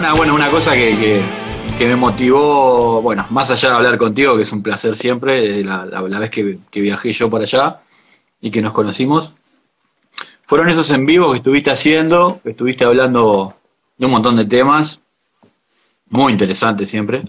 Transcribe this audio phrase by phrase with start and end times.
[0.00, 1.22] Una, bueno, una cosa que,
[1.80, 6.30] me motivó, bueno, más allá de hablar contigo, que es un placer siempre, la, vez
[6.30, 7.82] que, viajé yo para allá
[8.40, 9.34] y que nos conocimos,
[10.46, 13.54] fueron esos en vivo que estuviste haciendo, que estuviste hablando
[13.98, 15.00] de un montón de temas,
[16.08, 17.22] muy interesantes siempre.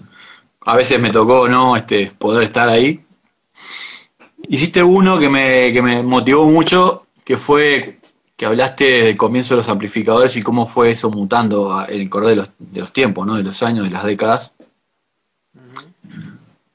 [0.62, 1.76] A veces me tocó, ¿no?
[1.76, 3.04] Este, poder estar ahí.
[4.48, 7.98] Hiciste uno que me, que me motivó mucho, que fue
[8.42, 12.30] que hablaste del comienzo de los amplificadores y cómo fue eso mutando en el correr
[12.30, 13.36] de los, de los tiempos, ¿no?
[13.36, 14.50] de los años, de las décadas.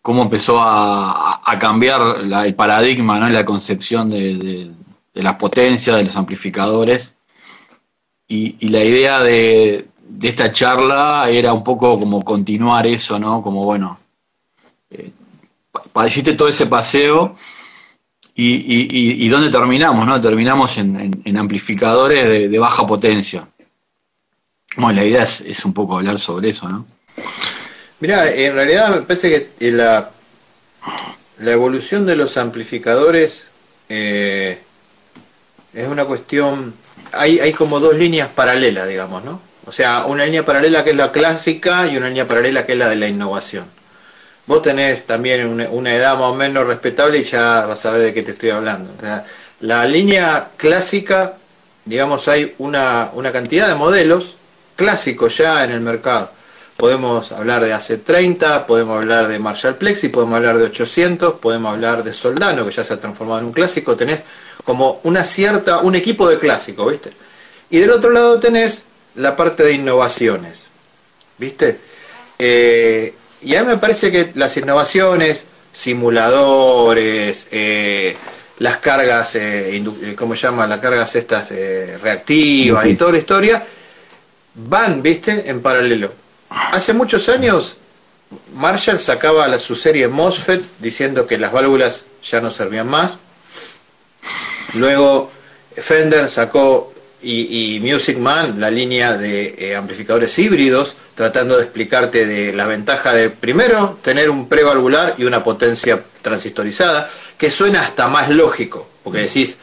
[0.02, 3.28] Cómo empezó a, cambiar el paradigma, ¿no?
[3.28, 4.72] la concepción de,
[5.14, 7.16] la potencia de los amplificadores.
[8.30, 9.90] Y, la idea de,
[10.22, 13.42] esta charla era un poco como continuar eso, ¿no?
[13.42, 14.00] Como, bueno,
[14.90, 15.12] eh,
[16.06, 17.36] hiciste todo ese paseo
[18.40, 20.22] y, y, y, dónde terminamos, ¿no?
[20.22, 23.48] Terminamos en, amplificadores de, baja potencia.
[24.76, 26.86] Bueno, la idea es, un poco hablar sobre eso, ¿no?
[28.00, 30.12] Mira, en realidad me parece que la,
[31.40, 33.48] la evolución de los amplificadores
[33.90, 34.60] eh,
[35.74, 36.76] es una cuestión,
[37.14, 39.42] hay, hay como dos líneas paralelas, digamos, ¿no?
[39.66, 42.78] O sea, una línea paralela que es la clásica y una línea paralela que es
[42.78, 43.66] la de la innovación.
[44.48, 48.14] Vos tenés también una, edad más o menos respetable y ya vas a ver de
[48.14, 48.94] qué te estoy hablando.
[49.60, 51.34] la línea clásica,
[51.84, 54.38] digamos, hay una, cantidad de modelos
[54.78, 56.32] clásicos ya en el mercado.
[56.78, 62.04] Podemos hablar de AC30, podemos hablar de Marshall Plexi, podemos hablar de 800, podemos hablar
[62.04, 63.98] de Soldano, que ya se ha transformado en un clásico.
[63.98, 64.22] Tenés
[64.64, 67.12] como una cierta, un equipo de clásico, ¿viste?
[67.70, 70.68] Y del otro lado tenés la parte de innovaciones,
[71.38, 71.80] ¿viste?
[72.38, 78.16] Eh, y a mí me parece que las innovaciones, simuladores, eh,
[78.60, 80.66] las cargas, eh, eh, ¿cómo se llama?
[80.66, 81.50] Las cargas estas
[82.02, 83.64] reactivas y toda la historia,
[84.56, 86.14] van, viste, en paralelo.
[86.50, 87.78] Hace muchos años,
[88.56, 93.18] Marshall sacaba la, su serie MOSFET diciendo que las válvulas ya no servían más.
[94.74, 95.32] Luego,
[95.76, 96.92] Fender sacó
[97.22, 103.14] y, Music Man, la línea de eh, amplificadores híbridos, tratando de explicarte de la ventaja
[103.14, 109.22] de, primero, tener un prevalvular y una potencia transistorizada, que suena hasta más lógico, porque
[109.22, 109.58] decís,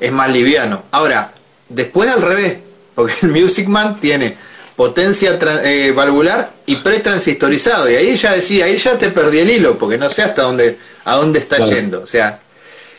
[0.00, 0.84] es más liviano.
[0.90, 1.32] Ahora,
[1.68, 2.58] después al revés,
[2.94, 4.36] porque el Music Man tiene
[4.74, 9.78] potencia eh, valvular y pretransistorizado, y ahí ya decía, ahí ya te perdí el hilo,
[9.78, 12.00] porque no sé hasta dónde, a dónde está yendo.
[12.02, 12.40] O sea,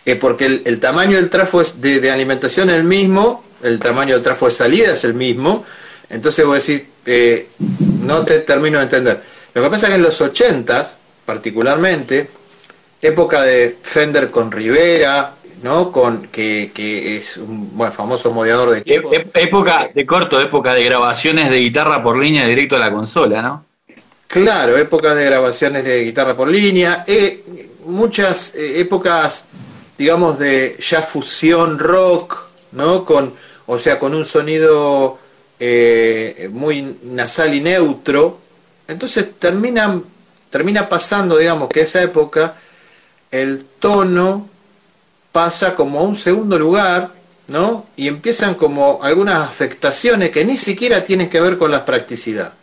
[0.06, 4.24] eh, porque el, tamaño del trafo de, de alimentación es el mismo, el tamaño del
[4.24, 5.66] trafo de salida es el mismo,
[6.10, 7.48] entonces voy a decir, eh,
[8.02, 9.24] no te termino de entender.
[9.54, 10.98] Lo que pasa es que en los 80
[11.28, 12.30] particularmente,
[13.02, 15.92] época de Fender con Rivera, ¿no?
[15.92, 16.72] Con que,
[17.18, 19.12] es un famoso modeador de equipo.
[19.12, 23.66] época de corto, época de grabaciones de guitarra por línea directo a la consola, ¿no?
[24.28, 27.44] Claro, época de grabaciones de guitarra por línea, eh,
[27.86, 29.48] muchas eh, épocas,
[29.98, 32.38] digamos, de ya fusión rock,
[32.72, 33.04] ¿no?
[33.04, 33.34] Con
[33.68, 35.20] o sea, con un sonido
[35.60, 38.40] eh, muy nasal y neutro.
[38.88, 40.02] Entonces termina,
[40.50, 42.56] termina pasando, digamos, que esa época
[43.30, 44.50] el tono
[45.32, 47.12] pasa como a un segundo lugar,
[47.50, 47.88] ¿no?
[47.98, 52.54] Y empiezan como algunas afectaciones que ni siquiera tienen que ver con la practicidad.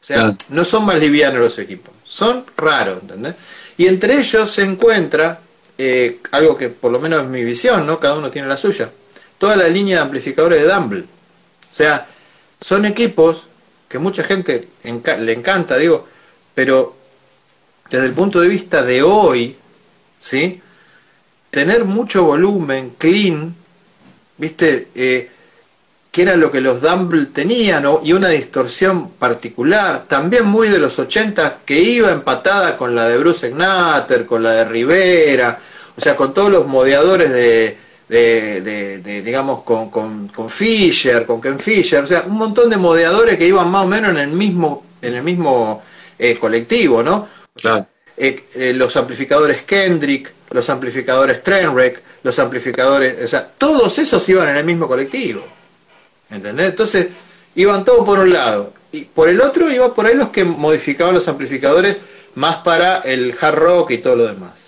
[0.00, 3.34] O sea, no son más livianos los equipos, son raros, ¿entendés?
[3.76, 5.40] Y entre ellos se encuentra
[5.76, 7.98] eh, algo que por lo menos es mi visión, ¿no?
[7.98, 8.88] Cada uno tiene la suya
[9.38, 11.00] toda la línea de amplificadores de Dumble.
[11.00, 12.06] O sea,
[12.60, 13.44] son equipos
[13.88, 16.06] que mucha gente le encanta, digo,
[16.54, 16.96] pero
[17.90, 19.56] desde el punto de vista de hoy,
[20.18, 20.60] ¿sí?
[21.50, 23.54] Tener mucho volumen, clean,
[24.36, 24.88] ¿viste?
[24.94, 25.30] Eh,
[26.10, 30.98] que era lo que los Dumble tenían, y una distorsión particular, también muy de los
[30.98, 35.58] 80, que iba empatada con la de Bruce Egnater, con la de Rivera,
[35.94, 38.60] o sea, con todos los modeadores de, de,
[39.00, 43.36] de, digamos, con, con, con, Fisher, con Ken Fisher, o sea, un montón de modeadores
[43.36, 45.82] que iban más o menos en el mismo, en el mismo
[46.18, 47.28] eh, colectivo, ¿no?
[48.16, 54.48] Eh, eh, los amplificadores Kendrick, los amplificadores Trenrec, los amplificadores, o sea, todos esos iban
[54.48, 55.42] en el mismo colectivo,
[56.30, 56.70] ¿entendés?
[56.70, 57.08] Entonces,
[57.56, 61.14] iban todos por un lado, y por el otro iban por ahí los que modificaban
[61.14, 61.96] los amplificadores
[62.36, 64.65] más para el hard rock y todo lo demás.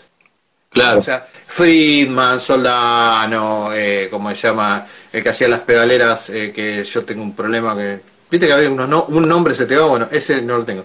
[0.82, 0.98] Claro.
[1.00, 6.84] O sea, Friedman, Soldano, eh, como se llama, el que hacía las pedaleras, eh, que
[6.84, 8.00] yo tengo un problema que.
[8.30, 10.84] Viste que había unos no, un nombre se te va, bueno, ese no lo tengo.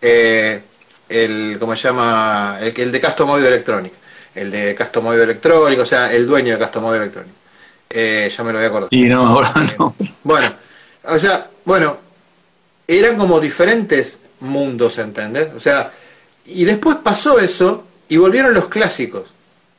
[0.00, 0.60] Eh,
[1.08, 2.58] el, ¿cómo se llama?
[2.60, 3.92] El, el de Custom Audio Electronic.
[4.34, 7.32] El de Custom Audio Electronic, o sea, el dueño de Custom Audio Electronic.
[7.88, 8.88] Eh, ya me lo voy a acordar.
[8.90, 9.94] Sí, no, ahora no.
[10.22, 10.52] Bueno,
[11.04, 11.98] o sea, bueno,
[12.86, 15.50] eran como diferentes mundos, ¿entendés?
[15.54, 15.90] O sea,
[16.46, 19.22] y después pasó eso y volvieron los clásicos.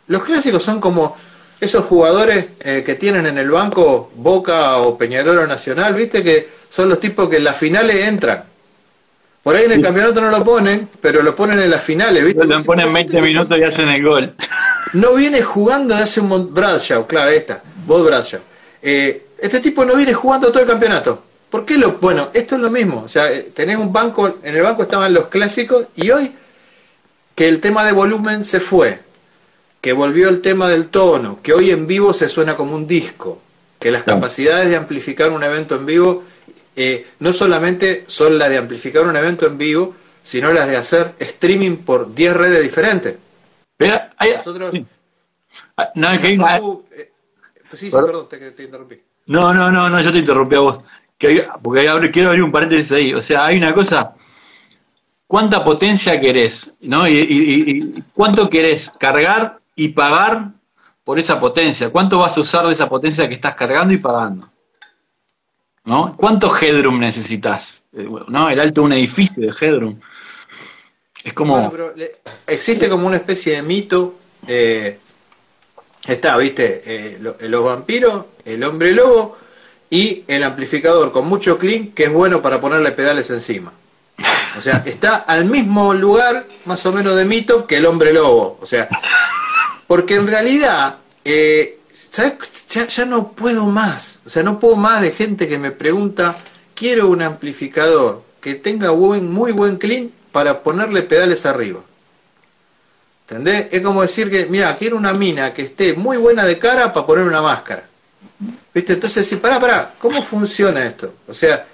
[0.08, 1.16] Los clásicos son como
[1.62, 6.48] esos jugadores eh, que tienen en el banco Boca o Peñarol o Nacional, viste que
[6.68, 8.44] son los tipos que en las finales entran.
[9.44, 12.44] Por ahí en el campeonato no lo ponen, pero lo ponen en las finales, ¿viste?
[12.44, 14.34] Lo ponen 20 minutos y hacen el gol.
[14.94, 16.54] No viene jugando de hace un montón.
[16.54, 17.64] Bradshaw, claro, ahí está.
[17.86, 18.42] Bob Bradshaw.
[18.82, 21.24] Eh, este tipo no viene jugando todo el campeonato.
[21.50, 21.94] ¿Por qué lo.?
[21.94, 23.02] Bueno, esto es lo mismo.
[23.04, 24.38] O sea, eh, tenés un banco.
[24.44, 26.32] En el banco estaban los clásicos y hoy
[27.36, 29.00] que el tema de volumen se fue.
[29.82, 31.40] Que volvió el tema del tono.
[31.42, 33.42] Que hoy en vivo se suena como un disco.
[33.80, 36.24] Que las capacidades de amplificar un evento en vivo
[36.76, 41.14] eh, no solamente son las de amplificar un evento en vivo, sino las de hacer
[41.20, 43.18] streaming por 10 redes diferentes.
[44.38, 44.74] Nosotros,
[45.96, 46.20] no,
[47.92, 49.02] perdón, te, interrumpí.
[49.28, 50.80] No, no, no, no, yo te interrumpí a vos.
[51.18, 53.14] Que porque quiero abrir un paréntesis ahí.
[53.14, 54.14] O sea, hay una cosa.
[55.34, 56.74] ¿Cuánta potencia querés?
[56.82, 57.08] ¿no?
[57.08, 60.52] y cuánto querés cargar y pagar
[61.04, 61.90] por esa potencia?
[61.90, 64.48] ¿Cuánto vas a usar de esa potencia que estás cargando y pagando?
[65.86, 66.16] ¿no?
[66.16, 67.82] ¿Cuánto headroom necesitas?
[67.94, 68.48] Eh, ¿no?
[68.48, 70.00] El alto de un edificio de headroom.
[71.24, 71.74] Es como...
[72.46, 74.14] existe como una especie de mito.
[74.48, 75.00] Eh,
[76.06, 79.36] está, viste, eh, los vampiros, el hombre lobo
[79.90, 83.74] y el amplificador con mucho clean que es bueno para ponerle pedales encima.
[84.58, 88.60] O sea, está al mismo lugar, más o menos de mito, que el hombre lobo.
[88.62, 88.88] O sea,
[89.88, 90.98] porque en realidad
[92.14, 92.34] ¿sabes?
[92.70, 94.20] Ya, no puedo más.
[94.26, 96.38] O sea, no puedo más de gente que me pregunta,
[96.76, 101.82] quiero un amplificador que tenga muy buen clean para ponerle pedales arriba.
[103.28, 103.68] ¿Entendés?
[103.72, 107.08] Es como decir que, mira, quiero una mina que esté muy buena de cara para
[107.08, 107.88] poner una máscara.
[108.74, 108.94] ¿Viste?
[108.94, 111.16] Entonces, si, pará, pará, ¿cómo funciona esto?
[111.28, 111.66] O sea,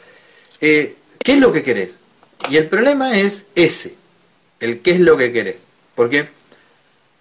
[0.62, 1.99] eh, ¿qué es lo que querés?
[2.50, 3.96] Y el problema es ese,
[4.60, 5.66] el qué es lo que querés.
[5.96, 6.30] Porque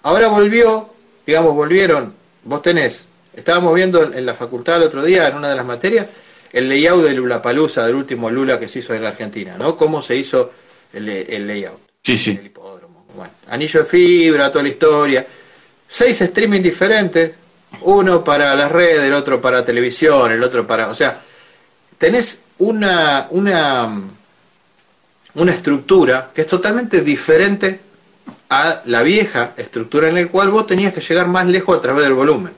[0.02, 0.90] ahora volvió,
[1.26, 5.54] digamos, volvieron, vos tenés Estábamos viendo en la facultad el otro día, en una de
[5.54, 6.08] las materias,
[6.52, 9.76] el layout de Lula Palusa, del último Lula que se hizo en la Argentina, ¿no?
[9.76, 10.50] Cómo se hizo
[10.92, 11.78] el, layout.
[12.02, 12.32] Sí, sí.
[12.32, 13.06] El hipódromo.
[13.14, 15.24] Bueno, anillo de fibra, toda la historia.
[15.86, 17.30] Seis streaming diferentes,
[17.82, 20.88] uno para las redes, el otro para televisión, el otro para.
[20.88, 21.20] O sea,
[21.96, 24.02] tenés una, una,
[25.34, 27.80] una estructura que es totalmente diferente
[28.50, 32.04] a la vieja estructura en la cual vos tenías que llegar más lejos a través
[32.04, 32.52] del volumen.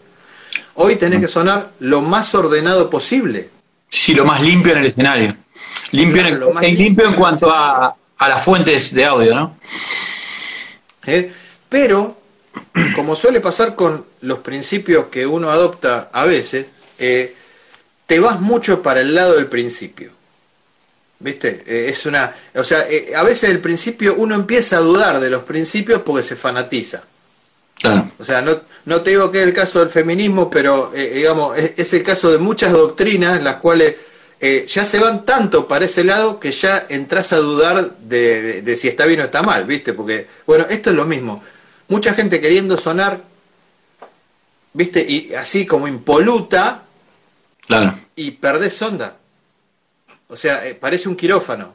[0.75, 3.51] Hoy tenés que sonar lo más ordenado posible.
[3.89, 5.37] Sí, lo más limpio en el escenario.
[5.93, 9.57] Limpio, en, limpio, en cuanto a, las fuentes de audio, ¿no?
[11.07, 11.33] ¿Eh?
[11.69, 12.19] Pero,
[12.95, 16.67] como suele pasar con los principios que uno adopta a veces,
[16.99, 17.35] eh,
[18.07, 20.13] te vas mucho para el lado del principio.
[21.21, 21.63] ¿Viste?
[21.67, 22.35] Eh, es una.
[22.55, 22.87] O sea,
[23.17, 27.03] a veces el principio uno empieza a dudar de los principios porque se fanatiza.
[28.19, 31.57] O sea, no, no te digo que es el caso del feminismo, pero eh, digamos,
[31.57, 33.97] es, el caso de muchas doctrinas en las cuales
[34.39, 38.89] eh, ya se van tanto para ese lado que ya entras a dudar de, si
[38.89, 39.95] está bien o está mal, ¿viste?
[39.95, 41.43] Porque, bueno, esto es lo mismo.
[41.89, 43.23] Mucha gente queriendo sonar,
[44.75, 45.01] ¿viste?
[45.09, 46.83] Y así como impoluta,
[47.67, 47.99] claro.
[48.15, 49.17] y perdés onda.
[50.31, 51.73] O sea, eh, parece un quirófano.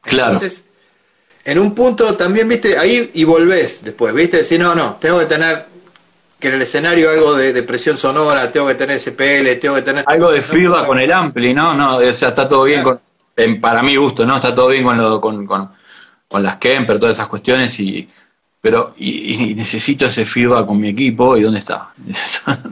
[0.00, 0.32] Claro.
[0.32, 0.64] Entonces,
[1.44, 5.26] en un punto también, viste, ahí y volvés después, viste, decir, no, no, tengo que
[5.26, 5.66] tener
[6.38, 10.04] que en el escenario algo de, presión sonora, tengo que tener SPL, tengo que tener...
[10.06, 11.74] Algo de firma con el ampli, ¿no?
[11.74, 13.00] no O sea, está todo bien con,
[13.60, 14.36] para mi gusto, ¿no?
[14.36, 15.70] Está todo bien con, lo, con, con,
[16.28, 18.08] con las Kemper, todas esas cuestiones, y
[18.60, 21.90] pero y, necesito ese feedback con mi equipo, ¿y dónde está?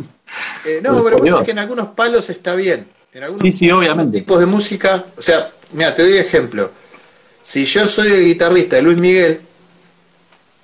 [0.66, 2.88] Eh, no, pero vos que en algunos palos está bien.
[3.16, 4.18] En algunos sí, sí, obviamente.
[4.18, 6.70] tipos de música, o sea, mira, te doy ejemplo
[7.46, 9.40] si yo soy el guitarrista de Luis Miguel,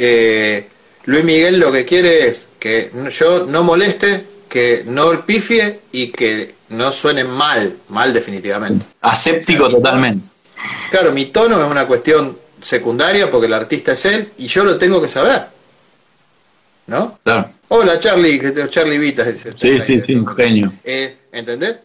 [0.01, 0.69] eh,
[1.05, 6.57] Luis Miguel lo que quiere es que yo no moleste, que no pifie y que
[6.71, 8.85] no suene mal, mal definitivamente.
[9.01, 10.27] Aséptico totalmente.
[10.91, 14.77] claro, mi tono es una cuestión secundaria porque el artista es él y yo lo
[14.77, 15.43] tengo que saber.
[16.89, 17.21] ¿No?
[17.23, 17.49] Claro.
[17.69, 19.25] Hola Charlie, Charlie Vita.
[19.25, 20.73] Sí, sí, sí, un genio.
[20.83, 21.77] Eh, ¿Entendés?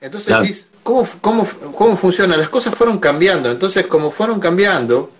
[0.00, 2.36] Entonces ¿cómo, cómo, cómo funciona?
[2.36, 3.50] Las cosas fueron cambiando.
[3.50, 5.10] Entonces, como fueron cambiando,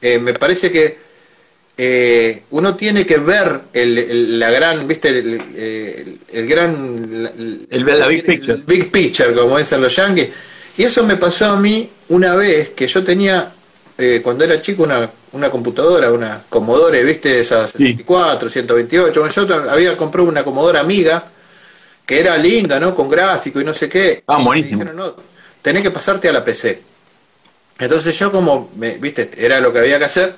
[0.00, 0.98] eh, me parece que
[1.76, 7.66] eh, uno tiene que ver el, la gran, viste, el, gran...
[7.70, 8.62] El, la big picture.
[8.66, 10.30] big picture, como dicen los yankees.
[10.76, 13.52] Y eso me pasó a mí una vez que yo tenía,
[13.96, 19.28] eh, cuando era chico, una, una computadora, una Commodore, viste, esa 64, 128.
[19.28, 21.24] yo había comprado una Commodore Amiga
[22.06, 22.94] que era linda, ¿no?
[22.94, 24.22] Con gráfico y no sé qué.
[24.26, 24.84] Ah, buenísimo.
[24.84, 25.14] no,
[25.62, 26.82] tenés que pasarte a la PC.
[27.78, 30.36] Entonces yo como, me, viste, era lo que había que hacer,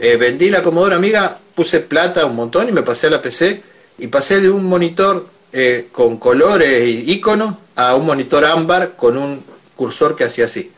[0.00, 3.62] eh, vendí la Commodore Amiga, puse plata un montón y me pasé a la PC
[3.98, 9.16] y pasé de un monitor eh, con colores y iconos a un monitor ámbar con
[9.16, 9.44] un
[9.76, 10.72] cursor que hacía así.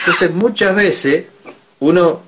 [0.00, 1.24] Entonces muchas veces
[1.80, 2.22] uno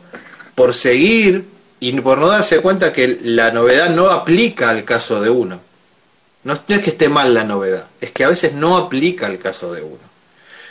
[0.54, 1.44] por seguir
[1.78, 5.60] y por no darse cuenta que la novedad no aplica al caso de uno.
[6.46, 9.74] No, es que esté mal la novedad, es que a veces no aplica al caso
[9.74, 9.98] de uno.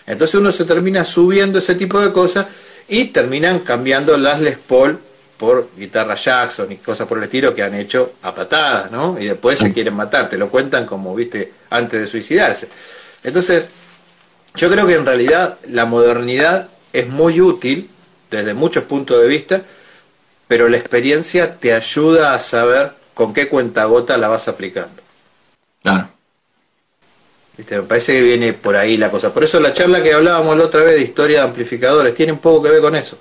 [0.07, 2.45] Entonces uno se termina subiendo ese tipo de cosas
[2.87, 4.97] y terminan cambiando las Les Paul
[5.35, 9.19] por guitarra Jackson y cosas por el estilo que han hecho a patadas, ¿no?
[9.19, 12.69] Y después se quieren matar, te lo cuentan como, viste, antes de suicidarse.
[13.21, 13.65] Entonces,
[14.55, 17.89] yo creo que en realidad la modernidad es muy útil
[18.31, 19.61] desde muchos puntos de vista,
[20.47, 25.04] pero la experiencia te ayuda a saber con qué cuenta gota la vas aplicando.
[25.85, 26.07] Claro.
[27.57, 29.31] Me parece que viene por ahí la cosa.
[29.31, 32.39] Por eso la charla que hablábamos la otra vez de historia de amplificadores tiene un
[32.39, 33.19] poco que ver con eso.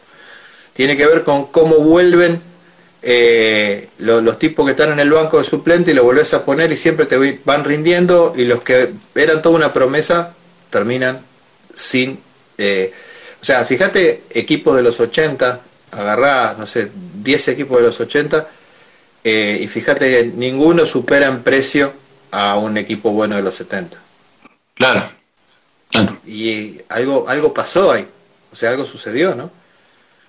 [0.73, 2.40] Tiene que ver con cómo vuelven
[3.02, 6.73] eh, los, tipos que están en el banco de suplente y lo volvés a poner
[6.73, 10.35] y siempre te van rindiendo y los que eran toda una promesa
[10.71, 11.21] terminan
[11.75, 12.18] sin...
[12.56, 12.94] Eh,
[13.40, 16.90] o sea, fíjate, equipos de los 80, agarrá, no sé,
[17.23, 18.49] 10 equipos de los 80
[19.23, 22.03] eh, y fíjate que ninguno supera en precio
[22.35, 23.97] a un equipo bueno de los 70.
[24.75, 25.09] Claro.
[26.26, 28.07] Y algo, algo pasó ahí,
[28.53, 29.50] o sea, algo sucedió, ¿no?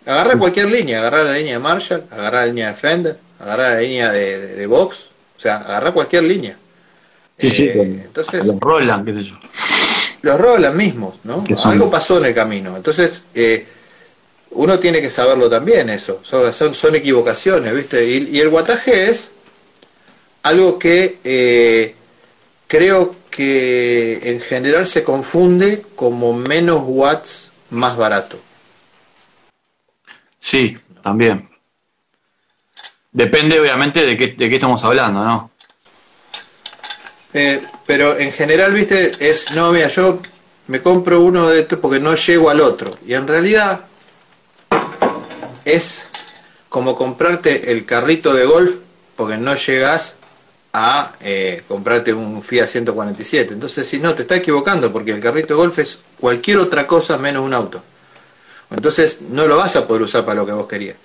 [0.06, 3.80] Agarra cualquier línea, agarra la línea de Marshall, agarra la línea de Fender, agarra la
[3.80, 6.56] línea de, de, Vox, o sea, agarra cualquier línea.
[7.40, 9.34] Sí, sí, eh, entonces, los Roland, qué sé yo.
[10.22, 11.44] Los Roland mismos, ¿no?
[11.64, 12.78] Algo pasó en el camino.
[12.78, 13.66] Entonces, eh,
[14.52, 16.20] uno tiene que saberlo también eso.
[16.24, 18.06] Son, son, equivocaciones, ¿viste?
[18.06, 19.32] Y, el guataje es
[20.46, 21.96] algo que eh,
[22.68, 28.38] creo que en general se confunde como menos watts más barato.
[30.40, 31.50] Sí, también.
[33.12, 35.50] Depende obviamente de qué, de qué estamos hablando, ¿no?
[37.34, 40.20] Eh, pero en general, viste, es, no, mira, yo
[40.68, 42.92] me compro uno de estos porque no llego al otro.
[43.08, 43.86] Y en realidad
[45.66, 46.08] es
[46.70, 48.76] como comprarte el carrito de golf
[49.16, 50.18] porque no llegas
[50.78, 53.54] a eh, comprarte un Fiat 147.
[53.54, 57.18] Entonces, si no, te está equivocando porque el carrito de golf es cualquier otra cosa
[57.18, 57.82] menos un auto.
[58.70, 60.98] Entonces, no lo vas a poder usar para lo que vos querías.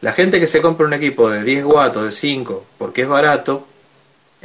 [0.00, 3.64] La gente que se compra un equipo de 10 watts de 5 porque es barato,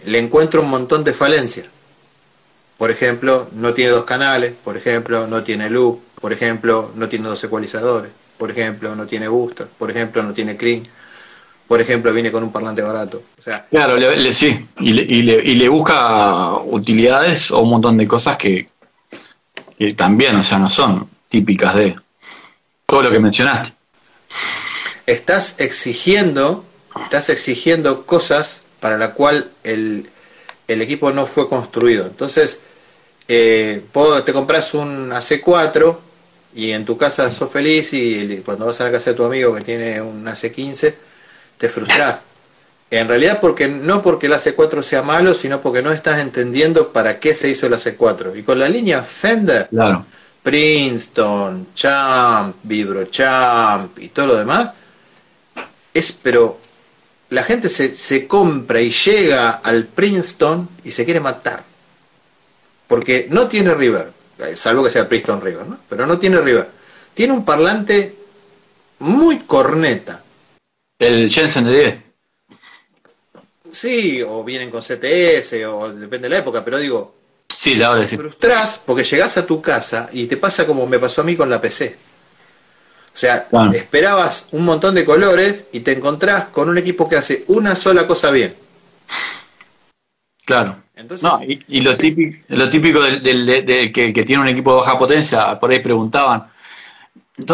[0.05, 1.65] le encuentra un montón de falencias.
[2.77, 7.27] Por ejemplo, no tiene dos canales, por ejemplo, no tiene loop, por ejemplo, no tiene
[7.27, 10.83] dos ecualizadores, por ejemplo, no tiene booster, por ejemplo, no tiene clean
[11.67, 13.23] por ejemplo, viene con un parlante barato.
[13.37, 18.07] O sea, claro, le, sí, y le, y, le, busca utilidades o un montón de
[18.07, 18.69] cosas que,
[19.95, 21.95] también, o sea, no son típicas de
[22.85, 23.73] todo lo que mencionaste.
[25.05, 26.63] Estás exigiendo,
[27.03, 30.07] estás exigiendo cosas para la cual el,
[30.67, 32.05] el equipo no fue construido.
[32.05, 32.61] Entonces,
[33.27, 33.83] eh,
[34.25, 35.97] te compras un AC4
[36.55, 39.53] y en tu casa sos feliz y cuando vas a la casa de tu amigo
[39.53, 40.93] que tiene un AC15,
[41.57, 42.19] te frustras.
[42.89, 47.19] En realidad porque no porque el AC4 sea malo, sino porque no estás entendiendo para
[47.19, 48.37] qué se hizo el AC4.
[48.37, 50.05] Y con la línea Fender, claro.
[50.41, 54.69] Princeton, Champ, Vibro Champ y todo lo demás,
[55.93, 56.59] es pero
[57.29, 61.63] la gente se, se compra y llega al Princeton y se quiere matar.
[62.87, 64.13] Porque no tiene River,
[64.55, 65.77] salvo que sea Princeton River, ¿no?
[65.89, 66.69] Pero no tiene River.
[67.13, 68.15] Tiene un parlante
[68.99, 70.23] muy corneta
[70.99, 71.95] el Jensen de 10.
[73.71, 77.15] Sí, o vienen con CTS, o depende de la época, pero digo,
[77.55, 80.99] sí, la hora te frustrás porque llegás a tu casa y te pasa como me
[80.99, 81.95] pasó a mí con la PC.
[83.13, 87.45] O sea, esperabas un montón de colores y te encontrás con un equipo que hace
[87.47, 88.55] una sola cosa bien.
[90.45, 90.83] Claro.
[90.95, 91.29] Entonces,
[91.67, 95.71] y, lo, típico, lo típico del, que, que, tiene un equipo de baja potencia, por
[95.71, 96.47] ahí preguntaban,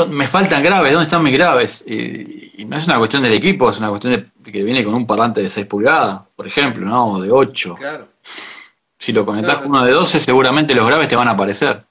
[0.10, 1.84] me faltan graves, ¿dónde están mis graves?
[1.86, 5.06] Y, no es una cuestión del equipo, es una cuestión de que viene con un
[5.06, 7.14] parlante de 6 pulgadas, por ejemplo, ¿no?
[7.14, 7.76] O de 8.
[7.76, 8.08] Claro.
[8.98, 11.84] Si lo conectás con uno de 12, seguramente los graves te van a aparecer.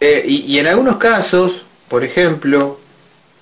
[0.00, 2.80] Eh, y, en algunos casos, por ejemplo,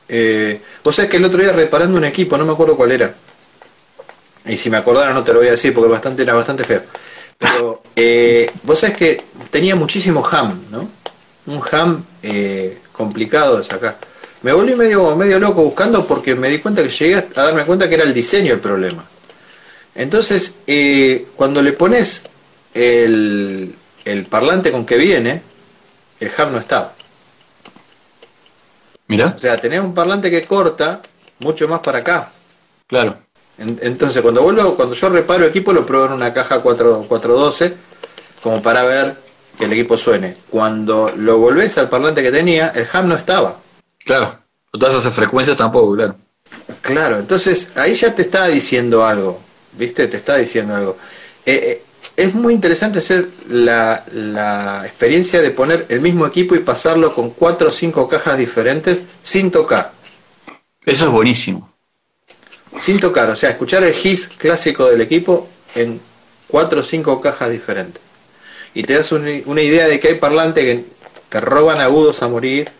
[0.08, 3.14] eh, vos sabés que el otro día reparando un equipo, no me acuerdo cuál era.
[4.44, 6.82] Y si me acordara no te lo voy a decir porque bastante, era bastante feo.
[7.38, 11.01] Pero eh, vos sabés que tenía muchísimo ham, ¿no?
[11.46, 13.98] Un ham eh, complicado de sacar.
[14.42, 17.88] Me volví medio, medio loco buscando porque me di cuenta que llegué a darme cuenta
[17.88, 19.04] que era el diseño el problema.
[19.94, 22.24] Entonces, eh, cuando le pones
[22.74, 25.42] el, el, parlante con que viene,
[26.18, 26.94] el ham no estaba.
[29.08, 29.34] Mira.
[29.36, 31.02] O sea, tenés un parlante que corta
[31.40, 32.32] mucho más para acá.
[32.86, 33.18] Claro.
[33.58, 37.74] entonces, cuando vuelvo, cuando yo reparo equipo, lo pruebo en una caja 4, 412,
[38.42, 39.16] como para ver
[39.58, 40.36] que el equipo suene.
[40.50, 43.60] Cuando lo volvés al parlante que tenía, el ham no estaba.
[44.04, 44.38] Claro.
[44.72, 46.16] Todas esas frecuencias tampoco, claro.
[46.80, 49.40] Claro, entonces ahí ya te está diciendo algo,
[49.72, 50.08] ¿viste?
[50.08, 50.96] Te está diciendo algo.
[51.44, 51.82] Eh, eh,
[52.16, 57.30] es muy interesante hacer la, la, experiencia de poner el mismo equipo y pasarlo con
[57.30, 59.92] cuatro o cinco cajas diferentes sin tocar.
[60.84, 61.70] Eso es buenísimo.
[62.80, 66.00] Sin tocar, o sea, escuchar el his clásico del equipo en
[66.48, 68.02] cuatro o cinco cajas diferentes.
[68.74, 70.84] Y te das una, una idea de que hay parlantes que
[71.28, 72.70] te roban agudos a morir,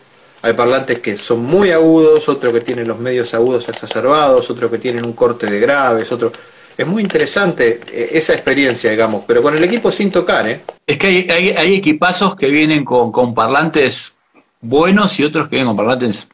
[0.41, 4.77] hay parlantes que son muy agudos, otros que tienen los medios agudos exacerbados, otros que
[4.77, 6.31] tienen un corte de graves, otro
[6.77, 10.61] es muy interesante eh, esa experiencia, digamos, pero con el equipo sin tocar, ¿eh?
[10.85, 14.17] Es que hay, hay, equipazos que vienen con, con, parlantes
[14.59, 16.27] buenos y otros que vienen con parlantes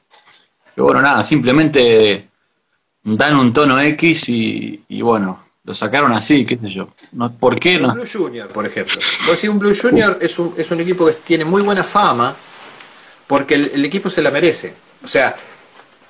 [0.73, 2.27] que, bueno, nada, simplemente
[3.03, 6.89] dan un tono X y, y bueno, lo sacaron así, qué sé yo.
[7.11, 7.93] No, ¿Por qué no?
[7.93, 8.99] Blue Junior, por ejemplo.
[9.51, 12.35] Un Blue Junior es un, es un equipo que tiene muy buena fama
[13.27, 14.73] porque el, el equipo se la merece.
[15.03, 15.35] O sea,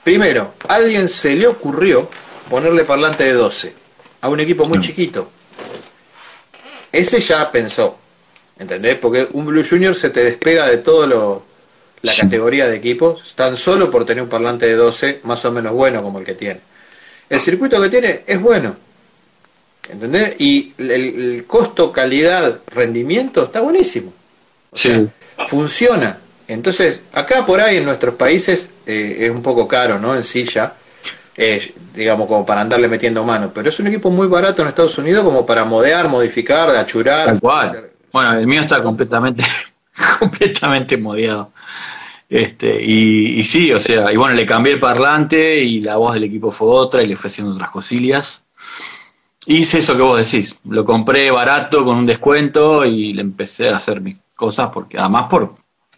[0.02, 2.10] primero, a alguien se le ocurrió
[2.50, 3.74] ponerle parlante de 12
[4.22, 4.82] a un equipo muy mm.
[4.82, 5.30] chiquito.
[6.90, 7.98] Ese ya pensó,
[8.58, 8.96] ¿entendés?
[8.96, 11.44] Porque un Blue Junior se te despega de todo lo,
[12.02, 15.74] la categoría de equipos, tan solo por tener un parlante de 12 más o menos
[15.74, 16.62] bueno como el que tiene.
[17.30, 18.88] El circuito que tiene es bueno,
[19.90, 20.36] ¿entendés?
[20.40, 24.14] Y el, costo, calidad, rendimiento está buenísimo.
[24.74, 25.08] sí.
[25.48, 26.20] funciona.
[26.48, 30.16] Entonces, acá por ahí en nuestros países eh, es un poco caro, ¿no?
[30.16, 30.74] En sí ya
[31.94, 33.52] digamos, como para andarle metiendo mano.
[33.54, 37.40] Pero es un equipo muy barato en Estados Unidos como para modear, modificar, achurar.
[38.12, 39.44] Bueno, el mío está completamente,
[40.20, 41.52] completamente modeado.
[42.30, 46.14] Este, y, y, sí, o sea, y bueno, le cambié el parlante y la voz
[46.14, 48.44] del equipo fue otra y le fue haciendo otras cosillas.
[49.52, 53.78] Hice eso que vos decís, lo compré barato con un descuento y le empecé a
[53.78, 55.56] hacer mis cosas porque además por,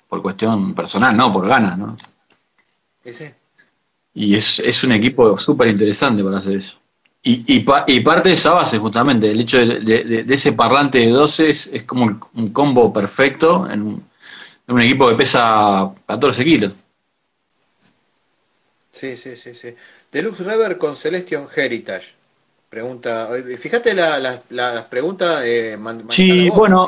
[0.08, 1.98] por cuestión personal, no por ganas, ¿no?
[4.14, 6.78] Y es, es un equipo súper interesante para hacer eso.
[7.24, 11.10] Y, y, y, parte de esa base, justamente, el hecho de, de, ese parlante de
[11.10, 14.10] 12 es, como un combo perfecto en un,
[14.66, 16.72] en un, equipo que pesa 14 kilos.
[18.94, 19.76] Sí, sí, sí, sí.
[20.10, 22.21] Deluxe Rever con Celestion Heritage.
[22.72, 23.28] Pregunta,
[23.60, 25.42] fíjate las la, preguntas.
[25.44, 26.88] Eh, sí, bueno,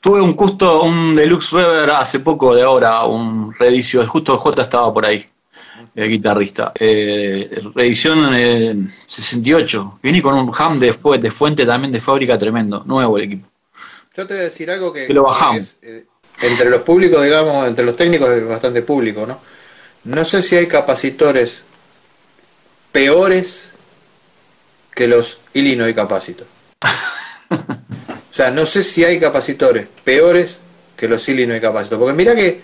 [0.00, 4.92] tuve un justo, un Deluxe Rever hace poco de ahora, un reedicio, justo J estaba
[4.94, 5.26] por ahí
[5.96, 6.70] el guitarrista.
[6.78, 9.94] Eh, reedición 68.
[9.96, 12.84] Eh, Viene con un ham de, de fuente también de fábrica tremendo.
[12.86, 13.48] Nuevo el equipo.
[14.16, 15.76] Yo te voy a decir algo que, lo bajamos.
[15.82, 16.04] Eh,
[16.40, 19.40] entre los públicos, digamos, entre los técnicos es bastante público, ¿no?
[20.04, 21.64] No sé si hay capacitores
[22.92, 23.72] peores
[24.98, 26.48] que los Illinois Capacitor.
[27.52, 30.58] o sea, no sé si hay capacitores peores
[30.96, 32.00] que los Illinois Capacitor.
[32.00, 32.60] Porque mira que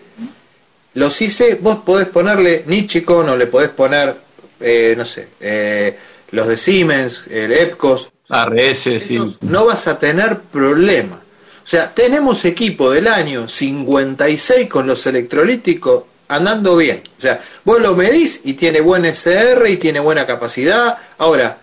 [0.95, 4.17] los IC, vos podés ponerle Nichicon o le podés poner,
[4.59, 5.97] eh, no sé, eh,
[6.33, 8.11] los de Siemens, el EPCOS.
[8.29, 9.17] ARS, sí.
[9.43, 11.21] No vas a tener problema.
[11.65, 17.01] O sea, tenemos equipo del año 56 con los electrolíticos andando bien.
[17.17, 20.99] O sea, vos lo medís y tiene buen SR y tiene buena capacidad.
[21.19, 21.59] Ahora,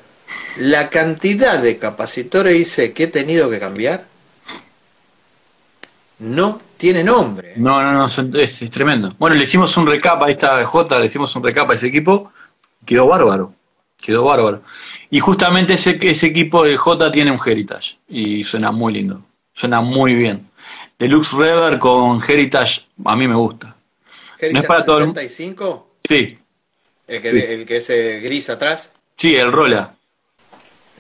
[0.58, 4.06] la cantidad de capacitores IC que he tenido que cambiar
[6.20, 7.54] no tiene nombre.
[7.56, 8.06] No, no, no,
[8.40, 9.14] es, es, tremendo.
[9.18, 12.32] Bueno, le hicimos un recap a esta J, le hicimos un recap a ese equipo,
[12.86, 13.54] quedó bárbaro,
[13.98, 14.62] quedó bárbaro.
[15.10, 19.22] Y justamente ese, ese equipo de J tiene un Heritage y suena muy lindo,
[19.54, 20.48] suena muy bien.
[21.00, 23.76] Deluxe Rever con Heritage a mí me gusta.
[24.40, 25.56] ¿Heritage no es para 65?
[25.66, 26.38] Todo Sí.
[27.08, 28.94] ¿El que, el que es eh, gris atrás?
[29.18, 29.96] Sí, el Rola.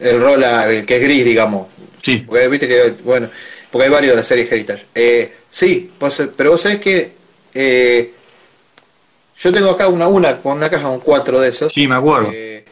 [0.01, 1.67] El Rola, el que es gris, digamos.
[2.01, 2.23] Sí.
[2.25, 3.29] Porque viste que, bueno,
[3.69, 4.85] porque hay varios de la serie Heritage.
[4.93, 5.91] Eh, sí,
[6.35, 7.11] pero vos sabés que
[7.53, 8.13] eh,
[9.37, 11.71] yo tengo acá una, una con una caja con cuatro de esos.
[11.71, 12.31] Sí, me acuerdo.
[12.33, 12.65] Eh,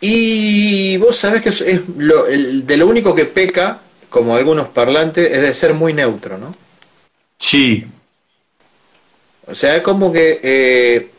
[0.00, 1.62] y vos sabés que es,
[1.96, 6.38] lo, el, de lo único que peca, como algunos parlantes, es de ser muy neutro,
[6.38, 6.54] ¿no?
[7.38, 7.84] Sí.
[9.46, 11.10] O sea, es como que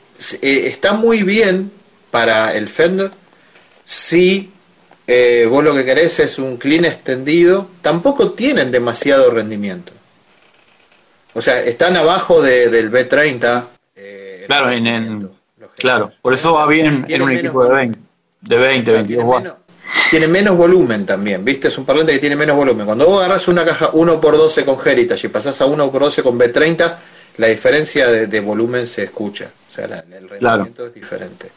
[0.42, 1.72] está muy bien
[2.12, 3.12] para el Fender
[3.86, 4.52] si
[5.10, 9.94] eh, vos lo que querés es un clean extendido, tampoco tienen demasiado rendimiento.
[11.34, 13.64] O sea, están abajo del B30.
[13.96, 15.30] Eh, claro, en,
[15.78, 18.00] claro, por eso va bien en un equipo de 20,
[18.42, 19.44] de 20, 22
[20.10, 21.70] Tiene menos volumen también, ¿viste?
[21.70, 22.86] Es un parlante que tiene menos volumen.
[22.86, 26.96] Cuando vos agarras una caja 1x12 con Heritage y pasás a 1x12 con B30,
[27.38, 29.50] la diferencia de, volumen se escucha.
[29.70, 31.50] O sea, el rendimiento es diferente.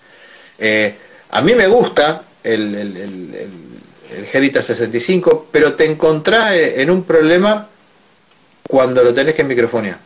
[0.57, 0.95] Eh,
[1.31, 7.69] a mí me gusta el, el, el, el 65, pero te encontrás en un problema
[8.69, 9.99] cuando lo tenés que microfonear.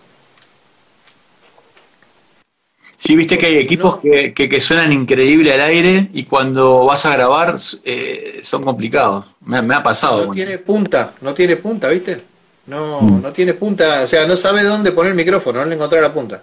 [2.97, 7.13] Sí, viste que hay equipos que, que, suenan increíble al aire y cuando vas a
[7.15, 9.27] grabar eh, son complicados.
[9.45, 10.27] Me, ha pasado.
[10.27, 12.23] No tiene punta, no tiene punta, ¿viste?
[12.67, 13.23] No, mm.
[13.23, 16.15] no tiene punta, o sea, no sabe dónde poner el micrófono, no le encontrar la
[16.15, 16.43] punta.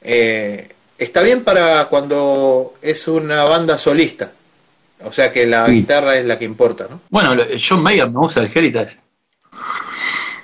[0.00, 4.32] Eh, está bien para cuando es una banda solista,
[5.04, 7.00] o sea que la guitarra es la que importa, ¿no?
[7.10, 8.98] Bueno, John Mayer no usa el Heritage.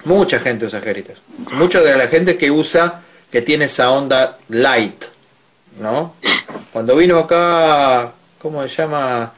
[0.04, 1.20] Mucha gente usa Heritage.
[1.52, 5.04] Mucha de la gente que usa que tiene esa onda light,
[5.80, 6.14] ¿no?
[6.72, 9.32] Cuando vino acá, ¿cómo se llama?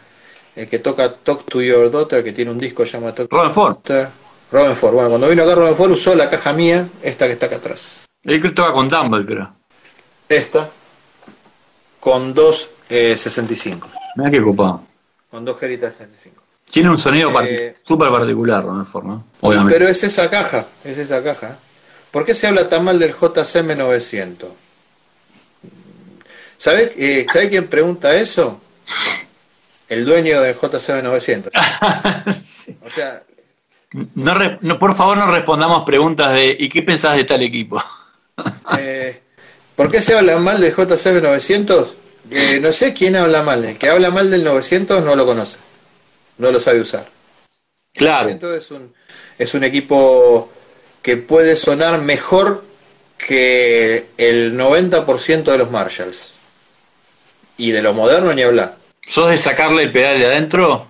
[0.55, 3.79] El que toca Talk to Your Daughter, que tiene un disco llamado Talk Robin Ford.
[4.53, 4.95] Robin Ford.
[4.95, 8.05] Bueno, cuando vino acá Robin Ford usó la caja mía, esta que está acá atrás.
[8.23, 9.53] Él que toca con Dumble, creo.
[10.29, 10.69] Esta,
[11.99, 13.89] con dos eh, 65.
[14.17, 14.90] Mira qué copado.
[15.31, 16.43] Con dos Heritage 65.
[16.71, 19.25] Tiene un sonido eh, súper particular, ¿no?
[19.41, 19.73] Obviamente.
[19.79, 21.59] Pero es esa caja, es esa caja.
[22.11, 24.51] ¿Por qué se habla tan mal del JCM 900?
[26.57, 28.61] ¿Sabe, eh, quién pregunta eso?
[29.89, 31.53] El dueño del JCM 900.
[32.85, 33.23] O sea...
[34.15, 37.83] No, por favor no respondamos preguntas de ¿y qué pensás de tal equipo?
[38.79, 39.21] eh,
[39.75, 41.97] ¿Por qué se habla mal del JCM 900?
[42.31, 43.65] Eh, no sé quién habla mal.
[43.65, 45.59] El que habla mal del 900 no lo conoce.
[46.39, 47.07] No lo sabe usar.
[47.95, 48.29] Claro.
[48.29, 48.95] El 900 es un,
[49.39, 50.53] es un equipo
[51.03, 52.65] que puede sonar mejor
[53.17, 56.35] que el 90% de los Marshalls.
[57.57, 58.77] Y de lo moderno ni hablar.
[59.07, 60.87] ¿Sos de sacarle el pedal de adentro?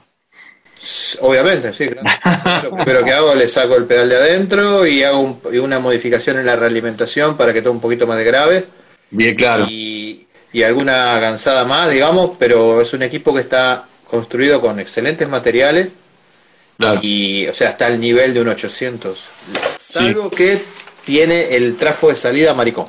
[1.20, 2.76] Obviamente, sí, claro.
[2.84, 6.56] Pero que hago, le saco el pedal de adentro y hago una modificación en la
[6.56, 8.64] realimentación para que todo un poquito más de grave.
[9.10, 9.66] Bien, claro.
[9.68, 15.28] Y, y alguna gansada más, digamos, pero es un equipo que está construido con excelentes
[15.28, 15.88] materiales
[17.02, 19.18] y, o sea, está al nivel de un 800.
[19.78, 20.60] Salvo que
[21.04, 22.86] tiene el trafo de salida maricón.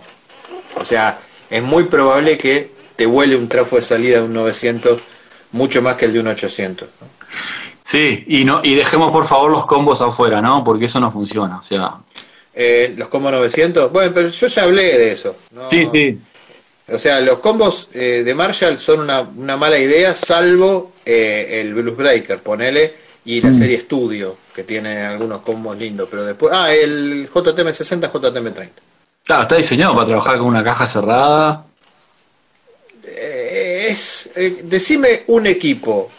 [0.76, 1.20] O sea,
[1.50, 5.02] es muy probable que te huele un trafo de salida de un 900
[5.52, 6.88] mucho más que el de un 800.
[7.84, 10.64] Sí, y no y dejemos por favor los combos afuera, ¿no?
[10.64, 11.96] Porque eso no funciona, o sea...
[12.54, 15.38] Eh, los combos 900, bueno, pero yo ya hablé de eso.
[15.70, 16.20] Sí, sí.
[16.90, 21.74] O sea, los combos eh, de Marshall son una, una mala idea, salvo eh, el
[21.74, 22.94] Blues Breaker, ponele
[23.26, 23.54] y la mm.
[23.54, 26.52] serie Studio, que tiene algunos combos lindos, pero después...
[26.54, 28.70] Ah, el JTM60, JTM30.
[29.24, 31.66] Claro, está diseñado para trabajar con una caja cerrada.
[33.04, 36.10] Eh, es, eh, decime un equipo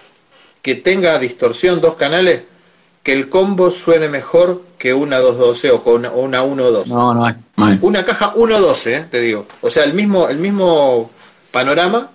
[0.61, 2.43] que tenga distorsión, dos canales,
[3.03, 6.89] que el combo suene mejor que una 212 o con una, 112.
[6.89, 9.47] No, no hay, Una caja 112, eh, te digo.
[9.61, 11.11] O sea, el mismo, el mismo
[11.51, 12.11] panorama,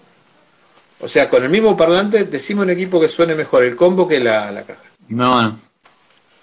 [1.00, 4.20] o sea, con el mismo parlante, decimos un equipo que suene mejor el combo que
[4.20, 4.82] la, la caja.
[5.10, 5.60] No, no.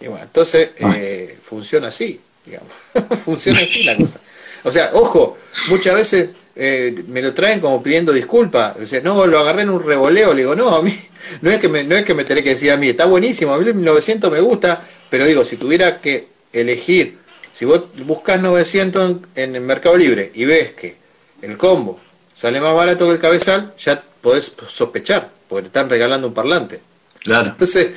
[0.00, 2.70] Y bueno, entonces eh, funciona así, digamos.
[3.24, 4.20] funciona así la cosa.
[4.64, 5.38] O sea, ojo,
[5.70, 8.76] muchas veces eh, me lo traen como pidiendo disculpas.
[8.82, 10.32] O sea, no, lo agarré en un revoleo.
[10.32, 10.98] Le digo, no, a mí,
[11.40, 13.52] no es que me, no es que me tenés que decir a mí, está buenísimo,
[13.52, 17.18] a mí el 900 me gusta, pero digo, si tuviera que elegir,
[17.52, 20.96] si vos buscas 900 en el Mercado Libre y ves que
[21.42, 22.00] el combo
[22.34, 26.80] sale más barato que el cabezal, ya podés sospechar, porque te están regalando un parlante.
[27.20, 27.50] Claro.
[27.50, 27.90] Entonces,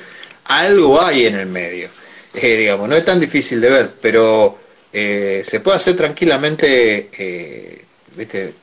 [0.46, 1.90] algo hay en el medio.
[2.34, 4.58] Eh, digamos, no es tan difícil de ver, pero
[4.94, 7.86] eh, se puede hacer tranquilamente, eh,
[8.16, 8.54] ¿viste?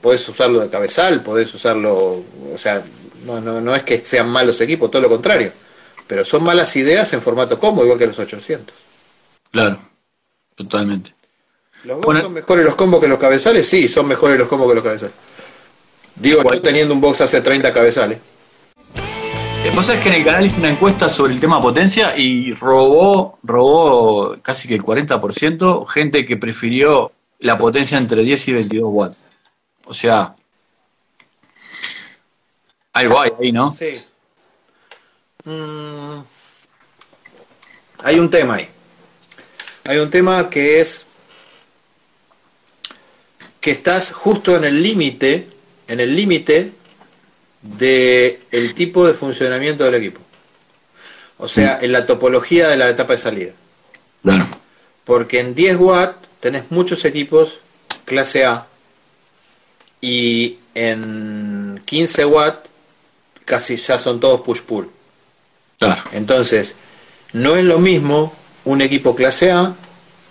[0.00, 2.82] Podés usarlo de cabezal, podés usarlo, o sea,
[3.24, 5.52] no, no, no es que sean malos equipos, todo lo contrario,
[6.06, 8.74] pero son malas ideas en formato combo, igual que los 800.
[9.50, 9.78] Claro,
[10.54, 11.14] totalmente.
[11.84, 13.66] ¿Los son mejores los combos que los cabezales?
[13.66, 15.14] Sí, son mejores los combos que los cabezales.
[16.14, 18.18] Digo, yo teniendo un box hace 30 cabezales.
[19.74, 23.38] Vos sabés que en el canal hice una encuesta sobre el tema potencia y robó,
[23.42, 29.30] robó casi que el 40% gente que prefirió la potencia entre 10 y 22 watts.
[29.86, 30.34] O sea,
[32.92, 33.72] algo hay ahí, ¿no?
[33.72, 34.02] Sí.
[35.44, 36.20] Mm.
[38.04, 38.68] hay un tema ahí.
[39.84, 41.04] Hay un tema que es
[43.60, 45.48] que estás justo en el límite,
[45.88, 46.72] en el límite
[47.62, 50.20] de el tipo de funcionamiento del equipo.
[51.38, 53.52] O sea, en la topología de la etapa de salida.
[54.22, 54.46] Claro.
[55.04, 57.60] Porque en 10 watts tenés muchos equipos
[58.04, 58.66] clase A
[60.00, 62.68] y en 15 watts
[63.44, 64.90] casi ya son todos push-pull.
[65.78, 66.02] Claro.
[66.12, 66.76] Entonces,
[67.32, 68.32] no es lo mismo
[68.64, 69.74] un equipo clase A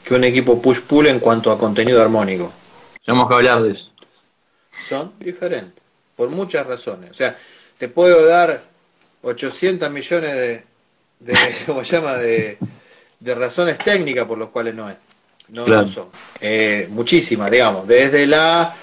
[0.03, 2.51] que un equipo push-pull en cuanto a contenido armónico.
[3.05, 3.89] Tenemos que hablar de eso.
[4.87, 5.83] Son diferentes,
[6.15, 7.11] por muchas razones.
[7.11, 7.35] O sea,
[7.77, 8.63] te puedo dar
[9.21, 10.63] 800 millones de,
[11.19, 12.57] de ¿cómo se llama?, de,
[13.19, 14.97] de razones técnicas por las cuales no es.
[15.49, 15.81] No, Claro.
[15.81, 16.07] no son.
[16.39, 17.85] Eh, muchísimas, digamos.
[17.87, 18.73] Desde la,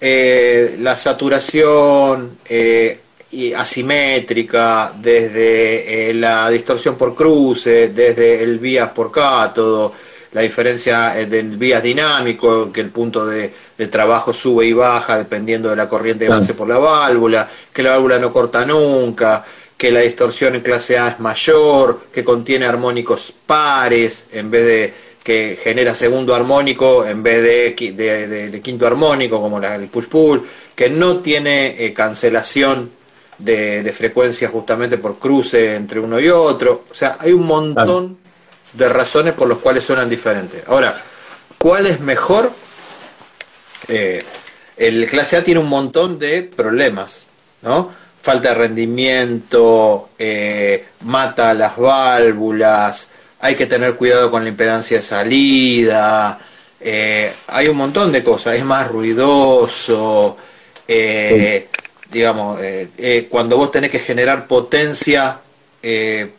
[0.00, 8.90] eh, la saturación eh, y asimétrica, desde eh, la distorsión por cruce, desde el vías
[8.90, 9.92] por cátodo,
[10.32, 15.18] la diferencia eh, del vías dinámico, que el punto de, de trabajo sube y baja
[15.18, 16.40] dependiendo de la corriente de Claro.
[16.40, 19.44] base por la válvula, que la válvula no corta nunca,
[19.76, 24.94] que la distorsión en clase A es mayor, que contiene armónicos pares en vez de
[25.22, 29.74] que genera segundo armónico en vez de, qui- de- de- de quinto armónico como la,
[29.74, 30.42] el push-pull,
[30.74, 32.90] que no tiene eh, cancelación
[33.38, 36.84] de, de frecuencias justamente por cruce entre uno y otro.
[36.90, 38.18] O sea, hay un montón
[38.72, 40.62] de razones por las cuales suenan diferentes.
[40.66, 41.00] Ahora,
[41.56, 42.52] ¿cuál es mejor?
[43.88, 44.24] Eh,
[44.76, 47.26] el clase A tiene un montón de problemas,
[47.62, 47.92] ¿no?
[48.20, 53.08] Falta de rendimiento, eh, mata las válvulas,
[53.40, 56.38] hay que tener cuidado con la impedancia de salida,
[56.80, 60.36] eh, hay un montón de cosas, es más ruidoso,
[62.10, 65.40] digamos, eh, eh, cuando vos tenés que generar potencia,
[65.82, 66.30] eh,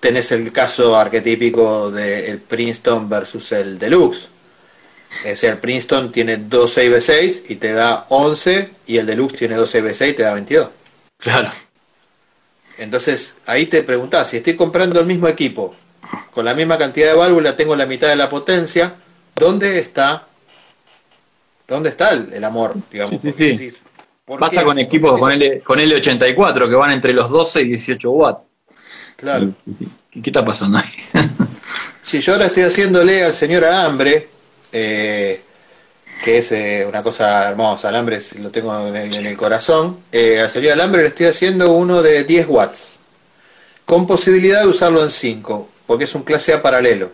[0.00, 4.28] tenés el caso arquetípico del Princeton versus el Deluxe.
[5.24, 9.56] O sea, el Princeton tiene 12 V6 y te da 11 y el Deluxe tiene
[9.56, 10.68] 12 V6 y te da 22.
[11.18, 11.50] Claro.
[12.76, 15.74] Entonces, ahí te preguntás, si estoy comprando el mismo equipo,
[16.32, 18.94] con la misma cantidad de válvula, tengo la mitad de la potencia,
[19.34, 20.26] ¿dónde está
[21.66, 23.20] dónde está el, el amor, digamos?
[23.22, 23.76] Sí, sí, sí.
[24.26, 24.64] Decís, ¿por Pasa qué?
[24.64, 28.40] con equipos con, L, con L84 que van entre los 12 y 18 watts.
[29.16, 29.48] Claro.
[30.10, 30.84] ¿Qué, qué está pasando ahí?
[32.06, 34.28] Si yo ahora estoy haciéndole al señor Alambre,
[34.70, 35.40] eh,
[36.22, 40.38] que es eh, una cosa hermosa, Alambre lo tengo en el, en el corazón, eh,
[40.38, 42.96] al señor Alambre le estoy haciendo uno de 10 watts,
[43.84, 47.10] con posibilidad de usarlo en 5, porque es un clase A paralelo,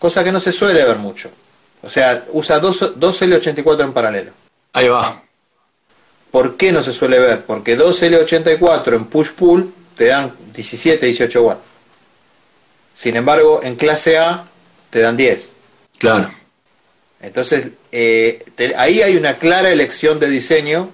[0.00, 1.30] cosa que no se suele ver mucho.
[1.82, 4.32] O sea, usa dos, dos L84 en paralelo.
[4.72, 5.22] Ahí va.
[6.30, 7.42] ¿Por qué no se suele ver?
[7.44, 11.60] Porque dos L84 en push-pull te dan 17, 18 watts.
[12.94, 14.44] Sin embargo, en clase A
[14.90, 15.50] te dan 10.
[15.98, 16.30] Claro.
[17.20, 20.90] Entonces, eh, te- ahí hay una clara elección de diseño.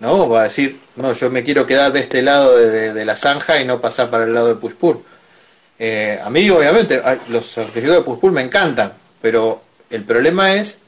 [0.00, 0.28] ¿No?
[0.30, 3.16] Va a decir, no, yo me quiero quedar de este lado de, de- de la
[3.16, 5.02] zanja y no pasar para el lado de push-pull.
[5.78, 10.78] Eh, a mí, obviamente, los certificados de push-pull me encantan, pero el problema es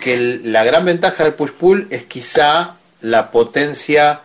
[0.00, 4.20] que el- la gran ventaja del push-pull es quizá la potencia,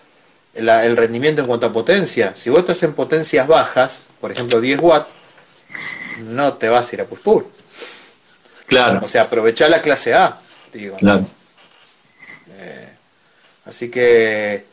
[0.56, 2.34] la- el rendimiento en cuanto a potencia.
[2.36, 5.08] Si vos estás en potencias bajas, por ejemplo 10 watts,
[6.20, 7.46] no te vas a ir a push-pull.
[8.68, 9.00] Claro.
[9.04, 10.38] O sea, aprovechar la clase A,
[10.72, 10.96] digo.
[10.98, 11.26] Claro.
[13.66, 14.66] Así que,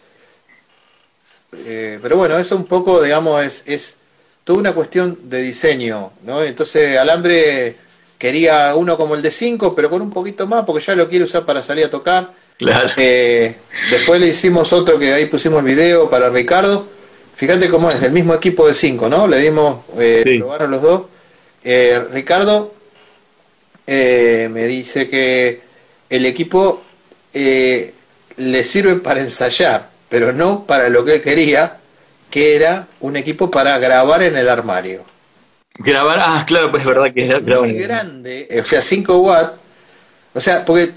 [1.56, 3.96] eh, pero bueno, eso un poco, digamos, es, es
[4.42, 6.42] toda una cuestión de diseño, ¿no?
[6.42, 7.76] Entonces, Alambre
[8.20, 11.24] quería uno como el de 5, pero con un poquito más, porque ya lo quiere
[11.24, 12.32] usar para salir a tocar.
[12.58, 12.90] Claro.
[12.98, 13.54] Eh,
[13.90, 16.86] después le hicimos otro que ahí pusimos el video para Ricardo.
[17.34, 19.26] Fíjate cómo es, del mismo equipo de 5, ¿no?
[19.26, 20.38] Le dimos, eh, Sí.
[20.38, 21.02] probaron los dos.
[21.64, 22.74] Eh, Ricardo
[23.86, 25.62] eh, me dice que
[26.10, 26.82] el equipo
[27.32, 27.94] eh,
[28.36, 31.78] le sirve para ensayar, pero no para lo que él quería,
[32.30, 35.02] que era un equipo para grabar en el armario.
[35.82, 37.42] Grabar, ah, claro, pues es verdad que es.
[37.42, 39.52] Muy grande, eh, o sea, 5 watts.
[40.34, 40.92] O sea, porque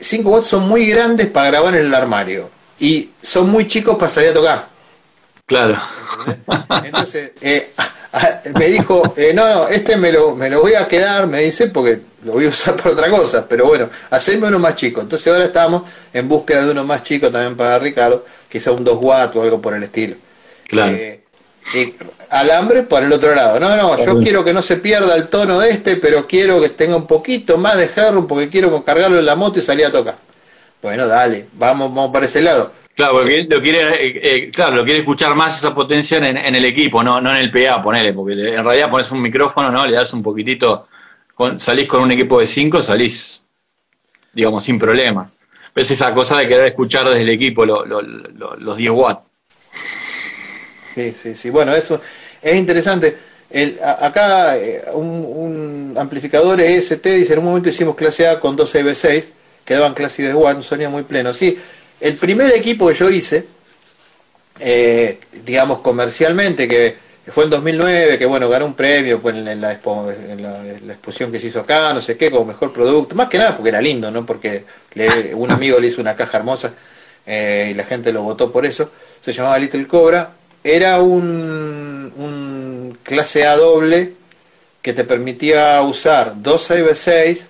[0.00, 4.08] 5 watts son muy grandes para grabar en el armario y son muy chicos para
[4.08, 4.66] salir a tocar.
[5.46, 5.76] Claro.
[6.84, 7.70] Entonces, eh,
[8.54, 11.66] me dijo, eh, no, no, este me lo, me lo voy a quedar, me dice,
[11.66, 15.00] porque lo voy a usar para otra cosa, pero bueno, hacerme uno más chico.
[15.00, 18.98] Entonces ahora estamos en búsqueda de uno más chico también para Ricardo, quizá un 2
[19.00, 20.14] watts o algo por el estilo.
[20.68, 20.92] Claro.
[20.92, 21.19] Eh,
[21.74, 21.94] y
[22.30, 23.58] alambre por el otro lado.
[23.60, 26.70] No, no, yo quiero que no se pierda el tono de este, pero quiero que
[26.70, 29.92] tenga un poquito más de headroom porque quiero cargarlo en la moto y salir a
[29.92, 30.16] tocar.
[30.82, 32.72] Bueno, dale, vamos, vamos para ese lado.
[32.94, 36.54] Claro, porque lo quiere, eh, eh, claro, lo quiere escuchar más esa potencia en, en
[36.54, 39.86] el equipo, no, no en el PA, ponele, porque en realidad pones un micrófono, ¿no?
[39.86, 40.86] Le das un poquitito,
[41.34, 43.42] con- salís con un equipo de 5, salís,
[44.32, 45.30] digamos, sin problema.
[45.72, 48.90] Pero es esa cosa de querer escuchar desde el equipo lo- lo- lo- los 10
[48.90, 49.29] watts.
[50.94, 51.50] Sí, sí, sí.
[51.50, 52.00] Bueno, eso
[52.42, 53.16] es interesante.
[53.50, 58.84] El, acá eh, un, amplificador EST dice, en un momento hicimos clase A con 12
[58.84, 59.24] V6,
[59.64, 61.34] quedaban clase de watt, un sonido muy pleno.
[61.34, 61.58] Sí,
[62.00, 63.44] el primer equipo que yo hice,
[64.60, 69.72] eh, digamos comercialmente, que fue en 2009, que bueno, ganó un premio pues, en, la,
[69.72, 73.68] exposición que se hizo acá, no sé qué, como mejor producto, más que nada porque
[73.70, 74.26] era lindo, ¿no?
[74.26, 74.64] Porque
[75.34, 76.72] un amigo le hizo una caja hermosa
[77.26, 80.32] eh, y la gente lo votó por eso, se llamaba Little Cobra,
[80.64, 84.14] era un, clase A doble
[84.82, 87.46] que te permitía usar dos IB6,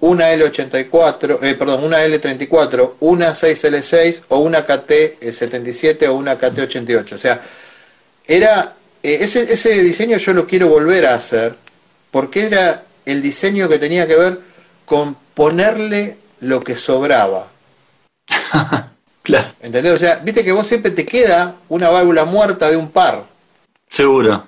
[0.00, 7.12] una L84, eh, perdón, una L34, una 6L6 o una KT77 o una KT88.
[7.12, 7.40] O sea,
[8.26, 11.54] era eh, ese, ese diseño yo lo quiero volver a hacer
[12.10, 14.40] porque era el diseño que tenía que ver
[14.84, 17.48] con ponerle lo que sobraba.
[19.22, 19.52] claro.
[19.60, 19.94] ¿Entendés?
[19.94, 23.24] O sea, viste que vos siempre te queda una válvula muerta de un par.
[23.88, 24.46] Seguro.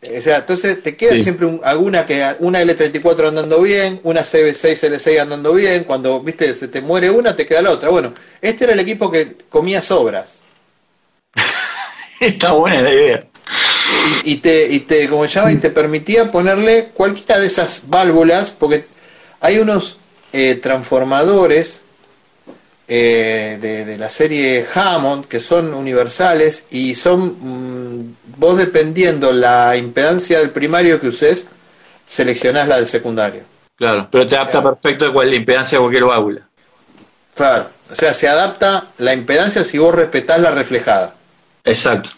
[0.00, 5.52] O sea, entonces te queda siempre alguna que una L34 andando bien, una CB6L6 andando
[5.54, 7.88] bien, cuando viste se te muere una, te queda la otra.
[7.88, 10.44] Bueno, este era el equipo que comía sobras.
[12.20, 13.20] Está buena la idea.
[14.24, 18.86] Y, te, y te, como llama, y te permitía ponerle cualquiera de esas válvulas, porque
[19.40, 19.98] hay unos
[20.32, 21.82] eh, transformadores
[22.90, 30.38] eh, de, la serie Hammond que son universales y son mm, vos dependiendo la impedancia
[30.38, 31.48] del primario que uses,
[32.06, 33.42] seleccionás la del secundario.
[33.76, 36.40] Claro, pero te adapta perfecto a cuál, la impedancia de cualquier válvula.
[37.34, 41.14] Claro, o sea, se adapta la impedancia si vos respetás la reflejada.
[41.64, 42.10] Exacto.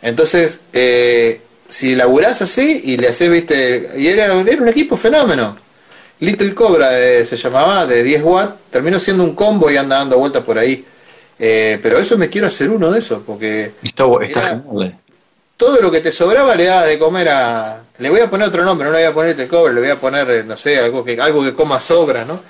[0.00, 5.56] Entonces, eh, si laburás así y le haces, viste, y era, era un equipo fenómeno.
[6.20, 10.18] Little Cobra eh, se llamaba, de 10 watts, terminó siendo un combo y anda dando
[10.18, 10.84] vueltas por ahí.
[11.38, 14.94] Eh, pero eso me quiero hacer uno de esos, porque está, está eh.
[15.56, 17.82] todo lo que te sobraba le daba de comer a...
[17.98, 19.90] Le voy a poner otro nombre, no le voy a poner Little Cobra, le voy
[19.90, 22.40] a poner, no sé, algo que, algo que coma sobras, ¿no?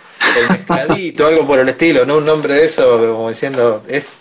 [0.40, 2.16] El mezcladito, algo por el estilo, ¿no?
[2.16, 4.20] Un nombre de eso, como diciendo, es,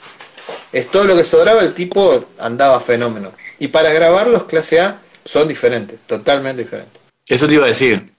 [0.73, 3.31] es todo lo que sobraba, el tipo andaba fenómeno.
[3.60, 6.99] Y para grabar los clase A son diferentes, totalmente diferentes.
[7.25, 8.16] Eso te iba a decir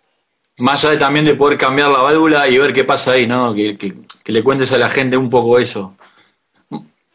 [0.58, 3.54] más allá de, también de poder cambiar la válvula y ver qué pasa ahí, ¿no?
[3.54, 5.94] Que, que, le cuentes a la gente un poco eso.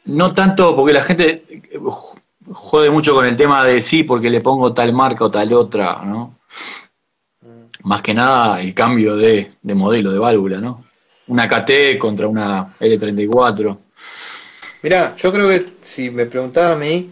[0.06, 1.44] No tanto porque la gente
[2.52, 6.02] jode mucho con el tema de sí, porque le pongo tal marca o tal otra,
[6.04, 6.40] ¿no?
[7.84, 10.84] Más que nada el cambio de, de modelo de válvula, ¿no?
[11.28, 13.78] Una KT contra una L34.
[14.82, 17.10] Mira, yo creo que si me preguntaba a mí,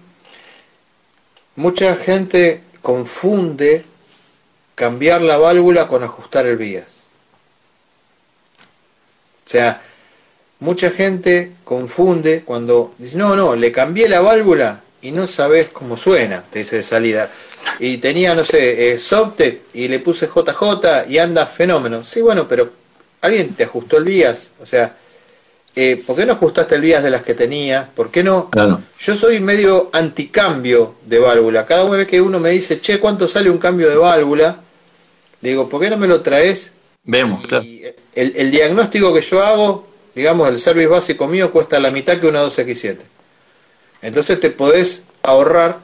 [1.55, 3.85] mucha gente confunde
[4.81, 6.87] cambiar la válvula con ajustar el vías.
[9.45, 9.79] O sea,
[10.57, 15.97] mucha gente confunde cuando dice, no, no, le cambié la válvula y no sabes cómo
[15.97, 17.29] suena, te dice de salida.
[17.77, 22.03] Y tenía, no sé, eh, y le puse JJ y anda fenómeno.
[22.03, 22.71] Sí, bueno, pero
[23.21, 24.49] alguien te ajustó el vías.
[24.59, 24.95] O sea,
[25.75, 27.87] eh, ¿por qué no ajustaste el vías de las que tenía?
[27.93, 28.49] ¿Por qué no?
[28.99, 31.67] Yo soy medio anticambio de válvula.
[31.67, 34.61] Cada vez que uno me dice, che, ¿cuánto sale un cambio de válvula?
[35.41, 36.71] Digo, ¿por qué no me lo traes?
[37.03, 37.65] Vemos, claro.
[38.13, 42.43] El, diagnóstico que yo hago, digamos, el service básico mío cuesta la mitad que una
[42.43, 42.97] 2X7.
[44.01, 45.79] Entonces te podés ahorrar,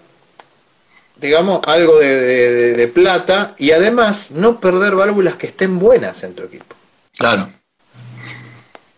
[1.16, 6.76] digamos, algo de, plata y además no perder válvulas que estén buenas en tu equipo.
[7.18, 7.50] Claro.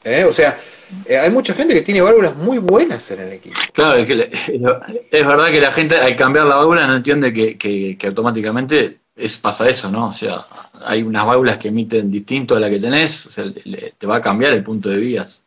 [0.04, 0.26] ¿Eh?
[0.26, 0.58] O sea,
[1.06, 3.60] eh, hay mucha gente que tiene válvulas muy buenas en el equipo.
[3.74, 4.30] Claro, es, que
[5.12, 7.58] es verdad que la gente al cambiar la válvula no entiende que,
[7.98, 10.08] que automáticamente es, pasa eso, ¿no?
[10.08, 10.46] O sea,
[10.86, 13.46] hay unas válvulas que emiten distinto a la que tenés, o sea,
[13.98, 15.44] te va a cambiar el punto de vías.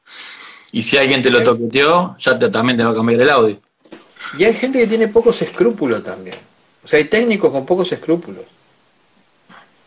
[0.73, 3.59] Y si alguien te lo toqueteó, ya te, también te va a cambiar el audio.
[4.39, 6.37] Y hay gente que tiene pocos escrúpulos también.
[6.85, 8.45] O sea, hay técnicos con pocos escrúpulos.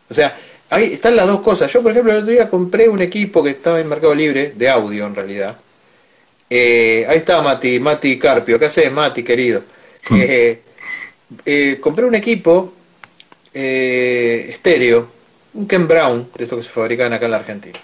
[0.09, 0.37] O sea,
[0.69, 1.71] ahí están las dos cosas.
[1.71, 4.69] Yo, por ejemplo, el otro día compré un equipo que estaba en Mercado Libre, de
[4.69, 5.57] audio en realidad.
[6.49, 8.59] Eh, ahí está Mati, Mati Carpio.
[8.59, 9.63] ¿Qué haces, Mati, querido?
[10.09, 10.19] Hmm.
[10.21, 10.61] Eh,
[11.43, 12.74] eh, compré un equipo
[13.55, 15.07] eh, estéreo,
[15.53, 17.79] un Ken Brown, de estos que se fabrican acá en la Argentina.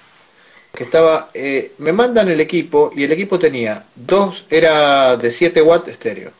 [0.73, 5.62] Que estaba, eh, me mandan el equipo y el equipo tenía dos, era de 7
[5.62, 6.34] watts estéreo,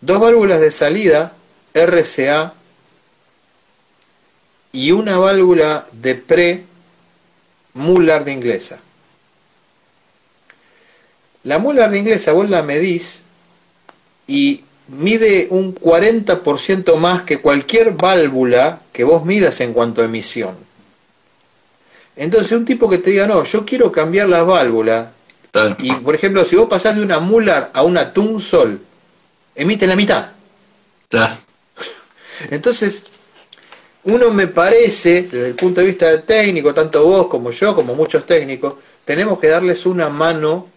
[0.00, 1.32] dos válvulas de salida
[1.72, 2.52] RCA
[4.72, 6.64] y una válvula de pre
[7.72, 8.80] Mullard de inglesa.
[11.44, 13.22] La Mullard de inglesa vos la medís
[14.26, 20.56] y mide un 40% más que cualquier válvula que vos midas en cuanto a emisión.
[22.16, 25.12] Entonces, un tipo que te diga, no, yo quiero cambiar la válvula,
[25.78, 28.80] y por ejemplo, si vos pasás de una Muller a una Tunzol,
[29.54, 30.30] emite la mitad.
[32.50, 33.04] Entonces,
[34.04, 38.26] uno me parece, desde el punto de vista técnico, tanto vos como yo, como muchos
[38.26, 38.74] técnicos,
[39.04, 40.68] tenemos que darles una mano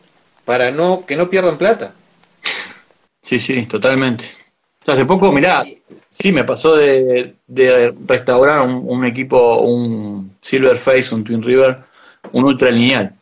[0.46, 1.94] para no que no pierdan plata.
[3.28, 4.24] Sí, sí, totalmente.
[4.86, 5.66] Hace poco, mirá,
[6.10, 7.36] sí, me pasó de,
[8.08, 11.78] restaurar un, equipo, un Silver Face, un Twin River,
[12.32, 13.14] un ultra lineal.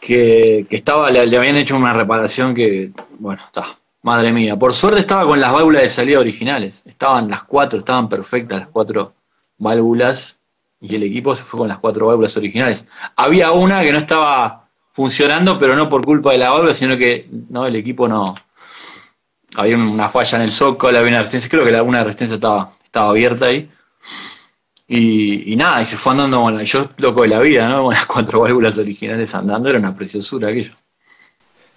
[0.00, 2.90] que, estaba, le, habían hecho una reparación que,
[3.20, 4.56] bueno, está, madre mía.
[4.56, 6.82] Por suerte estaba con las válvulas de salida originales.
[6.84, 9.12] Estaban las cuatro, estaban perfectas las cuatro
[9.56, 10.36] válvulas
[10.80, 12.88] y el equipo se fue con las cuatro válvulas originales.
[13.14, 17.28] Había una que no estaba funcionando, pero no por culpa de la válvula, sino que
[17.50, 18.34] no el equipo no,
[19.54, 23.10] había una falla en el zócalo, había una resistencia, creo que alguna resistencia estaba, estaba
[23.10, 23.70] abierta ahí.
[24.90, 27.82] Y, nada, y se fue andando, bueno, yo loco de la vida, ¿no?
[27.84, 30.72] Con las cuatro válvulas originales andando, era una preciosura aquello.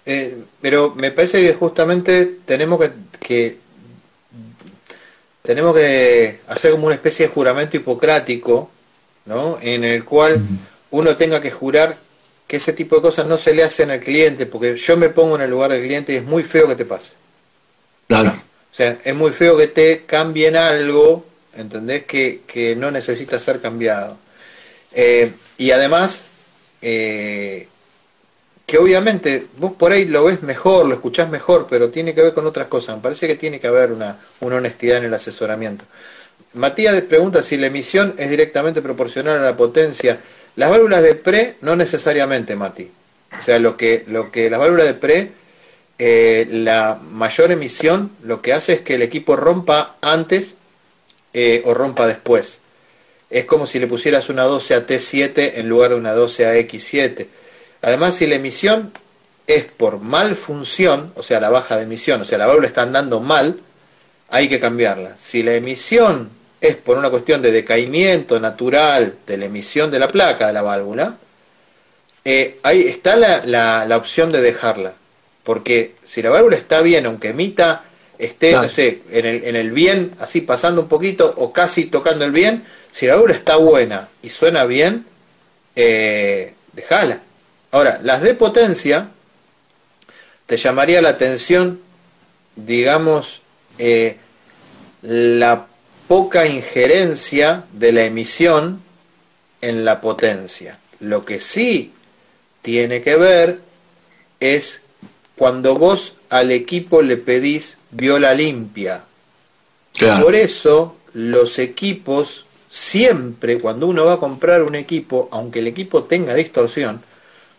[0.04, 2.80] Eh, pero me parece que justamente tenemos
[3.20, 3.58] que,
[5.42, 8.70] tenemos que hacer como una especie de juramento hipocrático,
[9.26, 9.58] ¿no?
[9.60, 10.40] En el cual
[10.90, 11.96] uno tenga que jurar
[12.46, 15.36] que ese tipo de cosas no se le hacen al cliente, porque yo me pongo
[15.36, 17.21] en el lugar del cliente y es muy feo que te pase.
[18.20, 18.30] Claro.
[18.30, 21.24] O sea, es muy feo que te cambien algo,
[21.56, 22.04] ¿entendés?
[22.04, 24.16] Que, no necesita ser cambiado.
[24.92, 26.24] Eh, y además,
[26.80, 27.68] eh,
[28.66, 32.34] que obviamente vos por ahí lo ves mejor, lo escuchás mejor, pero tiene que ver
[32.34, 32.96] con otras cosas.
[32.96, 35.84] Me parece que tiene que haber una, una honestidad en el asesoramiento.
[36.54, 40.20] Matías pregunta si la emisión es directamente proporcional a la potencia.
[40.56, 42.90] Las válvulas de pre no necesariamente, Mati.
[43.38, 45.41] O sea, lo que, lo que las válvulas de pre
[46.04, 50.56] eh, la mayor emisión lo que hace es que el equipo rompa antes
[51.32, 52.58] eh, o rompa después.
[53.30, 56.56] Es como si le pusieras una 12 a T7 en lugar de una 12 a
[56.56, 57.28] X7.
[57.82, 58.90] Además, si la emisión
[59.46, 62.82] es por mal función, o sea, la baja de emisión, o sea, la válvula está
[62.82, 63.60] andando mal,
[64.28, 65.16] hay que cambiarla.
[65.16, 66.30] Si la emisión
[66.60, 70.62] es por una cuestión de decaimiento natural de la emisión de la placa de la
[70.62, 71.18] válvula,
[72.24, 74.94] eh, ahí está la, la opción de dejarla.
[75.42, 77.84] Porque si la válvula está bien, aunque emita,
[78.18, 82.24] esté, no sé, en el, en el bien, así pasando un poquito o casi tocando
[82.24, 85.06] el bien, si la válvula está buena y suena bien,
[85.74, 87.20] eh, déjala.
[87.70, 89.08] Ahora, las de potencia,
[90.46, 91.80] te llamaría la atención,
[92.54, 93.42] digamos,
[93.78, 94.18] eh,
[95.02, 95.66] la
[96.06, 98.82] poca injerencia de la emisión
[99.62, 100.78] en la potencia.
[101.00, 101.92] Lo que sí
[102.60, 103.60] tiene que ver
[104.38, 104.82] es
[105.36, 109.04] cuando vos al equipo le pedís viola limpia.
[110.22, 116.04] Por eso los equipos siempre, cuando uno va a comprar un equipo, aunque el equipo
[116.04, 117.02] tenga distorsión,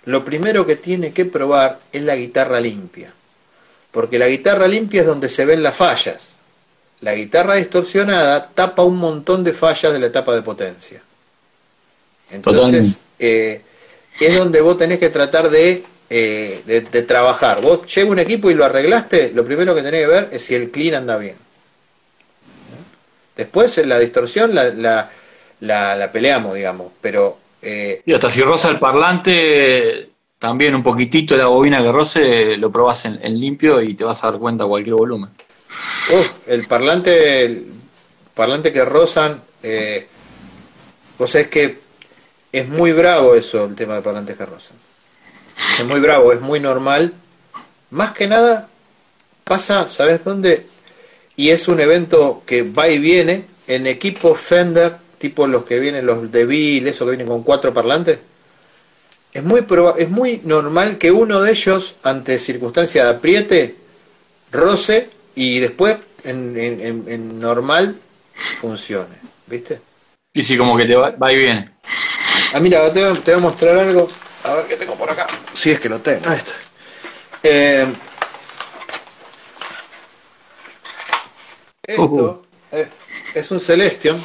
[0.05, 3.13] lo primero que tiene que probar es la guitarra limpia.
[3.91, 6.32] Porque la guitarra limpia es donde se ven las fallas.
[7.01, 11.01] La guitarra distorsionada tapa un montón de fallas de la etapa de potencia.
[12.32, 13.61] Entonces, eh,
[14.19, 15.84] es donde vos tenés que tratar de
[16.16, 17.59] eh, de, trabajar.
[17.59, 20.53] Vos llega un equipo y lo arreglaste, lo primero que tenés que ver es si
[20.53, 21.36] el clean anda bien.
[23.36, 25.09] Después la distorsión la,
[25.59, 27.39] la, peleamos, digamos, pero...
[27.64, 32.57] Eh, y hasta si roza el parlante, también un poquitito de la bobina que roce,
[32.57, 35.32] lo probás en, limpio y te vas a dar cuenta cualquier volumen.
[36.45, 37.72] el parlante, el
[38.36, 40.07] parlante que rozan, eh,
[41.18, 41.80] vos sabés que
[42.51, 44.78] es muy bravo eso, el tema de parlantes que rozan.
[45.79, 47.13] Es muy bravo, es muy normal.
[47.89, 48.67] Más que nada
[49.43, 50.65] pasa, ¿sabes dónde?
[51.35, 56.05] Y es un evento que va y viene en equipos Fender, tipo los que vienen,
[56.05, 58.19] los de Bill, eso que vienen con cuatro parlantes.
[59.33, 59.65] Es muy,
[59.97, 63.75] es muy normal que uno de ellos, ante circunstancia de apriete,
[64.51, 67.95] roce y después en, en, normal
[68.61, 69.15] funcione.
[69.47, 69.81] ¿Viste?
[70.33, 71.69] Y sí, como que te va, va y viene.
[72.53, 74.07] Ah, mira, te, te voy a mostrar algo.
[74.43, 75.25] A ver qué tengo por acá.
[75.64, 76.28] Si es que lo tengo.
[76.28, 76.51] Ahí está.
[77.41, 77.88] Eh,
[81.88, 82.45] esto
[83.34, 84.22] es, un Celestion,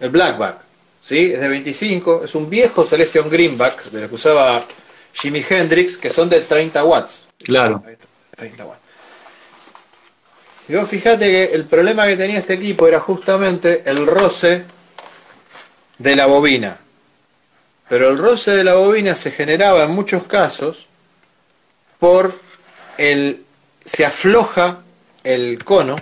[0.00, 0.56] el Blackback.
[1.00, 1.30] ¿sí?
[1.32, 4.66] Es de 25, es un viejo Celestion Greenback de lo que usaba
[5.12, 7.22] Jimi Hendrix, que son de 30 watts.
[7.44, 7.80] Claro.
[8.36, 8.80] 30 watts.
[10.68, 14.64] Y vos fijate que el problema que tenía este equipo era justamente el roce
[15.96, 16.80] de la bobina.
[17.88, 20.86] Pero el roce de la bobina se generaba en muchos casos
[21.98, 22.38] por
[22.98, 23.44] el
[23.84, 24.80] se afloja
[25.22, 25.96] el cono.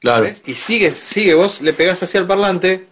[0.00, 0.28] Claro.
[0.46, 2.88] Y sigue, sigue, vos le pegás hacia el parlante.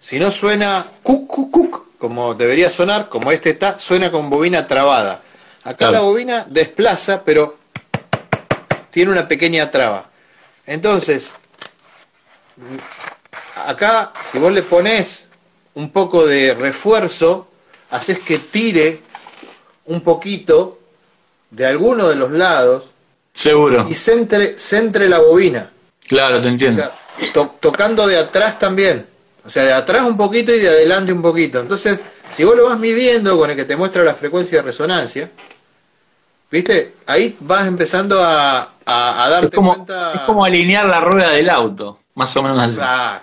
[0.00, 4.66] Si no suena cuc, cuc, cuc, como debería sonar, como este está, suena con bobina
[4.66, 5.22] trabada.
[5.62, 7.58] Acá la bobina desplaza, pero
[8.90, 10.10] tiene una pequeña traba.
[10.66, 11.34] Entonces,
[13.66, 15.29] acá, si vos le pones
[15.74, 17.48] un poco de refuerzo,
[17.90, 19.00] haces que tire
[19.86, 20.78] un poquito
[21.50, 22.90] de alguno de los lados
[23.32, 23.86] Seguro.
[23.88, 25.70] y centre, centre la bobina.
[26.08, 26.82] Claro, te O entiendo.
[26.82, 26.92] sea,
[27.32, 29.06] to- tocando de atrás también.
[29.44, 31.60] O sea, de atrás un poquito y de adelante un poquito.
[31.60, 31.98] Entonces,
[32.28, 35.30] si vos lo vas midiendo con el que te muestra la frecuencia de resonancia,
[36.50, 36.94] ¿viste?
[37.06, 40.12] Ahí vas empezando a, a, a darte es, como, cuenta.
[40.14, 41.98] es como alinear la rueda del auto.
[42.14, 42.74] Más o menos así.
[42.76, 43.22] Claro,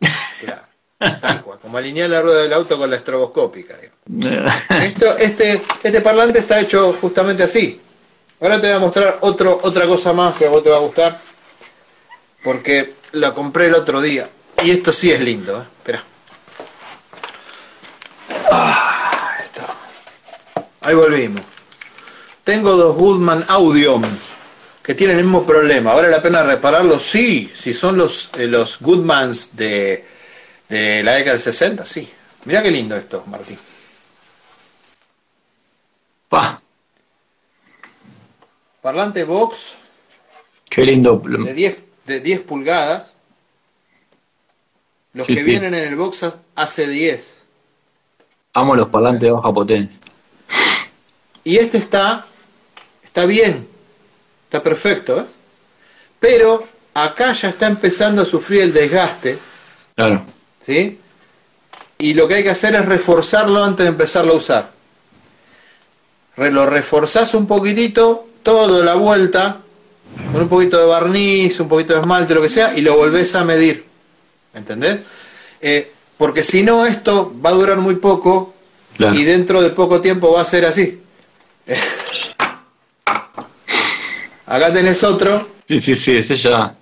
[0.40, 0.62] claro,
[0.98, 3.74] tal cual, como alinear la rueda del auto con la estroboscópica.
[4.70, 7.80] Esto, este, este parlante está hecho justamente así.
[8.40, 10.80] Ahora te voy a mostrar otro, otra cosa más que a vos te va a
[10.80, 11.18] gustar.
[12.42, 14.28] Porque lo compré el otro día.
[14.62, 15.58] Y esto sí es lindo.
[15.58, 15.64] ¿eh?
[15.78, 16.04] Espera.
[18.50, 19.32] Ah.
[20.82, 21.42] Ahí volvimos.
[22.44, 24.04] Tengo dos Goodman Audiom
[24.82, 25.94] que tienen el mismo problema.
[25.94, 27.02] ¿Vale la pena repararlos?
[27.02, 30.04] Sí, si son los, eh, los Goodmans de,
[30.68, 32.08] de la década del 60, sí.
[32.44, 33.58] Mira qué lindo esto, Martín.
[36.28, 36.60] Pa,
[38.82, 39.74] Parlante box
[40.68, 41.18] qué lindo.
[41.24, 43.14] de 10, de 10 pulgadas.
[45.12, 45.46] Los Sí, que sí.
[45.46, 47.42] vienen en el box ha- hace 10.
[48.52, 49.98] Amo los parlantes de baja potencia.
[51.44, 52.26] Y este está,
[53.02, 53.66] está bien,
[54.44, 55.26] está perfecto, ¿ves?
[56.18, 56.62] Pero
[56.94, 59.38] acá ya está empezando a sufrir el desgaste,
[59.94, 60.26] Claro.
[60.66, 60.98] ¿Sí?
[61.98, 64.70] Y lo que hay que hacer es reforzarlo antes de empezarlo a usar.
[66.36, 69.58] Lo reforzás un poquitito, todo la vuelta,
[70.32, 73.34] con un poquito de barniz, un poquito de esmalte, lo que sea, y lo volvés
[73.34, 73.84] a medir.
[74.52, 74.98] ¿Entendés?
[75.62, 78.54] Eh, porque si no, esto va a durar muy poco
[78.96, 79.14] Claro.
[79.14, 81.00] y dentro de poco tiempo va a ser así.
[84.46, 86.74] Acá tenés otro, Sí, sí, sí, ese ya.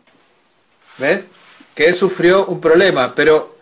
[0.98, 1.24] ¿ves?
[1.74, 3.56] Que sufrió un problema, pero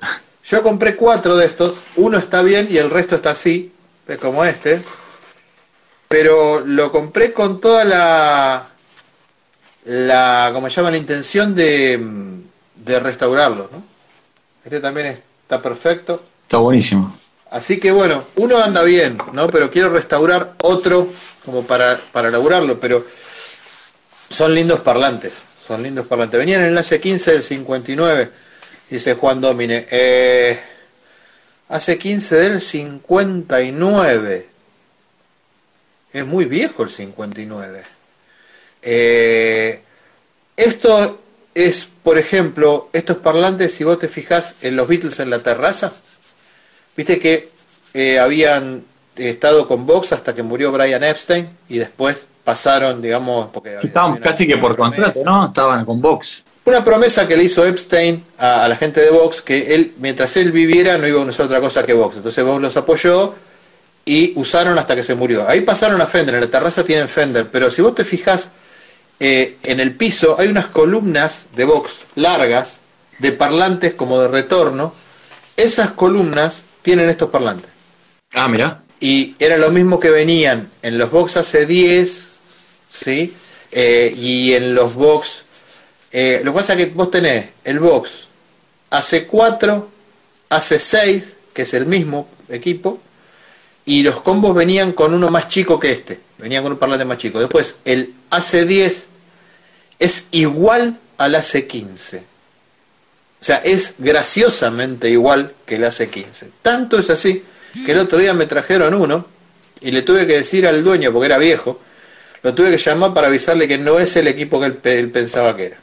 [0.44, 3.72] yo compré cuatro de estos, uno está bien y el resto está así,
[4.20, 4.82] como este,
[6.08, 8.68] pero lo compré con toda la,
[9.84, 11.98] la, como se llama, la intención de,
[12.84, 13.82] de restaurarlo, ¿no?
[14.64, 16.22] Este también está perfecto.
[16.42, 17.16] Está buenísimo.
[17.50, 19.46] Así que bueno, uno anda bien, ¿no?
[19.48, 21.08] Pero quiero restaurar otro
[21.44, 23.04] como para, para elaborarlo, pero
[24.30, 25.32] son lindos parlantes,
[25.64, 26.38] son lindos parlantes.
[26.38, 28.30] Venía en el enlace 15 del 59,
[28.90, 29.86] dice Juan Domine.
[29.90, 30.60] Eh,
[31.68, 34.48] hace 15 del 59.
[36.12, 37.82] Es muy viejo el 59.
[38.82, 39.80] Eh,
[40.56, 41.20] esto
[41.54, 45.92] es, por ejemplo, estos parlantes, si vos te fijas en los Beatles en la terraza,
[46.96, 47.48] Viste que
[47.94, 48.84] eh, habían
[49.16, 54.46] estado con Vox hasta que murió Brian Epstein y después pasaron, digamos, porque Estaban casi
[54.46, 55.04] que por promesa.
[55.12, 55.46] contrato, ¿no?
[55.48, 56.42] Estaban con Vox.
[56.64, 60.36] Una promesa que le hizo Epstein a, a la gente de Vox, que él, mientras
[60.36, 62.16] él viviera, no iba a usar otra cosa que Vox.
[62.16, 63.34] Entonces Vox los apoyó
[64.04, 65.48] y usaron hasta que se murió.
[65.48, 68.50] Ahí pasaron a Fender, en la terraza tienen Fender, pero si vos te fijas
[69.20, 72.80] eh, en el piso hay unas columnas de Vox largas,
[73.18, 74.94] de parlantes como de retorno.
[75.56, 77.70] Esas columnas tienen estos parlantes.
[78.32, 78.82] Ah, mira.
[78.98, 82.31] Y era lo mismo que venían en los box AC10,
[82.92, 83.34] ¿sí?
[83.70, 85.44] Eh, y en los box...
[86.12, 88.28] eh, lo que pasa es que vos tenés el box
[88.90, 89.84] AC4,
[90.50, 93.00] AC6, que es el mismo equipo,
[93.86, 97.18] y los combos venían con uno más chico que este, venían con un parlante más
[97.18, 97.40] chico.
[97.40, 99.04] Después, el AC10
[99.98, 102.18] es igual al AC15.
[102.18, 106.50] O sea, es graciosamente igual que el AC15.
[106.60, 107.42] Tanto es así
[107.86, 109.26] que el otro día me trajeron uno
[109.80, 111.80] y le tuve que decir al dueño, porque era viejo,
[112.42, 115.10] lo tuve que llamar para avisarle que no es el equipo que él, pe- él
[115.10, 115.78] pensaba que era.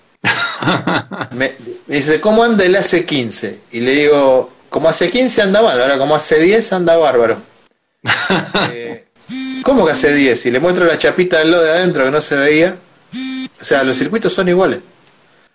[1.32, 1.53] Me
[1.88, 3.55] me dice, ¿cómo anda el AC15?
[3.72, 7.38] Y le digo, como AC15 anda mal, ahora como AC10 anda bárbaro.
[8.72, 9.05] Eh,
[9.64, 10.45] ¿Cómo que AC10?
[10.47, 12.76] Y le muestro la chapita del lodo de adentro que no se veía.
[13.62, 14.80] O sea, los circuitos son iguales.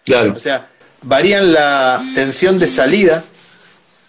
[0.04, 0.32] Claro.
[0.36, 0.68] O sea,
[1.02, 3.24] varían la tensión de salida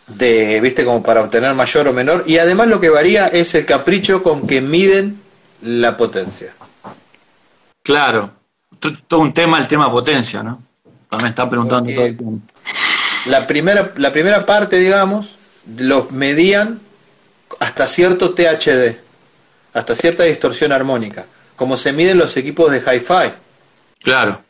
[0.08, 3.66] de, viste, como para obtener mayor o menor, y además lo que varía es el
[3.66, 5.20] capricho con que miden
[5.64, 6.54] la potencia.
[7.86, 8.32] Claro.
[9.08, 10.62] Todo un tema, el tema potencia, ¿no?
[11.08, 12.42] También está preguntando todo el tiempo.
[13.28, 15.36] La primera, la primera parte, digamos,
[15.78, 16.82] los medían
[17.60, 18.98] hasta cierto THD,
[19.74, 21.26] hasta cierta distorsión armónica,
[21.56, 23.34] como se miden los equipos de hi-fi.
[24.02, 24.42] Claro.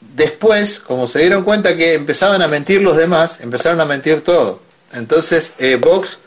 [0.00, 4.60] Después, como se dieron cuenta que empezaban a mentir los demás, empezaron a mentir todo.
[4.92, 6.20] Entonces, eh, Vox,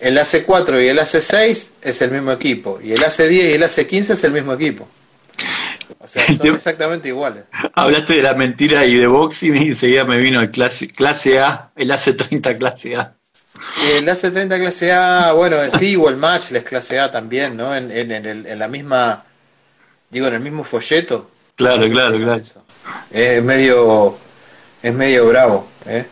[0.00, 4.10] el AC4 y el AC6 es el mismo equipo, y el AC10 y el AC15
[4.10, 4.88] es el mismo equipo.
[6.00, 7.44] O sea, son exactamente iguales.
[7.74, 11.70] Hablaste de la mentira y de boxing y enseguida me vino el clase, clase A,
[11.76, 13.12] el AC30 clase A.
[13.96, 17.74] El AC30 clase A, bueno, sí, o el Match es clase A también, ¿no?
[17.74, 19.24] En, en- en el- en la misma,
[20.10, 21.30] digo, en el mismo folleto.
[21.56, 22.40] Claro, claro, claro.
[23.10, 24.16] Es medio,
[24.82, 25.66] es medio bravo.
[25.86, 26.06] ¿eh?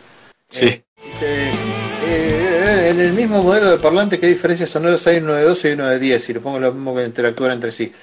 [0.51, 0.83] Sí.
[1.05, 1.51] Dice,
[2.03, 5.69] eh, en el mismo modelo de parlante, ¿qué diferencias sonoras hay en uno de 12
[5.69, 6.21] y uno de 10?
[6.23, 7.93] Si lo pongo lo mismo que interactuar entre sí.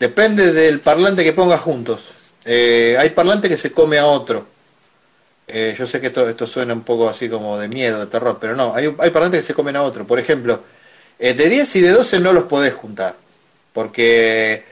[0.00, 2.12] Depende del parlante que pongas juntos.
[2.46, 4.46] Eh, hay parlante que se come a otro.
[5.46, 8.38] Eh, yo sé que esto, esto suena un poco así como de miedo, de terror,
[8.40, 10.06] pero no, hay, parlantes que se comen a otro.
[10.06, 10.62] Por ejemplo,
[11.18, 13.16] de 10 y de 12 no los podés juntar,
[13.74, 14.64] porque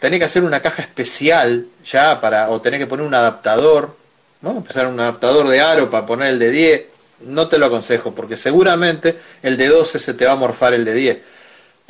[0.00, 3.94] tenés que hacer una caja especial ya para, o tenés que poner un adaptador,
[4.40, 4.52] ¿no?
[4.52, 6.82] Empezar un adaptador de aro para poner el de 10
[7.26, 10.84] no te lo aconsejo, porque seguramente el de 12 se te va a morfar el
[10.84, 11.18] de 10.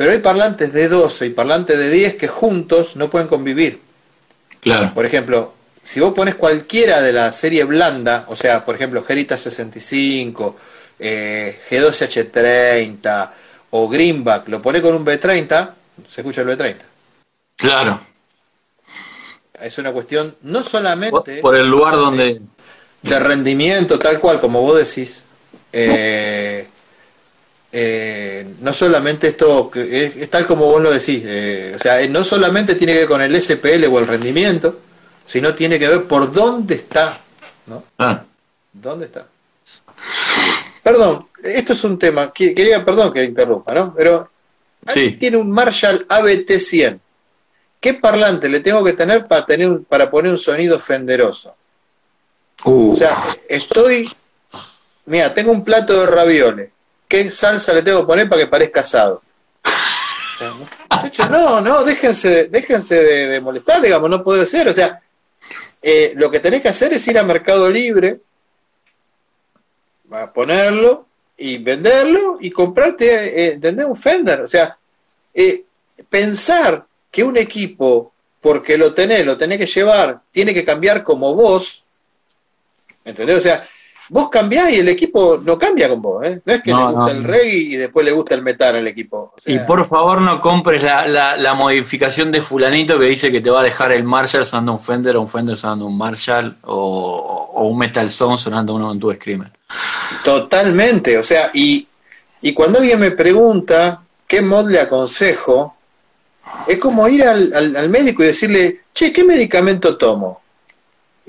[0.02, 3.78] Pero hay parlantes de 12 y parlantes de 10 que juntos no pueden convivir.
[4.60, 4.92] Claro.
[4.92, 9.36] Por ejemplo, si vos pones cualquiera de la serie blanda, o sea, por ejemplo, Gerita
[9.36, 10.56] 65,
[10.98, 13.30] eh, G12H30
[13.70, 15.70] o Greenback, lo pones con un B30,
[16.08, 16.78] se escucha el B30.
[17.54, 18.00] Claro.
[19.60, 21.40] Es una cuestión no solamente...
[21.40, 22.40] Por el lugar donde
[23.02, 25.22] de rendimiento, tal cual, como vos decís,
[25.72, 26.66] eh,
[27.74, 32.74] eh, no solamente esto, es, tal como vos lo decís, eh, o sea, no solamente
[32.74, 34.78] tiene que ver con el SPL o el rendimiento,
[35.24, 37.18] sino tiene que ver por dónde está,
[37.66, 37.84] ¿no?
[37.98, 38.22] Ah.
[38.72, 39.26] ¿Dónde está?
[40.82, 43.94] Perdón, esto es un tema, quería, perdón que interrumpa, ¿no?
[43.94, 44.28] Pero
[44.88, 45.12] sí.
[45.12, 47.00] tiene un Marshall ABT100.
[47.80, 51.54] ¿Qué parlante le tengo que tener para, tener, para poner un sonido fenderoso?
[52.64, 53.10] O sea,
[53.48, 54.08] estoy.
[55.06, 56.70] Mira, tengo un plato de ravioles.
[57.12, 59.22] ¿Qué salsa le tengo que poner para que parezca asado?
[61.28, 64.70] no, no, déjense, déjense de, molestar, digamos, no puede ser.
[64.70, 64.98] O sea,
[65.82, 68.18] eh, lo que tenés que hacer es ir a Mercado Libre,
[70.10, 71.06] a ponerlo
[71.36, 74.40] y venderlo y comprarte, eh, un Fender.
[74.40, 74.78] O sea,
[75.34, 75.64] eh,
[76.08, 78.10] pensar que un equipo,
[78.40, 81.84] porque lo tenés, lo tenés que llevar, tiene que cambiar como vos,
[83.04, 83.36] ¿Entendés?
[83.36, 83.68] O sea,
[84.08, 86.40] vos cambiás y el equipo no cambia con vos, ¿eh?
[86.44, 89.34] No es que le gusta el reggae y después le gusta el metal al equipo.
[89.46, 93.60] y por favor no compres la, la, modificación de fulanito que dice que te va
[93.60, 97.78] a dejar el Marshall sonando un Fender o un Fender sonando un Marshall o, un
[97.78, 99.50] Metal Sound sonando uno en tu Screamer.
[100.24, 101.86] Totalmente, o sea, y,
[102.40, 105.76] y cuando alguien me pregunta qué mod le aconsejo,
[106.66, 110.41] es como ir al, al médico y decirle, che, ¿qué medicamento tomo?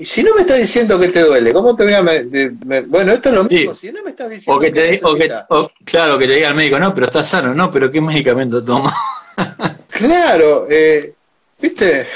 [0.04, 2.02] Y si no me estás diciendo que te duele, ¿cómo te voy a.?
[2.02, 3.74] bueno, esto es lo mismo.
[3.74, 4.58] Si no me estás diciendo.
[4.58, 5.00] O que, te,
[5.82, 8.92] claro, que le diga al médico, no, pero estás sano, no, pero ¿qué medicamento toma?
[9.88, 11.14] claro, eh,
[11.58, 12.06] ¿viste?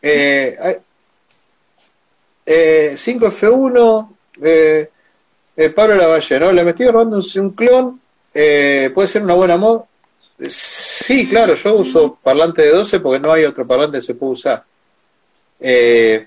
[0.00, 0.78] Eh,
[2.46, 4.08] eh, 5F1,
[4.40, 4.90] eh,
[5.56, 6.52] eh, Pablo Lavalle, ¿no?
[6.52, 8.00] Le me estoy robando un, un clon,
[8.32, 9.80] eh, ¿puede ser una buena mod?
[10.46, 14.34] Sí, claro, yo uso parlante de 12 porque no hay otro parlante que se puede
[14.34, 14.64] usar.
[15.66, 16.26] Eh,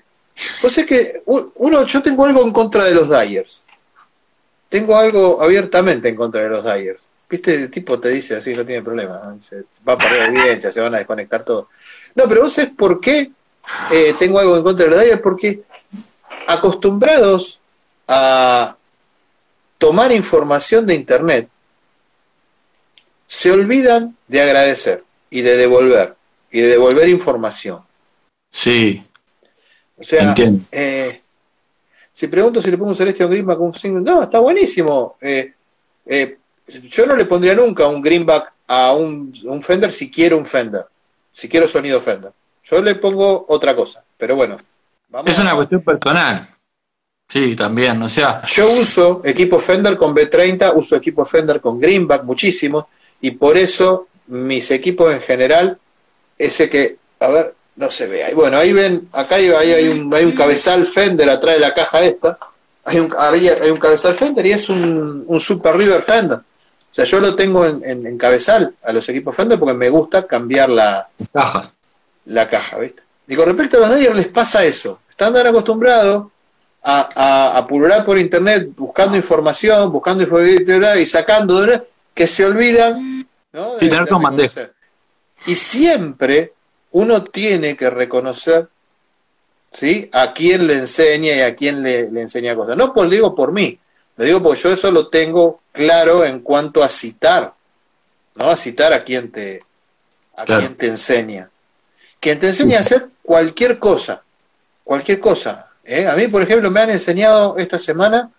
[0.60, 3.62] pues es que uno, yo tengo algo en contra de los Dyers.
[4.68, 7.00] Tengo algo abiertamente en contra de los Dyers.
[7.30, 9.36] Viste, el tipo te dice así, no tiene problema.
[9.88, 11.68] Va a perder audiencia, se van a desconectar todo.
[12.16, 13.30] No, pero vos sabés por qué
[13.92, 15.62] eh, tengo algo en contra de los Dyers, porque
[16.48, 17.60] acostumbrados
[18.08, 18.76] a
[19.78, 21.48] tomar información de Internet,
[23.28, 26.16] se olvidan de agradecer y de devolver,
[26.50, 27.82] y de devolver información.
[28.50, 29.04] Sí.
[30.00, 30.34] O sea,
[30.70, 31.20] eh,
[32.12, 35.16] si pregunto si le pongo un Celestial Greenback un single, no, está buenísimo.
[35.20, 35.52] Eh,
[36.06, 39.32] eh, yo no le pondría nunca un Greenback a un,
[39.62, 40.84] Fender si quiero un Fender,
[41.32, 42.32] si quiero sonido Fender.
[42.64, 44.56] Yo le pongo otra cosa, pero bueno.
[45.24, 46.48] es una cuestión personal.
[47.28, 48.42] Sí, también, o sea.
[48.46, 52.88] Yo uso equipo Fender con B30, uso equipo Fender con Greenback muchísimo,
[53.20, 55.78] y por eso mis equipos en general,
[56.36, 58.32] ese que, a ver, no se ve.
[58.34, 62.02] Bueno, ahí ven, acá hay, hay, un, hay un cabezal Fender atrás de la caja
[62.02, 62.36] esta.
[62.84, 66.38] Hay un, hay un cabezal Fender y es un, un Super River Fender.
[66.38, 70.26] O sea, yo lo tengo en, en, cabezal a los equipos Fender porque me gusta
[70.26, 71.70] cambiar la caja.
[72.24, 73.00] La caja, ¿viste?
[73.28, 75.00] Y con respecto a los Dyer les pasa eso.
[75.08, 76.26] Están tan acostumbrados
[76.82, 81.64] a, a, a pulular por internet buscando información, buscando información y sacando
[82.12, 83.78] que se olvidan ¿no?
[83.78, 84.72] Sí, tener
[85.46, 86.54] Y siempre
[86.92, 88.68] uno tiene que reconocer
[89.72, 90.08] ¿sí?
[90.12, 92.76] a quién le enseña y a quién le, enseña cosas.
[92.76, 93.78] No por, digo por mí,
[94.16, 97.52] lo digo porque yo eso lo tengo claro en cuanto a citar,
[98.34, 98.50] ¿no?
[98.50, 99.60] A citar a quien te,
[100.36, 101.50] a quien te enseña.
[102.20, 104.22] Quien te enseña a hacer cualquier cosa,
[104.82, 105.68] cualquier cosa.
[105.84, 106.06] ¿eh?
[106.06, 108.30] A mí, por ejemplo, me han enseñado esta semana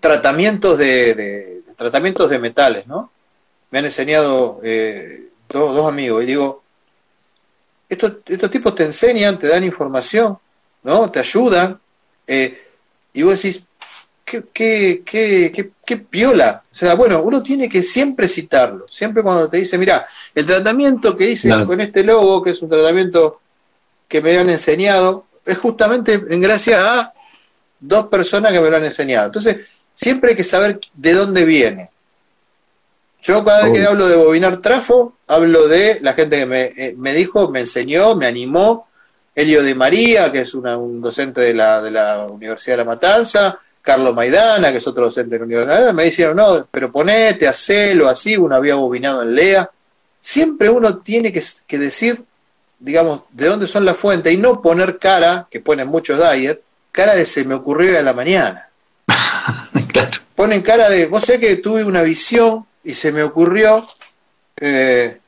[0.00, 3.10] tratamientos de, tratamientos de metales, ¿no?
[3.70, 6.62] Me han enseñado eh, dos amigos y digo,
[7.88, 10.38] estos, estos tipos te enseñan, te dan información,
[10.82, 11.10] ¿no?
[11.10, 11.78] Te ayudan.
[12.26, 12.62] Eh,
[13.12, 13.62] y vos decís,
[14.24, 16.62] qué, qué, qué, qué, piola.
[16.72, 18.86] O sea, bueno, uno tiene que siempre citarlo.
[18.90, 22.68] Siempre cuando te dice, mira, el tratamiento que hice con este logo, que es un
[22.68, 23.40] tratamiento
[24.08, 27.12] que me han enseñado, es justamente en gracia a
[27.78, 29.26] dos personas que me lo han enseñado.
[29.26, 29.58] Entonces,
[29.94, 31.90] siempre hay que saber de dónde viene.
[33.22, 36.94] Yo cada vez que hablo de bobinar trafo, hablo de la gente que me, eh,
[36.96, 38.88] me dijo, me enseñó, me animó,
[39.34, 43.58] Elio de María, que es un docente de la, de la Universidad de La Matanza,
[43.82, 48.08] Carlos Maidana, que es otro docente de la Universidad, me dijeron, no, pero ponete, hacelo
[48.08, 49.70] así, uno había bobinado en Lea.
[50.18, 52.24] Siempre uno tiene que, que decir,
[52.80, 57.14] digamos, de dónde son las fuentes y no poner cara, que ponen muchos Dyer, cara
[57.14, 58.68] de se me ocurrió de la mañana.
[60.34, 63.86] Ponen cara de, vos sé que tuve una visión y se me ocurrió,
[64.60, 65.18] eh,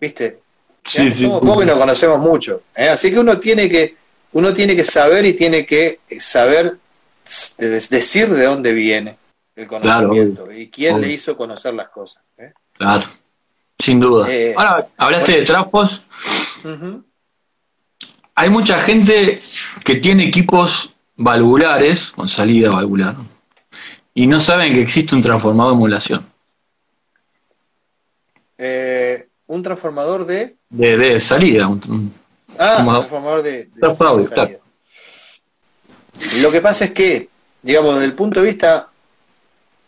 [0.00, 0.40] viste,
[0.84, 2.88] sí, somos pocos y nos conocemos mucho, ¿eh?
[2.88, 3.96] así que uno tiene que,
[4.32, 6.76] uno tiene que saber y tiene que saber
[7.58, 9.16] decir de dónde viene
[9.54, 12.22] el conocimiento y quién le hizo conocer las cosas.
[12.38, 12.52] ¿eh?
[12.76, 13.04] Claro,
[13.78, 14.26] sin duda.
[14.56, 16.06] Ahora, hablaste de trapos.
[18.34, 19.40] Hay mucha gente
[19.84, 23.16] que tiene equipos valvulares con salida valvular
[24.14, 26.26] y no saben que existe un transformador de emulación.
[28.58, 30.56] Eh, un transformador de...
[30.68, 31.68] De, salida.
[31.68, 32.12] Un,
[32.58, 33.68] ah, un transformador de,
[34.34, 34.58] salida.
[36.40, 37.28] Lo que pasa es que,
[37.62, 38.88] digamos, desde el punto de vista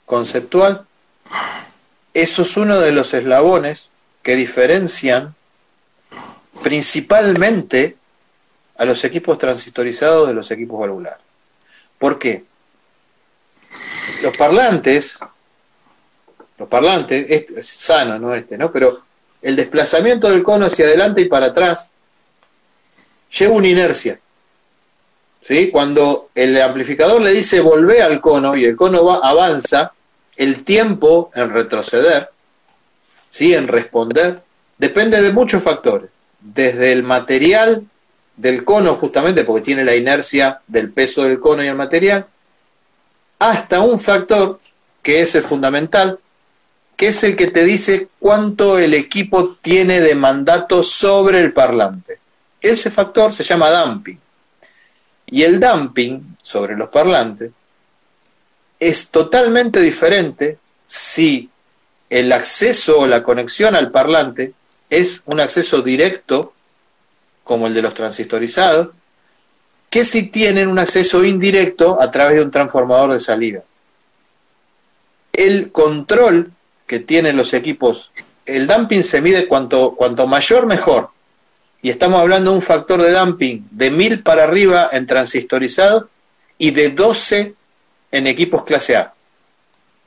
[0.06, 0.86] conceptual,
[2.14, 3.90] eso es uno de los eslabones
[4.22, 5.34] que diferencian
[6.62, 7.96] principalmente
[8.76, 11.20] a los equipos transistorizados de los equipos valvulares.
[11.98, 12.44] ¿Por qué?
[14.22, 15.18] Los parlantes
[16.60, 18.70] los parlantes, es sano, no este, ¿no?
[18.70, 19.00] Pero
[19.40, 21.88] el desplazamiento del cono hacia adelante y para atrás
[23.36, 24.20] lleva una inercia.
[25.42, 25.70] ¿Sí?
[25.70, 29.94] Cuando el amplificador le dice volvé al cono y el cono va, avanza,
[30.36, 32.28] el tiempo en retroceder,
[33.30, 33.54] ¿sí?
[33.54, 34.42] en responder,
[34.76, 36.10] depende de muchos factores.
[36.40, 37.84] Desde el material
[38.36, 42.26] del cono, justamente porque tiene la inercia del peso del cono y el material,
[43.38, 44.60] hasta un factor
[45.02, 46.18] que es el fundamental,
[47.00, 52.18] que es el que te dice cuánto el equipo tiene de mandato sobre el parlante.
[52.60, 54.18] Ese factor se llama damping.
[55.24, 57.52] Y el damping sobre los parlantes
[58.78, 61.48] es totalmente diferente si
[62.10, 64.52] el acceso o la conexión al parlante
[64.90, 66.52] es un acceso directo,
[67.44, 68.90] como el de los transistorizados,
[69.88, 73.62] que si tienen un acceso indirecto a través de un transformador de salida.
[75.32, 76.52] El control
[76.90, 78.10] que tienen los equipos,
[78.44, 81.10] el dumping se mide cuanto, cuanto mayor, mejor.
[81.82, 86.08] Y estamos hablando de un factor de dumping de 1000 para arriba en transistorizado
[86.58, 87.54] y de 12
[88.10, 89.14] en equipos clase A.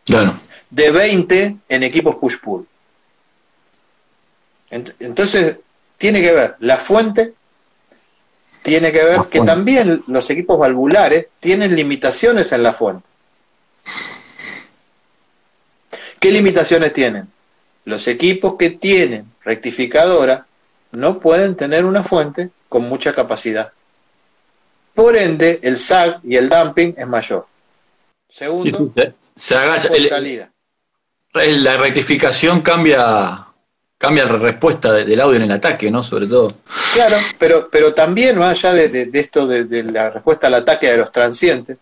[0.03, 0.38] Claro.
[0.69, 2.67] De 20 en equipos push-pull.
[4.69, 5.55] Entonces,
[5.97, 7.34] tiene que ver la fuente,
[8.61, 13.07] tiene que ver que también los equipos valvulares tienen limitaciones en la fuente.
[16.24, 17.28] ¿Qué limitaciones tienen?
[17.84, 20.45] Los equipos que tienen rectificadora
[20.93, 23.74] no pueden tener una fuente con mucha capacidad.
[24.93, 27.45] Por ende, el sag y el dumping es mayor.
[28.30, 28.93] Segundo,
[29.36, 29.89] se agacha.
[30.07, 30.49] salida.
[31.34, 33.45] La rectificación cambia
[33.97, 36.01] cambia la respuesta del audio en el ataque, ¿no?
[36.03, 36.47] Sobre todo.
[36.93, 41.11] Claro, pero, pero también más allá de, esto de, la respuesta al ataque de los
[41.11, 41.78] transientes,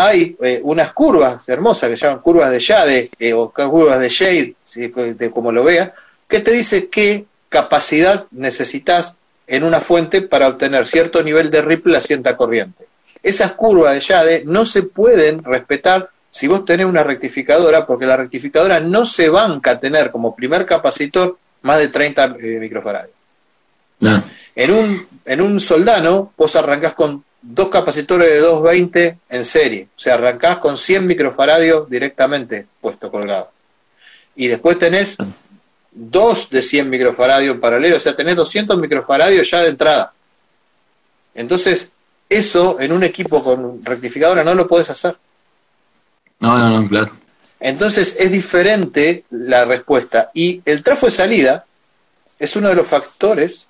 [0.00, 4.08] hay eh, unas curvas hermosas que se llaman curvas de Jade eh, o curvas de
[4.08, 4.54] Shade,
[5.30, 5.90] como lo veas,
[6.26, 9.14] que te dice qué capacidad necesitas
[9.46, 12.86] en una fuente para obtener cierto nivel de ripple a cierta corriente.
[13.22, 18.16] Esas curvas de Jade no se pueden respetar si vos tenés una rectificadora, porque la
[18.16, 23.14] rectificadora no se banca a tener como primer capacitor más de 30 eh, microfaradios.
[24.54, 29.88] En, un, en un soldano, vos arrancás con dos capacitores de 220 en serie.
[29.96, 33.50] O sea, arrancás con 100 microfaradios directamente puesto colgado.
[34.36, 35.16] Y después tenés
[35.90, 37.96] dos de 100 microfaradios en paralelo.
[37.96, 40.12] O sea, tenés 200 microfaradios ya de entrada.
[41.34, 41.90] Entonces,
[42.28, 45.16] eso en un equipo con rectificadora no lo puedes hacer.
[46.38, 47.12] No, no, no, claro.
[47.58, 50.30] Entonces es diferente la respuesta.
[50.32, 51.66] Y el trafo de salida
[52.38, 53.66] es uno de los factores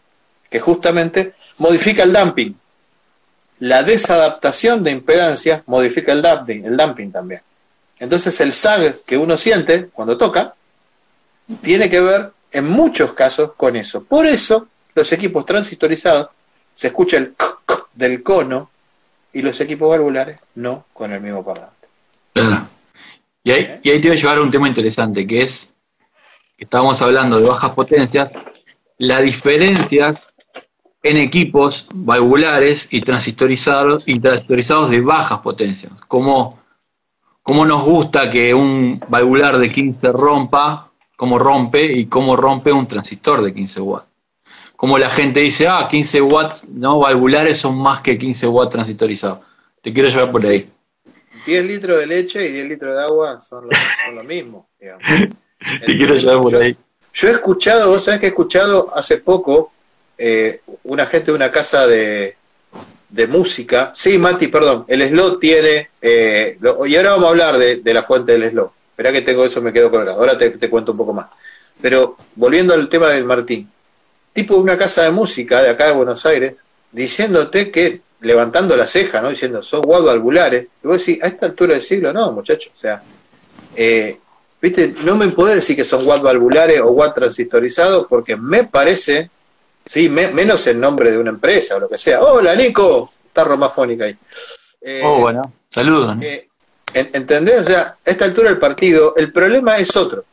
[0.49, 2.55] que justamente modifica el dumping
[3.61, 7.43] la desadaptación de impedancia modifica el dumping, el dumping también.
[7.99, 10.55] Entonces el sag que uno siente cuando toca
[11.63, 14.03] tiene que ver en muchos casos con eso.
[14.03, 16.29] Por eso los equipos transistorizados
[16.75, 17.35] se escucha el
[17.95, 18.71] del cono
[19.33, 21.87] y los equipos valvulares no con el mismo parlante.
[22.33, 22.67] Claro.
[23.45, 25.75] Y ahí, y ahí te voy a llevar a un tema interesante, que es,
[26.57, 28.31] que estábamos hablando de bajas potencias,
[28.97, 30.15] la diferencia
[31.03, 35.93] en equipos valvulares y transistorizados, y transistorizados de bajas potencias.
[36.09, 36.61] Cómo,
[37.43, 42.87] cómo nos gusta que un valvular de 15 rompa, cómo rompe y cómo rompe un
[42.87, 44.07] transistor de 15 watts.
[44.77, 49.41] Como la gente dice, ah, 15 watts no valvulares son más que 15 watts transistorizados.
[49.83, 50.71] Te quiero llevar por ahí.
[51.47, 53.71] 10 litros de leche y 10 litros de agua son lo,
[54.05, 54.69] son lo mismo.
[54.79, 55.03] Digamos.
[55.85, 56.77] Te quiero llevar por yo, ahí.
[57.13, 59.73] Yo he escuchado, vos sabés que he escuchado hace poco
[60.23, 62.37] eh, una gente de una casa de,
[63.09, 63.91] de, música.
[63.95, 65.89] Sí, Mati, perdón, el slot tiene.
[66.01, 68.73] Eh, y ahora vamos a hablar de, de, la fuente del slot.
[68.91, 70.21] Esperá que tengo eso, me quedo colgado.
[70.21, 71.29] Ahora te, te cuento un poco más.
[71.81, 73.71] Pero volviendo al tema del Martín,
[74.33, 76.55] tipo de una casa de música de acá de Buenos Aires,
[76.93, 79.31] diciéndote que levantando la ceja, ¿no?
[79.31, 80.67] Diciendo, son watt valvulares.
[80.85, 82.73] Y vos decís, a esta altura del siglo, no, muchachos.
[82.77, 83.03] O sea,
[83.75, 84.19] eh,
[84.61, 89.31] viste, no me podés decir que son watt valvulares o watt transistorizados, porque me parece,
[89.91, 92.23] sí, me, menos el nombre de una empresa o lo que sea.
[92.23, 94.17] Hola, Nico, está romafónica ahí.
[94.81, 96.17] Eh, oh, bueno, saludos.
[96.17, 96.23] ¿no?
[96.23, 96.49] Eh,
[96.95, 97.63] ¿Entendés?
[97.63, 100.25] O sea, a esta altura del partido, el problema es otro.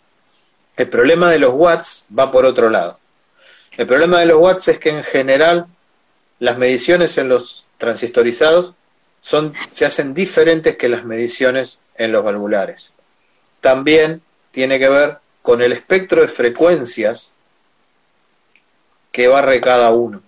[0.75, 2.99] El problema de los watts va por otro lado.
[3.75, 5.65] El problema de los watts es que en general
[6.37, 8.75] las mediciones en los transistorizados
[9.21, 12.93] son, se hacen diferentes que las mediciones en los valvulares.
[13.61, 17.31] También tiene que ver con el espectro de frecuencias
[19.17, 20.21] que barre cada uno.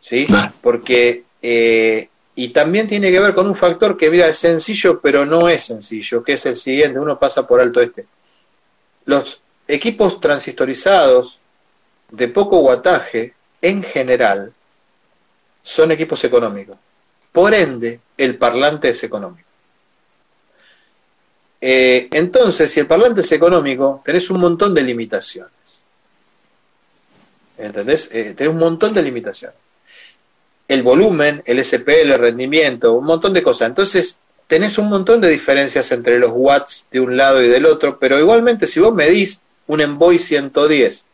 [0.00, 0.26] ¿Sí?
[0.60, 1.22] Porque.
[1.40, 5.48] Eh, y también tiene que ver con un factor que, mira, es sencillo, pero no
[5.48, 8.04] es sencillo, que es el siguiente: uno pasa por alto este.
[9.04, 11.38] Los equipos transistorizados
[12.10, 14.52] de poco wattaje, en general,
[15.62, 16.76] son equipos económicos.
[17.30, 19.48] Por ende, el parlante es económico.
[21.60, 25.52] Eh, entonces, si el parlante es económico, tenés un montón de limitaciones.
[27.58, 28.08] ¿Entendés?
[28.12, 29.56] Eh, tenés un montón de limitaciones.
[30.68, 33.68] El volumen, el SPL, el rendimiento, un montón de cosas.
[33.68, 37.98] Entonces, tenés un montón de diferencias entre los watts de un lado y del otro,
[37.98, 41.04] pero igualmente si vos medís un Envoy 110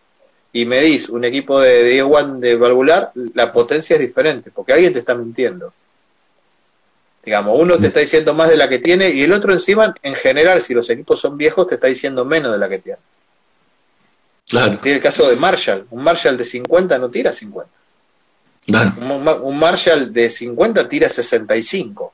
[0.55, 4.93] y medís un equipo de 10 watts de valvular, la potencia es diferente, porque alguien
[4.93, 5.73] te está mintiendo.
[7.25, 10.15] Digamos, uno te está diciendo más de la que tiene y el otro encima, en
[10.15, 12.99] general, si los equipos son viejos, te está diciendo menos de la que tiene.
[14.49, 14.79] Claro.
[14.79, 15.87] Tiene el caso de Marshall.
[15.91, 17.71] Un Marshall de 50 no tira 50.
[18.67, 18.93] Claro.
[19.01, 22.13] Un, un Marshall de 50 tira 65.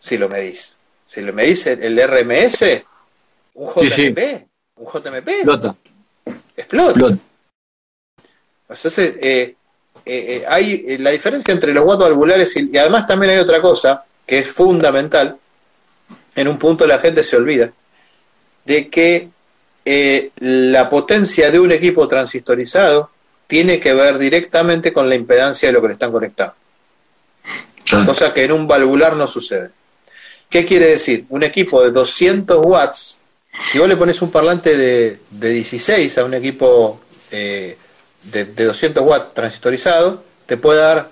[0.00, 0.76] Si lo medís.
[1.06, 2.82] Si lo medís el, el RMS,
[3.54, 4.14] un JMP, Sí, sí.
[4.76, 5.76] un JMP Explota.
[6.56, 6.90] explota.
[6.90, 7.18] Explota.
[8.68, 9.54] Entonces, eh,
[10.04, 13.60] eh, eh, hay la diferencia entre los watts valvulares y, y además también hay otra
[13.60, 15.38] cosa que es fundamental.
[16.34, 17.72] En un punto la gente se olvida
[18.64, 19.30] de que
[19.90, 23.10] eh, la potencia de un equipo transistorizado
[23.46, 26.54] tiene que ver directamente con la impedancia de lo que le están conectando.
[28.04, 29.70] Cosa que en un valvular no sucede.
[30.50, 31.24] ¿Qué quiere decir?
[31.30, 33.16] Un equipo de 200 watts,
[33.64, 37.78] si vos le pones un parlante de, de 16 a un equipo eh,
[38.24, 41.10] de, de 200 watts transistorizado, te puede dar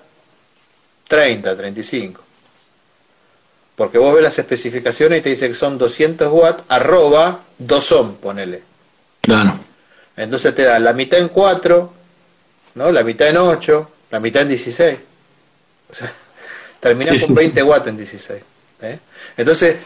[1.09, 2.26] 30, 35.
[3.77, 8.15] Porque vos ves las especificaciones y te dice que son 200 watts, arroba 2 ohm,
[8.17, 8.63] ponele.
[9.21, 9.59] Claro.
[10.17, 11.93] Entonces te da la mitad en 4,
[12.75, 12.91] ¿no?
[12.91, 14.99] la mitad en 8, la mitad en 16.
[15.91, 16.11] O sea,
[16.81, 17.35] terminás Sí, con sí.
[17.35, 18.43] 20 watts en 16.
[18.83, 18.99] ¿eh?
[19.37, 19.77] Entonces,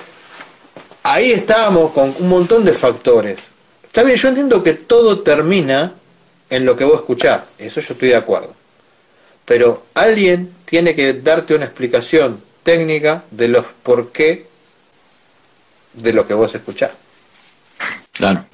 [1.03, 3.38] ahí estábamos con un montón de factores.
[3.82, 5.95] Está bien, yo entiendo que todo termina
[6.49, 8.55] en lo que vos escuchás, eso yo estoy de acuerdo.
[9.45, 14.47] Pero alguien tiene que darte una explicación técnica de los por qué
[15.95, 16.91] de lo que vos escuchás.
[18.13, 18.45] Claro.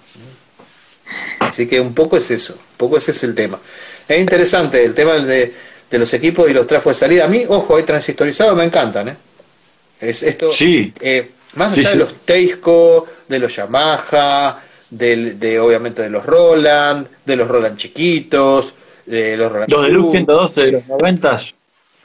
[1.40, 3.58] Así que un poco es eso, un poco ese es el tema.
[4.08, 5.54] Es interesante el tema de,
[5.90, 7.24] de los equipos y los trafos de salida.
[7.24, 9.16] A mí, ojo, hay transistorizados, me encantan, ¿eh?
[10.00, 10.92] Es esto, Sí.
[11.00, 11.88] eh, más allá sí.
[11.90, 17.76] de los Teisco, de los Yamaha, del- de, obviamente de los Roland, de los Roland
[17.76, 18.74] chiquitos,
[19.06, 21.40] de los Roland Los Deluxe Blue, 112 de los 90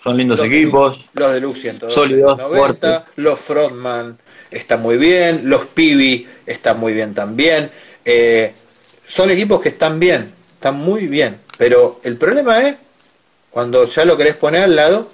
[0.04, 1.06] son lindos los equipos.
[1.14, 3.14] Los Deluxe 112 Sólidos, 90, fuertes.
[3.18, 4.18] los Frontman
[4.50, 7.70] están muy bien, los Pibi están muy bien también.
[8.04, 8.54] Eh,
[9.08, 11.40] son equipos que están bien, están muy bien.
[11.58, 12.76] Pero el problema es
[13.52, 15.08] cuando ya lo querés poner al lado.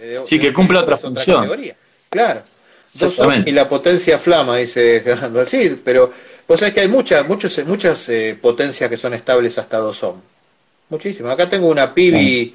[0.00, 1.46] de- Sí, de- que cumpla otra función.
[2.08, 2.42] Claro.
[2.94, 5.44] Dos y la potencia flama, dice Fernando.
[5.46, 6.12] Sí, pero
[6.48, 10.20] vos sabés que hay muchas, muchos, muchas eh, potencias que son estables hasta 2 ohm.
[10.88, 11.30] muchísimo.
[11.30, 12.52] Acá tengo una Pibi,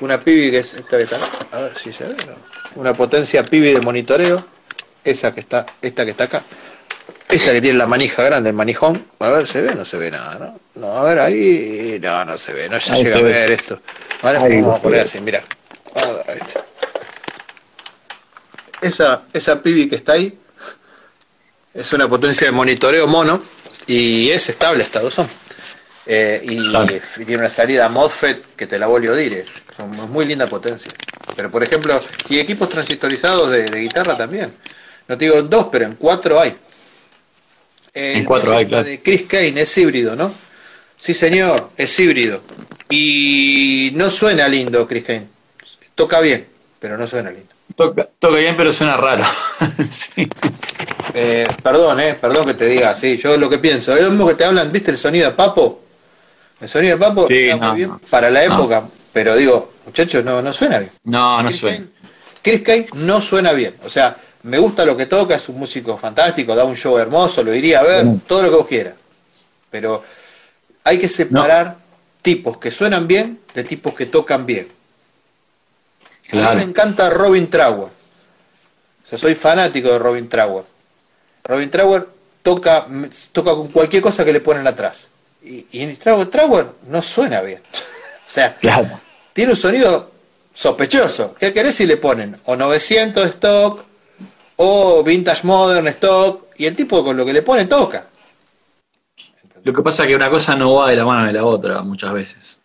[0.00, 1.18] una Pibi que es esta que está,
[1.52, 2.16] a ver si se ve,
[2.76, 4.44] una potencia Pibi de monitoreo,
[5.04, 6.42] esa que está, esta que está acá,
[7.28, 10.10] esta que tiene la manija grande, el manijón, a ver, se ve, no se ve
[10.10, 10.60] nada, ¿no?
[10.80, 13.80] No, a ver, ahí, no, no se ve, no se llega a ver esto.
[14.22, 15.42] Ahora vamos a poner así, mira.
[18.80, 20.38] Esa, esa Pibi que está ahí
[21.74, 23.42] es una potencia de monitoreo mono
[23.86, 25.18] y es estable hasta 2
[26.06, 26.72] eh, y,
[27.24, 29.44] tiene una salida MOSFET que te la volvió a dire.
[29.76, 30.90] Son muy linda potencia.
[31.36, 34.52] Pero por ejemplo, y equipos transistorizados de, guitarra también.
[35.08, 36.56] No te digo en dos, pero en cuatro hay.
[37.94, 38.84] en cuatro hay, claro.
[38.84, 40.32] De Chris Kane es híbrido, ¿no?
[41.00, 42.42] Sí, señor, es híbrido.
[42.88, 45.26] Y no suena lindo, Chris Kane.
[45.94, 46.46] Toca bien,
[46.78, 47.52] pero no suena lindo.
[47.76, 49.24] Toca, toca bien, pero suena raro.
[49.90, 50.28] sí.
[51.14, 54.26] Eh, perdón, eh, perdón que te diga así, yo lo que pienso, es lo mismo
[54.26, 55.81] que te hablan, ¿viste el sonido de Papo?
[56.62, 60.52] El sonido de Papo está muy bien para la época, pero digo, muchachos, no, no
[60.52, 60.92] suena bien.
[61.02, 61.86] No, no suena.
[62.40, 65.98] Chris Kane no suena bien, o sea, me gusta lo que toca, es un músico
[65.98, 68.94] fantástico, da un show hermoso, lo iría a ver, todo lo que vos quieras.
[69.70, 70.04] Pero
[70.84, 71.78] hay que separar
[72.22, 74.68] tipos que suenan bien de tipos que tocan bien.
[76.32, 77.88] A mí me encanta Robin Trower.
[79.04, 80.64] O sea, soy fanático de Robin Trower.
[81.44, 82.08] Robin Trower
[82.42, 82.86] toca,
[83.32, 85.08] toca con cualquier cosa que le ponen atrás.
[85.44, 87.60] Y, y Trower, no suena bien.
[88.26, 88.56] o sea,
[89.32, 90.10] tiene un sonido
[90.52, 91.34] sospechoso.
[91.38, 92.36] ¿Qué querés si le ponen?
[92.44, 93.84] O 900 stock,
[94.56, 98.06] o Vintage Modern stock, y el tipo con lo que le ponen toca.
[99.64, 101.82] Lo que pasa es que una cosa no va de la mano de la otra
[101.82, 102.60] muchas veces.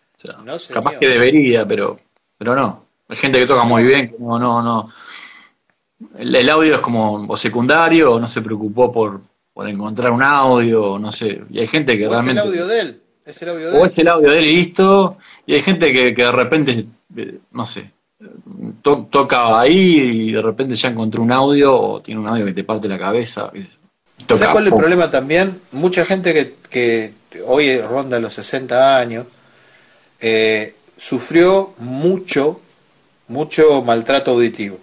[0.72, 1.98] capaz que debería, pero,
[2.36, 2.86] pero no.
[3.08, 4.92] Hay gente que toca muy bien, no, no, no
[6.16, 9.20] el, audio es como secundario, o no se preocupó por,
[9.66, 11.42] encontrar un audio, no sé.
[11.50, 12.40] Y hay gente que realmente.
[12.40, 13.00] Es el audio de él.
[13.24, 15.18] Es el audio de o es el audio de él y listo.
[15.46, 16.86] Y hay gente que, de repente,
[17.16, 17.90] eh, no sé,
[18.82, 22.64] toca ahí y de repente ya encontró un audio o tiene un audio que te
[22.64, 23.50] parte la cabeza.
[24.28, 25.60] ¿Sabes cuál es el problema también?
[25.72, 27.12] Mucha gente que, que
[27.46, 29.26] hoy ronda los 60 años
[30.20, 32.60] eh, sufrió mucho,
[33.28, 34.78] mucho maltrato auditivo.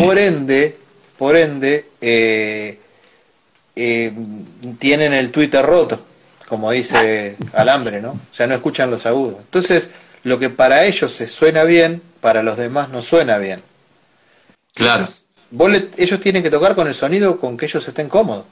[0.00, 0.76] Por ende,
[1.18, 2.78] por ende, eh,
[3.76, 4.12] eh,
[4.78, 6.04] tienen el Twitter roto,
[6.48, 8.10] como dice Alambre, ¿no?
[8.10, 9.36] O sea, no escuchan los agudos.
[9.40, 9.90] Entonces,
[10.22, 13.60] lo que para ellos se suena bien, para los demás no suena bien.
[14.74, 15.08] Claro.
[15.96, 18.44] ellos tienen que tocar con el sonido con que ellos estén cómodos.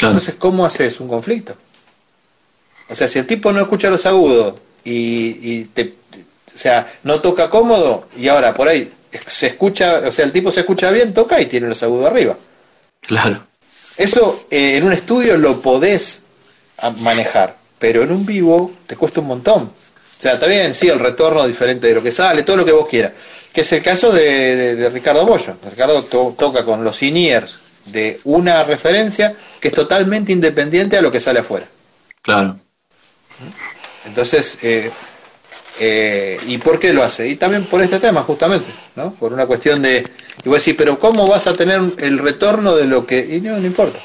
[0.00, 1.56] Entonces, ¿cómo haces un conflicto?
[2.88, 5.94] O sea, si el tipo no escucha los agudos y, y te,
[6.54, 8.92] o sea, no toca cómodo y ahora por ahí
[9.26, 12.36] se escucha, o sea, el tipo se escucha bien, toca y tiene los agudos arriba.
[13.00, 13.46] Claro.
[14.00, 16.22] Eso eh, en un estudio lo podés
[17.00, 19.64] manejar, pero en un vivo te cuesta un montón.
[19.64, 22.72] O sea, está bien, sí, el retorno diferente de lo que sale, todo lo que
[22.72, 23.12] vos quieras.
[23.52, 25.56] Que es el caso de, Ricardo Bollo.
[25.70, 27.14] Ricardo toca con los in
[27.86, 31.66] de una referencia que es totalmente independiente a lo que sale afuera.
[32.22, 32.56] Claro.
[34.06, 34.90] Entonces, eh,
[35.82, 37.26] eh, ¿Y por qué lo hace?
[37.26, 39.14] Y también por este tema, justamente, ¿no?
[39.14, 40.04] Por una cuestión de...
[40.44, 43.36] Y voy a decir, pero ¿cómo vas a tener el retorno de lo que...?
[43.36, 43.98] Y no, no importa.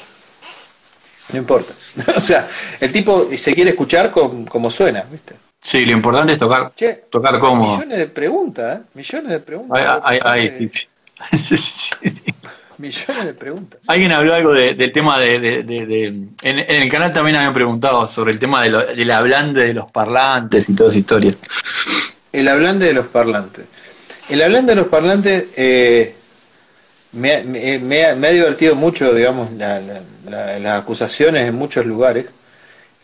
[1.32, 1.72] No importa.
[2.16, 2.46] o sea,
[2.80, 5.34] el tipo se quiere escuchar como suena, ¿viste?
[5.66, 6.72] Sí, lo importante es tocar,
[7.10, 7.72] tocar cómodo.
[7.76, 8.82] Millones de preguntas, ¿eh?
[8.94, 10.02] Millones de preguntas.
[11.32, 12.34] sí, sí, sí.
[12.78, 13.80] Millones de preguntas.
[13.88, 15.46] Alguien habló algo del tema de...
[15.66, 19.90] en, el canal también habían preguntado sobre el tema de lo, del hablante de los
[19.90, 21.32] parlantes y toda esa historia.
[22.32, 23.64] El hablante de los parlantes.
[24.28, 26.14] El hablante de los parlantes eh,
[27.16, 32.26] me, ha, divertido mucho, digamos, las acusaciones en muchos lugares.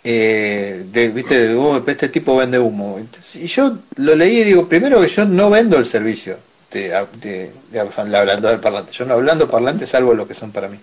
[0.05, 3.01] Eh, de, viste, de, este tipo vende humo.
[3.35, 6.39] Y yo lo leí y digo, primero que yo no vendo el servicio
[6.73, 8.93] de, hablando del parlante.
[8.93, 10.79] Yo no hablando parlante salvo lo que son para mí.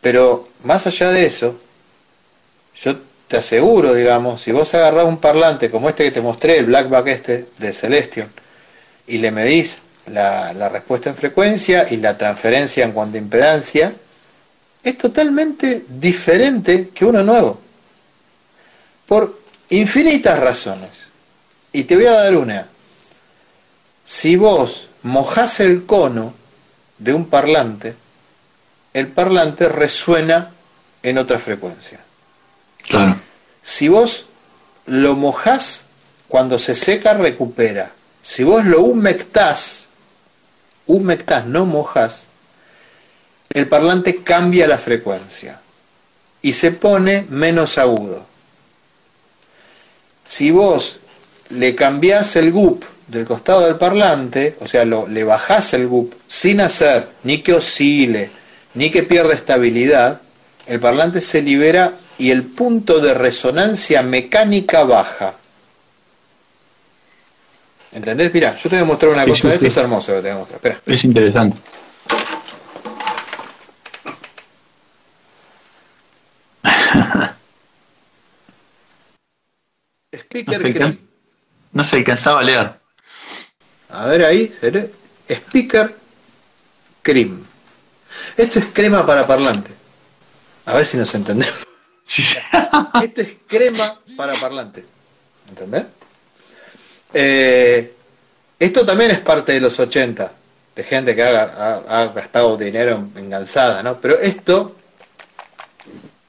[0.00, 1.58] Pero más allá de eso,
[2.76, 2.96] yo
[3.28, 7.06] te aseguro, digamos, si vos agarrás un parlante como este que te mostré, el Blackback
[7.08, 8.28] este de Celestion,
[9.06, 13.94] y le medís la, la respuesta en frecuencia y la transferencia en cuanto a impedancia,
[14.82, 17.60] es totalmente diferente que uno nuevo.
[19.06, 19.40] Por
[19.70, 20.90] infinitas razones.
[21.72, 22.68] Y te voy a dar una.
[24.04, 26.34] Si vos mojás el cono
[26.98, 27.96] de un parlante,
[28.92, 30.50] el parlante resuena
[31.02, 32.00] en otra frecuencia.
[32.82, 33.16] Claro.
[33.62, 34.26] Si vos
[34.86, 35.86] lo mojás,
[36.28, 37.92] cuando se seca recupera.
[38.22, 39.83] Si vos lo humectás,
[40.86, 42.26] humectás, no mojas,
[43.50, 45.60] el parlante cambia la frecuencia
[46.42, 48.26] y se pone menos agudo.
[50.26, 50.98] si vos
[51.50, 56.14] le cambiás el GUP del costado del parlante, o sea, lo, le bajás el GUP
[56.26, 58.30] sin hacer ni que oscile,
[58.74, 60.20] ni que pierda estabilidad,
[60.66, 65.34] el parlante se libera y el punto de resonancia mecánica baja.
[67.94, 68.34] ¿Entendés?
[68.34, 69.54] Mira, yo te voy a mostrar una cosa.
[69.54, 70.56] Esto es hermoso lo que te voy a mostrar.
[70.56, 70.80] Espera.
[70.86, 71.58] Es interesante.
[80.12, 80.98] Speaker
[81.72, 82.80] no se alcanzaba a leer.
[83.90, 84.90] A ver ahí, ¿se lee?
[85.28, 85.94] Speaker
[87.02, 87.44] Cream.
[88.36, 89.70] Esto es crema para parlante.
[90.66, 91.64] A ver si nos entendemos.
[92.04, 94.84] Esto es crema para parlante.
[95.48, 95.84] ¿Entendés?
[97.14, 97.94] Eh,
[98.58, 100.32] esto también es parte de los 80,
[100.74, 104.00] de gente que ha, gastado dinero en, en ¿no?
[104.00, 104.74] Pero esto,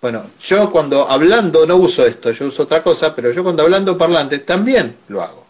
[0.02, 3.98] bueno, yo cuando hablando no uso esto, yo uso otra cosa, pero yo cuando hablando
[3.98, 5.46] parlante también lo hago.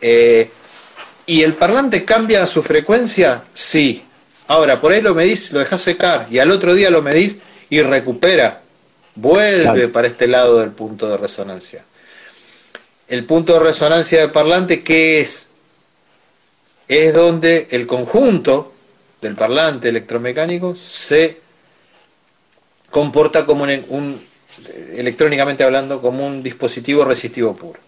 [0.00, 0.50] Eh,
[1.26, 3.42] ¿Y el parlante cambia su frecuencia?
[3.54, 4.04] Sí.
[4.48, 7.38] Ahora, por ahí lo medís, lo dejas secar y al otro día lo medís
[7.70, 8.60] y recupera,
[9.14, 11.84] vuelve para este lado del punto de resonancia.
[13.12, 15.46] El punto de resonancia del parlante, ¿qué es?
[16.88, 18.72] Es donde el conjunto
[19.20, 21.38] del parlante electromecánico se
[22.88, 24.26] comporta como un,
[24.96, 27.78] electrónicamente hablando, como un dispositivo resistivo puro.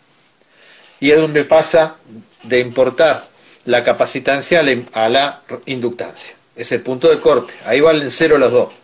[1.01, 1.97] Y es donde pasa
[2.43, 3.27] de importar
[3.65, 4.61] la capacitancia
[4.93, 6.35] a la inductancia.
[6.55, 7.55] Es el punto de corte.
[7.65, 8.75] Ahí valen cero los dos.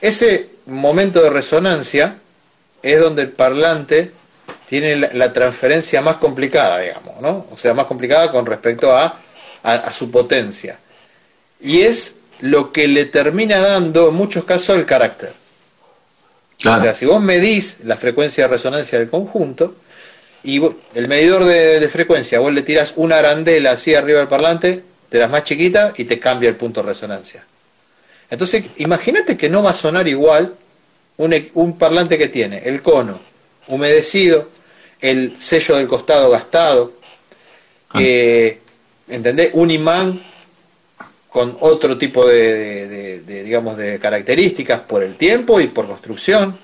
[0.00, 2.18] Ese momento de resonancia
[2.82, 4.17] es donde el parlante
[4.68, 7.46] tiene la, transferencia más complicada, digamos, ¿no?
[7.50, 9.18] O sea, más complicada con respecto a,
[9.92, 10.78] su potencia.
[11.60, 15.32] Y es lo que le termina dando, en muchos casos, el carácter.
[16.58, 19.74] O sea, si vos medís la frecuencia de resonancia del conjunto,
[20.44, 20.62] y
[20.94, 25.30] el medidor de, frecuencia, vos le tiras una arandela así arriba del parlante, de las
[25.30, 27.44] más chiquitas, y te cambia el punto de resonancia.
[28.30, 30.54] Entonces, imagínate que no va a sonar igual
[31.16, 33.18] un, un parlante que tiene el cono
[33.68, 34.48] humedecido,
[35.00, 36.92] el sello del costado gastado,
[37.94, 38.60] eh,
[39.08, 39.50] ¿entendés?
[39.52, 40.20] Un imán
[41.28, 46.58] con otro tipo de, digamos, de características por el tiempo y por construcción,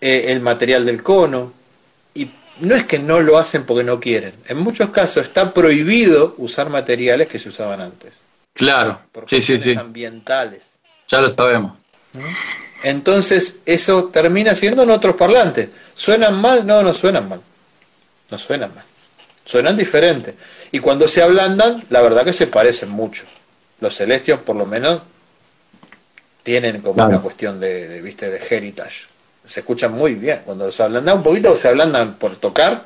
[0.00, 1.52] eh, el material del cono,
[2.14, 2.30] y
[2.60, 6.68] no es que no lo hacen porque no quieren, en muchos casos está prohibido usar
[6.68, 8.12] materiales que se usaban antes.
[8.52, 9.74] Claro, por sí, sí, sí.
[9.74, 10.76] ambientales.
[11.08, 11.78] Ya lo sabemos.
[12.82, 15.68] Entonces eso termina siendo en otros parlantes.
[15.94, 16.66] ¿Suenan mal?
[16.66, 17.40] No, no suenan mal.
[18.30, 18.84] No suenan mal.
[19.44, 20.34] Suenan diferentes.
[20.70, 23.24] Y cuando se ablandan, la verdad que se parecen mucho.
[23.80, 25.02] Los celestios por lo menos
[26.42, 28.30] tienen como una cuestión de, ¿viste?
[28.30, 29.06] de heritage.
[29.46, 30.42] Se escuchan muy bien.
[30.44, 32.84] Cuando se ablandan un poquito, se ablandan por tocar,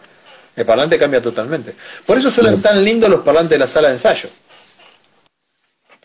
[0.57, 1.74] el parlante cambia totalmente.
[2.05, 4.28] Por eso suenan tan lindos los parlantes de la sala de ensayo.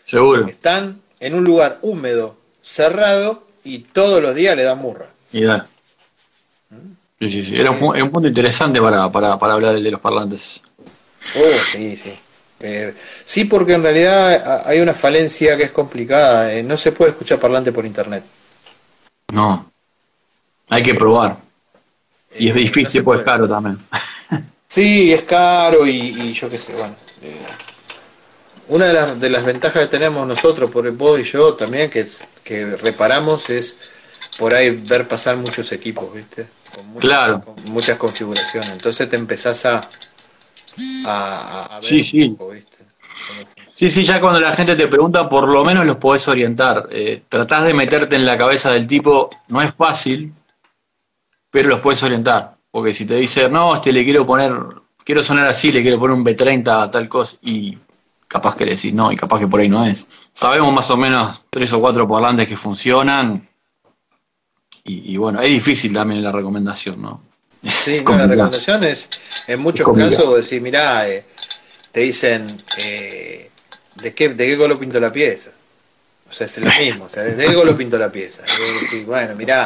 [0.04, 0.46] Seguro.
[0.46, 5.06] Están en un lugar húmedo, cerrado, y todos los días le dan murra.
[5.32, 5.66] Y da.
[7.18, 7.60] Sí, sí, sí.
[7.60, 10.62] Era un, punto interesante para, para, para hablar de los parlantes.
[11.36, 12.12] Oh, sí, sí.
[12.60, 12.94] Eh,
[13.24, 16.52] sí, porque en realidad hay una falencia que es complicada.
[16.52, 18.22] Eh, no se puede escuchar parlante por internet.
[19.32, 19.70] No.
[20.68, 21.36] Hay que probar.
[22.38, 23.78] Y es eh, difícil, pues es caro también.
[24.72, 26.94] Sí, es caro y, yo qué sé, bueno.
[28.72, 31.90] Una de las, de las ventajas que tenemos nosotros, por el vos y yo también,
[31.90, 32.06] que,
[32.42, 33.76] que reparamos, es
[34.38, 36.46] por ahí ver pasar muchos equipos, ¿viste?
[36.74, 37.54] Con muchas, claro.
[37.70, 38.70] muchas configuraciones.
[38.70, 39.82] Entonces te empezás a,
[41.06, 42.34] a, ver sí, sí.
[43.74, 46.88] Sí, sí, ya cuando la gente te pregunta, por lo menos los podés orientar.
[46.90, 50.32] Eh, tratás de meterte en la cabeza del tipo, no es fácil,
[51.50, 52.56] pero los puedes orientar.
[52.70, 54.54] Porque si te dice, no, este le quiero poner,
[55.04, 57.76] quiero sonar así, le quiero poner un B30 tal cosa, y
[58.32, 60.06] capaz que le decís no, y capaz que por ahí no es.
[60.32, 63.46] Sabemos más o menos tres o cuatro parlantes que funcionan,
[64.84, 67.22] y, bueno, es difícil también la recomendación, ¿no?
[67.70, 69.08] Sí, la recomendación es,
[69.46, 71.24] en muchos casos, decir, mirá, eh,
[71.92, 72.46] te dicen,
[72.78, 73.50] eh,
[73.96, 75.50] ¿de, qué, ¿de qué color pinto la pieza?
[76.28, 78.42] O sea, es lo mismo, o sea, ¿de qué color pinto la pieza?
[78.42, 79.64] decir, bueno, mirá,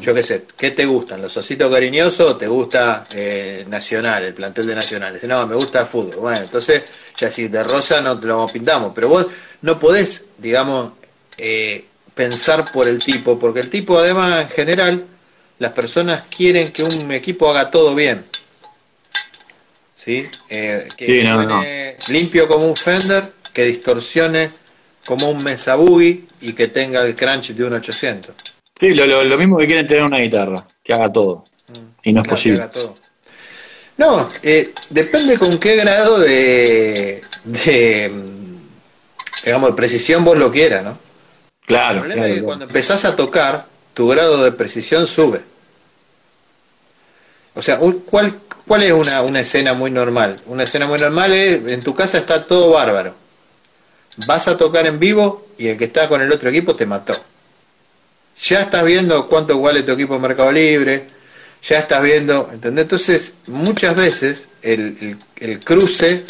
[0.00, 1.22] yo qué sé, ¿qué te gustan?
[1.22, 5.18] ¿Los ositos cariñosos o te gusta eh, Nacional, el plantel de Nacional?
[5.24, 6.16] No, me gusta el fútbol.
[6.16, 6.82] Bueno, entonces,
[7.16, 9.26] ya si de rosa no te lo pintamos, pero vos
[9.62, 10.92] no podés, digamos,
[11.36, 11.84] eh,
[12.14, 15.04] pensar por el tipo, porque el tipo además en general,
[15.58, 18.24] las personas quieren que un equipo haga todo bien.
[19.96, 20.26] ¿Sí?
[20.48, 24.50] Eh, que limpio como un Fender, que distorsione
[25.04, 28.34] como un Mesa Boogie y que tenga el crunch de un 800.
[28.78, 31.44] Sí, lo, lo, mismo que quieren tener una guitarra, que haga todo.
[32.04, 32.68] Y no es posible.
[33.96, 38.12] No, eh, depende con qué grado de, de,
[39.44, 40.96] digamos, de precisión vos lo quieras, ¿no?
[41.66, 41.96] Claro.
[41.96, 45.40] El problema es que cuando empezás a tocar, tu grado de precisión sube.
[47.54, 50.36] O sea, ¿cuál, cuál es una, una escena muy normal?
[50.46, 53.16] Una escena muy normal es, en tu casa está todo bárbaro.
[54.26, 57.14] Vas a tocar en vivo y el que está con el otro equipo te mató.
[58.42, 61.06] Ya estás viendo cuánto vale tu equipo en Mercado Libre,
[61.62, 62.82] ya estás viendo, ¿entendés?
[62.84, 65.16] Entonces, muchas veces el,
[65.64, 66.24] cruce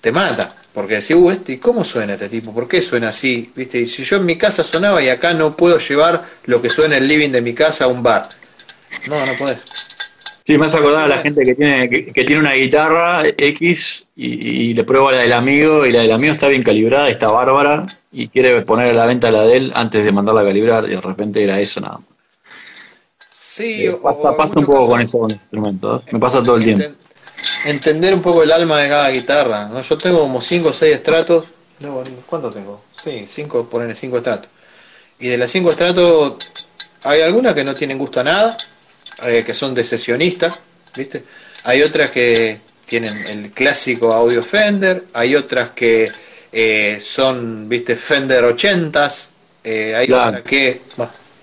[0.00, 0.54] te mata.
[0.72, 2.54] Porque decís, uh, este, ¿y cómo suena este tipo?
[2.54, 3.50] ¿Por qué suena así?
[3.56, 3.80] ¿Viste?
[3.80, 6.96] Y si yo en mi casa sonaba y acá no puedo llevar lo que suena
[6.96, 8.28] en el living de mi casa a un bar.
[9.06, 9.58] No, no podés.
[10.48, 14.72] Sí, me has acordado a la gente que tiene, que, tiene una guitarra X y,
[14.72, 18.28] le prueba la del amigo y la del amigo está bien calibrada, está bárbara y
[18.28, 21.02] quiere poner a la venta la de él antes de mandarla a calibrar y de
[21.02, 22.06] repente era eso nada más.
[23.30, 26.86] Sí, eh, pasa, un poco con esos instrumentos, me pasa todo el tiempo.
[27.66, 29.66] Entender un poco el alma de cada guitarra.
[29.66, 29.82] ¿no?
[29.82, 31.44] Yo tengo como 5 o 6 estratos.
[32.24, 32.84] ¿Cuánto tengo?
[32.96, 34.48] Sí, 5, ponerle 5 estratos.
[35.20, 36.36] Y de las 5 estratos
[37.04, 38.56] hay algunas que no tienen gusto a nada,
[39.22, 40.60] eh, que son de sesionistas,
[40.96, 41.24] ¿viste?
[41.64, 46.10] Hay otras que tienen el clásico audio Fender, hay otras que
[46.52, 47.96] eh, son, ¿viste?
[47.96, 49.28] Fender 80s,
[49.64, 50.80] hay otras que...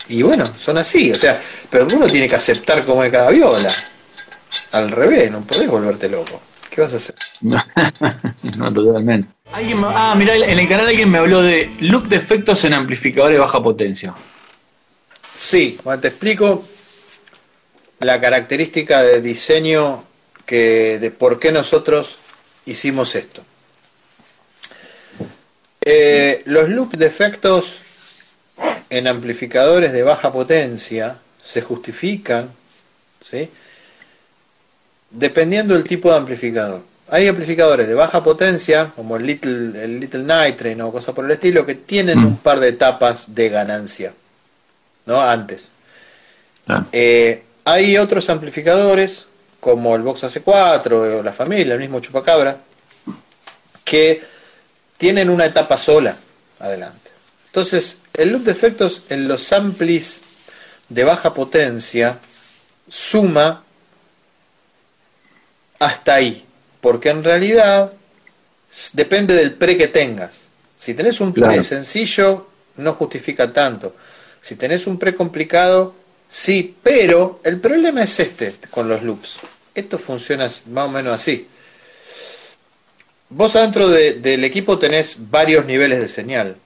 [0.07, 3.71] Y bueno, son así, o sea, pero uno tiene que aceptar como es cada viola.
[4.71, 6.41] Al revés, no podés volverte loco.
[6.69, 7.15] ¿Qué vas a hacer?
[8.57, 9.29] no, totalmente.
[9.51, 13.39] ah, mirá, en el canal alguien me habló de loop de efectos en amplificadores de
[13.39, 14.13] baja potencia.
[15.37, 16.65] Sí, bueno, te explico
[18.05, 20.03] la característica de diseño
[20.45, 22.17] que de por qué nosotros
[22.65, 23.43] hicimos esto.
[25.81, 27.81] Eh, los loop de efectos
[28.89, 32.49] en amplificadores de baja potencia se justifican
[33.21, 33.49] ¿sí?
[35.09, 36.81] dependiendo del tipo de amplificador.
[37.07, 41.31] Hay amplificadores de baja potencia, como el Little, el Little Nitrate o cosas por el
[41.31, 44.13] estilo, que tienen un par de etapas de ganancia,
[45.05, 45.21] ¿no?
[45.21, 45.69] Antes.
[46.67, 46.83] Ah.
[46.91, 49.25] Eh, hay otros amplificadores,
[49.59, 52.59] como el Box AC4 o la familia, el mismo Chupacabra,
[53.83, 54.23] que
[54.97, 56.15] tienen una etapa sola
[56.59, 57.09] adelante.
[57.47, 60.21] Entonces, el loop de efectos en los amplis
[60.89, 62.19] de baja potencia
[62.87, 63.63] suma
[65.79, 66.45] hasta ahí,
[66.81, 67.91] porque en realidad
[68.93, 70.49] depende del pre que tengas.
[70.77, 73.95] Si tenés un pre sencillo, no justifica tanto.
[74.41, 75.95] Si tenés un pre complicado,
[76.35, 79.39] sí, pero el problema es este con los loops.
[79.73, 81.47] Esto funciona más o menos así.
[83.29, 86.57] Vos adentro del equipo tenés varios niveles de señal.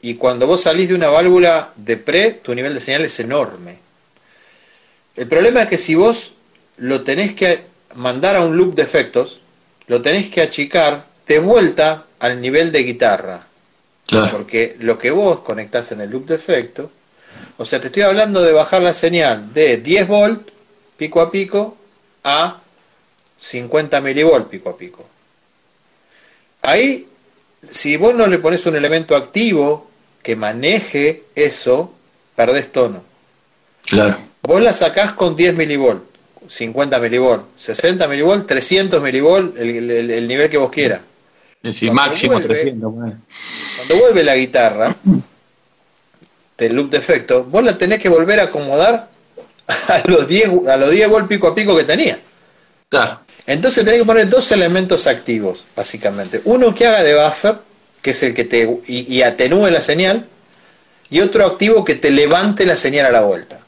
[0.00, 3.78] Y cuando vos salís de una válvula de pre, tu nivel de señal es enorme.
[5.14, 6.32] El problema es que si vos
[6.76, 7.62] lo tenés que
[7.94, 9.40] mandar a un loop de efectos,
[9.86, 13.46] lo tenés que achicar de vuelta al nivel de guitarra.
[14.30, 16.90] Porque lo que vos conectás en el loop de efecto,
[17.62, 20.48] o sea, te estoy hablando de bajar la señal de 10 volt
[20.96, 21.76] pico a pico
[22.24, 22.60] a
[23.38, 25.06] 50 milivolt pico a pico.
[26.62, 27.06] Ahí,
[27.70, 29.88] si vos no le pones un elemento activo
[30.24, 31.94] que maneje eso,
[32.34, 33.04] perdés tono.
[33.86, 34.18] Claro.
[34.42, 36.02] Vos la sacás con 10 milivolt,
[36.48, 41.00] 50 milivolt, 60 milivolt, 300 milivolt, el, nivel que vos quieras.
[41.70, 42.92] Sí, máximo 300.
[42.92, 44.96] Cuando vuelve la guitarra
[46.62, 49.08] del loop de efecto, vos la tenés que volver a acomodar
[49.66, 52.18] a los 10, a los 10 volt pico a pico que tenía.
[52.88, 53.20] Claro.
[53.46, 56.40] Entonces tenés que poner dos elementos activos, básicamente.
[56.44, 57.56] Uno que haga de buffer
[58.02, 60.26] que es el que te y, atenúe la señal,
[61.08, 63.60] y otro activo que te levante la señal a la vuelta.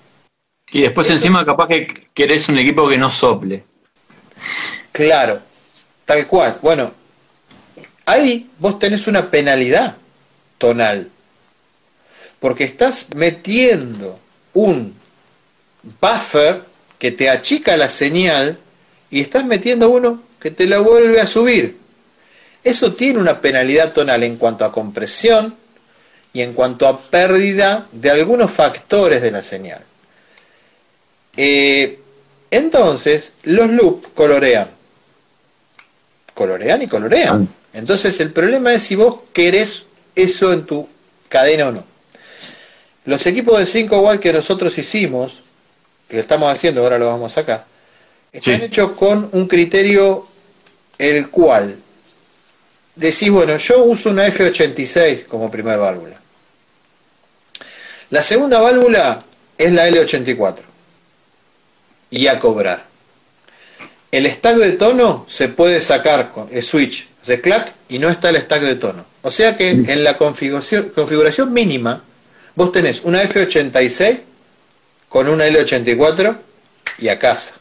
[0.72, 3.62] Y después encima capaz que querés un equipo que no sople.
[4.90, 5.40] Claro,
[6.04, 6.58] tal cual.
[6.62, 6.92] Bueno,
[8.06, 9.96] ahí vos tenés una penalidad
[10.58, 11.08] tonal.
[12.44, 14.18] Porque estás metiendo
[14.52, 14.94] un
[15.98, 16.60] buffer
[16.98, 18.58] que te achica la señal
[19.10, 21.78] y estás metiendo uno que te la vuelve a subir.
[22.62, 25.54] Eso tiene una penalidad tonal en cuanto a compresión
[26.34, 29.82] y en cuanto a pérdida de algunos factores de la señal.
[31.38, 31.98] Eh,
[32.50, 34.68] entonces, los loops colorean.
[36.34, 37.48] Colorean y colorean.
[37.72, 39.84] Entonces, el problema es si vos querés
[40.14, 40.86] eso en tu
[41.30, 41.93] cadena o no.
[43.04, 45.42] Los equipos de 5 igual que nosotros hicimos,
[46.08, 47.66] que lo estamos haciendo, ahora lo vamos acá,
[48.32, 50.26] están hechos con un criterio
[50.98, 51.76] el cual
[52.94, 56.16] decís, bueno, yo uso una F86 como primera válvula.
[58.10, 59.22] La segunda válvula
[59.58, 60.58] es la L84.
[62.10, 62.84] y a cobrar.
[64.12, 68.28] El stack de tono se puede sacar con el switch de clack y no está
[68.30, 69.04] el stack de tono.
[69.22, 72.04] O sea que en la configuración, configuración mínima
[72.54, 74.20] vos tenés una F86
[75.08, 76.36] con una L84
[76.98, 77.54] y a casa.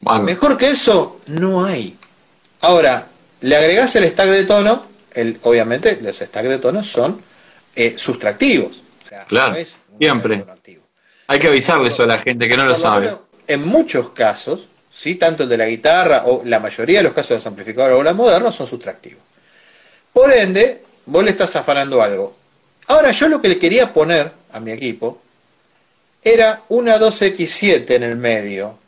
[0.00, 1.96] Mejor que eso, no hay.
[2.60, 3.06] Ahora,
[3.40, 7.20] le agregás el stack de tono, el, obviamente los stacks de tono son
[7.74, 8.82] eh, sustractivos.
[9.04, 10.44] O sea, Claro, no es siempre.
[11.28, 13.06] Hay que avisarle eso a la gente que no lo sabe.
[13.06, 15.14] menos, en muchos casos, ¿sí?
[15.14, 18.02] tanto el de la guitarra o la mayoría de los casos de los amplificadores o
[18.02, 19.22] la modernos son sustractivos.
[20.12, 22.36] Por ende, vos le estás afanando algo.
[22.86, 25.20] Ahora, yo lo que le quería poner a mi equipo
[26.22, 28.78] era una 2X7 en el medio,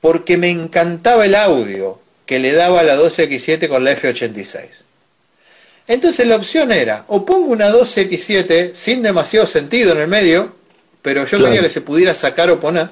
[0.00, 4.60] porque me encantaba el audio que le daba la 2X7 con la F86.
[5.86, 10.54] Entonces la opción era, o pongo una 2X7 sin demasiado sentido en el medio,
[11.02, 11.46] pero yo Claro.
[11.46, 12.90] quería que se pudiera sacar o poner,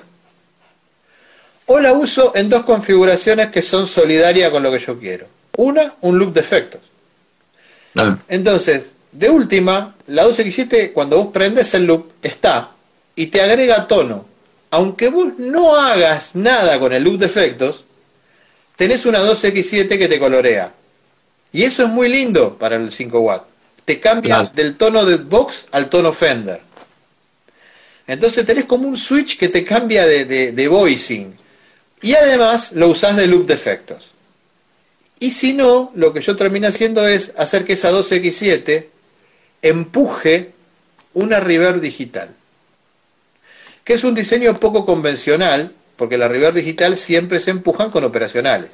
[1.66, 5.26] o la uso en dos configuraciones que son solidarias con lo que yo quiero.
[5.56, 6.80] Una, un loop de efectos.
[8.28, 12.70] Entonces, de última, la 2X7 cuando vos prendes el loop está
[13.16, 14.26] y te agrega tono.
[14.70, 17.84] Aunque vos no hagas nada con el loop de efectos,
[18.76, 20.72] tenés una 2X7 que te colorea.
[21.52, 23.44] Y eso es muy lindo para el 5 watt.
[23.84, 24.50] Te cambia Claro.
[24.54, 26.60] del tono de Vox al tono Fender.
[28.06, 31.34] Entonces tenés como un switch que te cambia de, de- de voicing.
[32.02, 34.10] Y además lo usás de loop de efectos.
[35.20, 38.86] Y si no, lo que yo termino haciendo es hacer que esa 2X7
[39.62, 40.52] empuje
[41.14, 42.34] una reverb digital.
[43.84, 48.70] Que es un diseño poco convencional, porque la reverb digital siempre se empujan con operacionales.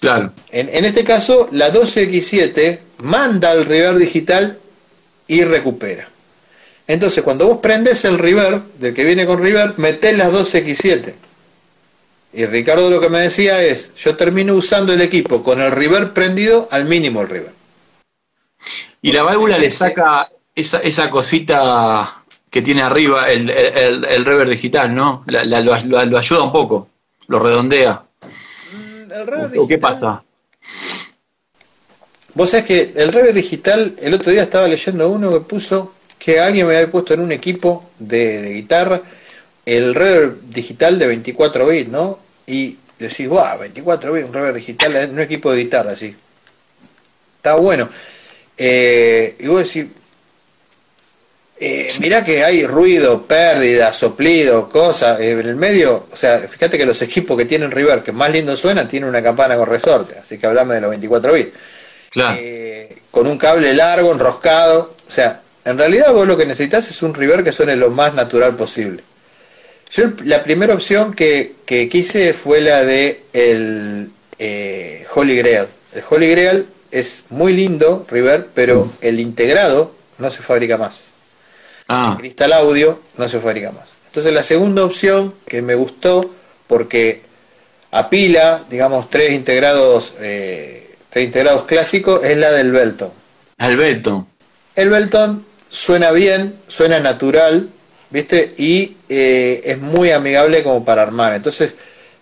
[0.00, 0.32] Claro.
[0.50, 4.58] En, en este caso, la 12X7 manda al reverb digital
[5.26, 6.08] y recupera.
[6.86, 11.14] Entonces, cuando vos prendes el reverb, del que viene con reverb, metés las 12X7.
[12.34, 16.12] Y Ricardo lo que me decía es, yo termino usando el equipo con el reverb
[16.12, 17.52] prendido al mínimo el reverb.
[19.02, 24.50] Y la válvula le saca esa, esa cosita que tiene arriba el, el, el reverb
[24.50, 25.24] digital, ¿no?
[25.26, 26.88] La- la- lo, lo- lo ayuda un poco,
[27.26, 28.02] lo redondea.
[29.10, 30.22] El reverb ¿O qué digital- pasa?
[32.34, 36.40] Vos sabés que el reverb digital, el otro día estaba leyendo uno que puso que
[36.40, 39.00] alguien me había puesto en un equipo de, de guitarra
[39.66, 42.18] el reverb digital de 24 bits, ¿no?
[42.46, 46.16] Y decís, guau, 24 bits, un reverb digital en un equipo de guitarra, así.
[47.36, 47.88] Está bueno.
[48.56, 49.90] Eh, y vos decís,
[51.58, 55.20] eh, mirá que hay ruido, pérdida, soplido, cosas.
[55.20, 58.30] eh, en el medio, o sea, fíjate que los equipos que tienen reverb que más
[58.32, 61.52] lindo suenan tienen una campana con resorte, así que hablame de los 24 bits
[62.10, 62.36] Claro.
[62.40, 64.94] eh, con un cable largo, enroscado.
[65.08, 68.12] O sea, en realidad vos lo que necesitas es un reverb que suene lo más
[68.14, 69.02] natural posible.
[69.92, 74.10] Yo la primera opción que, que quise fue la de el
[75.14, 75.66] Holy Grail.
[75.94, 81.06] El Holy Grail es muy lindo, reverb, pero el integrado no se fabrica más.
[81.88, 83.88] Ah, Cristal Audio no se fabrica más.
[84.06, 86.20] Entonces la segunda opción que me gustó
[86.66, 87.22] porque
[87.90, 93.10] apila, digamos, tres integrados, eh, tres integrados clásicos es la del Belton.
[93.58, 94.26] Alberto.
[94.74, 97.68] El Belton suena bien, suena natural,
[98.10, 98.54] ¿viste?
[98.58, 101.34] Y eh, es muy amigable como para armar.
[101.34, 101.74] Entonces,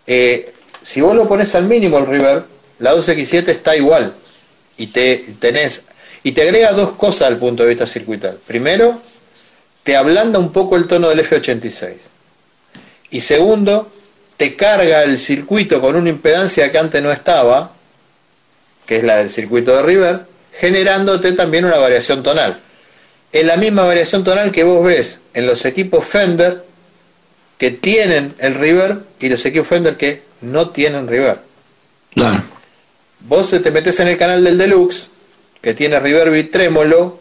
[0.07, 0.53] eh,
[0.83, 2.45] si vos lo pones al mínimo el reverb,
[2.79, 4.13] la 12X7 está igual.
[4.81, 5.85] Y te tenés
[6.23, 8.39] y te agrega dos cosas al punto de vista circuital.
[8.47, 8.99] Primero,
[9.83, 11.97] te ablanda un poco el tono del F86.
[13.11, 13.91] Y segundo,
[14.39, 17.73] te carga el circuito con una impedancia que antes no estaba,
[18.87, 20.27] que es la del circuito de reverb,
[20.59, 22.59] generándote también una variación tonal.
[23.33, 26.65] Es la misma variación tonal que vos ves en los equipos Fender
[27.59, 31.41] que tienen el reverb y los equipos Fender que no tienen reverb.
[32.15, 32.60] Claro.
[33.21, 35.09] Vos te metes en el canal del Deluxe,
[35.61, 37.21] que tiene reverb y trémolo,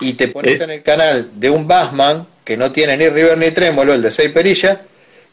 [0.00, 0.64] y te pones Eh.
[0.64, 4.10] en el canal de un Bassman, que no tiene ni reverb ni trémolo, el de
[4.12, 4.78] 6 perillas,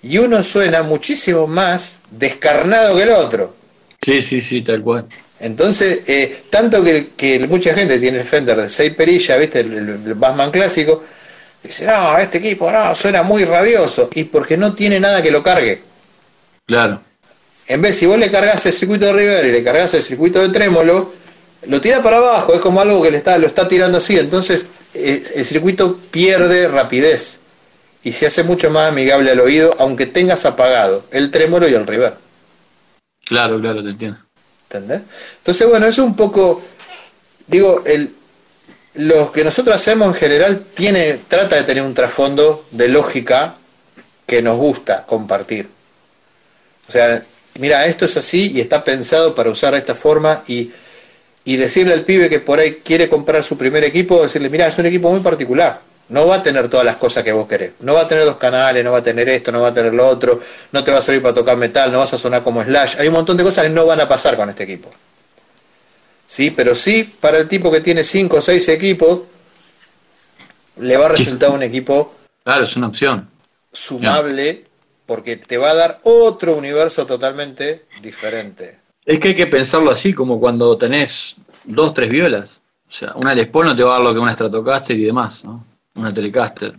[0.02, 3.56] y uno suena muchísimo más descarnado que el otro.
[4.02, 5.06] Sí, sí, sí, tal cual.
[5.40, 9.60] Entonces, eh, tanto que, que mucha gente tiene el Fender de 6 perillas, ¿viste?
[9.62, 11.04] El, el, el Bassman clásico,
[11.62, 15.42] dice, no, este equipo no, suena muy rabioso, y porque no tiene nada que lo
[15.44, 15.82] cargue.
[16.66, 17.02] Claro.
[17.68, 20.42] En vez, si vos le cargas el circuito de River y le cargas el circuito
[20.42, 21.14] de trémolo,
[21.68, 24.66] lo tira para abajo, es como algo que le está, lo está tirando así, entonces
[24.94, 27.40] eh, el circuito pierde rapidez
[28.04, 31.88] y se hace mucho más amigable al oído, aunque tengas apagado el trémolo y el
[31.88, 32.16] River.
[33.26, 34.20] Claro, claro, te entiendo.
[34.70, 35.04] ¿Entendés?
[35.38, 36.62] Entonces, bueno, es un poco,
[37.48, 38.14] digo, el,
[38.96, 43.56] lo que nosotros hacemos en general tiene, trata de tener un trasfondo de lógica
[44.26, 45.70] que nos gusta compartir.
[46.88, 47.24] O sea,
[47.60, 50.72] mira, esto es así y está pensado para usar de esta forma y,
[51.46, 54.78] y decirle al pibe que por ahí quiere comprar su primer equipo, decirle, mira, es
[54.78, 55.82] un equipo muy particular.
[56.10, 57.74] No va a tener todas las cosas que vos querés.
[57.80, 59.94] No va a tener dos canales, no va a tener esto, no va a tener
[59.94, 62.64] lo otro, no te va a servir para tocar metal, no vas a sonar como
[62.64, 62.98] Slash.
[63.00, 64.90] Hay un montón de cosas que no van a pasar con este equipo.
[66.28, 66.52] ¿Sí?
[66.52, 69.22] Pero sí, para el tipo que tiene 5 o 6 equipos,
[70.78, 72.16] le va a resultar un equipo.
[72.44, 73.30] Claro, es una opción.
[73.72, 74.66] Sumable,
[75.14, 78.80] porque te va a dar otro universo totalmente diferente.
[79.06, 81.36] Es que hay que pensarlo así, como cuando tenés
[81.66, 82.62] dos, tres violas.
[82.90, 85.04] O sea, una Les Paul no te va a dar lo que una Stratocaster y
[85.04, 85.64] demás, ¿no?
[85.94, 86.74] Una Telecaster.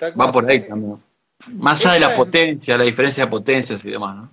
[0.00, 0.94] Va por ahí también.
[1.54, 4.30] Más allá de la potencia, la diferencia de potencias y demás, ¿no?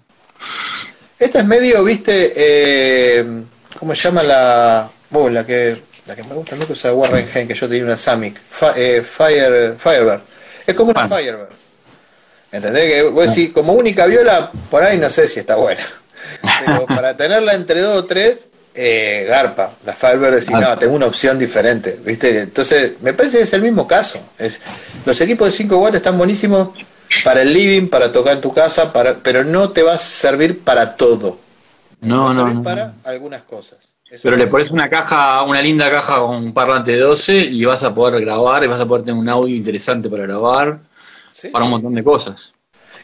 [1.18, 3.26] Esta es medio, viste, eh,
[3.80, 7.48] ¿cómo se llama la, oh, la que la que me gusta mucho es Warren Hen,
[7.48, 8.40] que yo tenía una Samic,
[8.76, 10.22] eh, Fire, Firebird.
[10.68, 11.61] Es como una Firebird.
[12.52, 12.92] ¿Entendés?
[12.92, 15.84] Que vos decís, como única viola, por ahí no sé si está buena.
[16.66, 19.72] Pero para tenerla entre dos o tres, eh, garpa.
[19.86, 22.00] La Firebird decís, no, tengo una opción diferente.
[22.04, 22.42] ¿Viste?
[22.42, 24.20] Entonces, me parece que es el mismo caso.
[24.38, 24.60] Es,
[25.06, 26.70] los equipos de 5 watts están buenísimos
[27.24, 30.60] para el living, para tocar en tu casa, para, pero no te va a servir
[30.60, 31.40] para todo.
[32.02, 33.78] no, no, Para algunas cosas.
[34.22, 37.82] Pero le pones una caja, una linda caja con un parlante de 12 y vas
[37.84, 40.80] a poder grabar y vas a poder tener un audio interesante para grabar,
[41.50, 42.52] para un montón de cosas.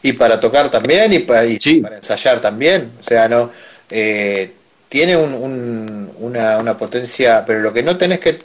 [0.01, 2.91] Y para tocar también y para, ensayar también.
[2.99, 3.49] O sea, no
[3.89, 4.51] eh,
[4.89, 8.39] tiene un, una, una potencia, pero lo que no tenés que,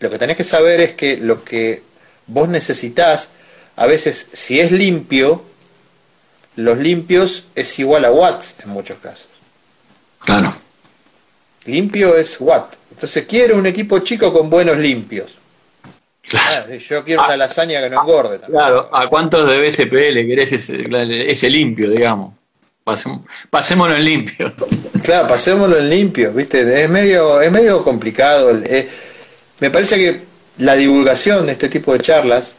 [0.00, 1.82] lo que tenés que saber es que lo que
[2.26, 3.30] vos necesitas,
[3.76, 5.44] a veces si es limpio,
[6.56, 9.28] los limpios es igual a watts en muchos casos.
[10.20, 10.54] Claro.
[11.64, 12.74] Limpio es watt.
[12.90, 15.39] Entonces quiero un equipo chico con buenos limpios.
[16.30, 16.66] Claro.
[16.72, 17.36] Ah, yo quiero una ah.
[17.36, 18.38] lasaña que no engorde.
[18.38, 18.60] También.
[18.60, 22.34] Claro, ¿a cuántos de BSP le querés ese, limpio, digamos?
[23.50, 24.52] pasémoslo en limpio.
[25.02, 26.84] Claro, pasémoslo en limpio, ¿viste?
[26.84, 28.50] Es medio, es medio complicado.
[28.64, 28.88] Eh,
[29.58, 30.22] me parece que
[30.58, 32.54] la divulgación de este tipo de charlas,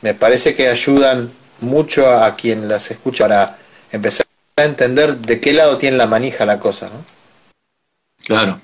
[0.00, 3.58] me parece que ayudan mucho a quien las escucha para
[3.90, 4.24] empezar
[4.56, 7.04] a entender de qué lado tiene la manija la cosa, ¿no?
[8.24, 8.60] Claro.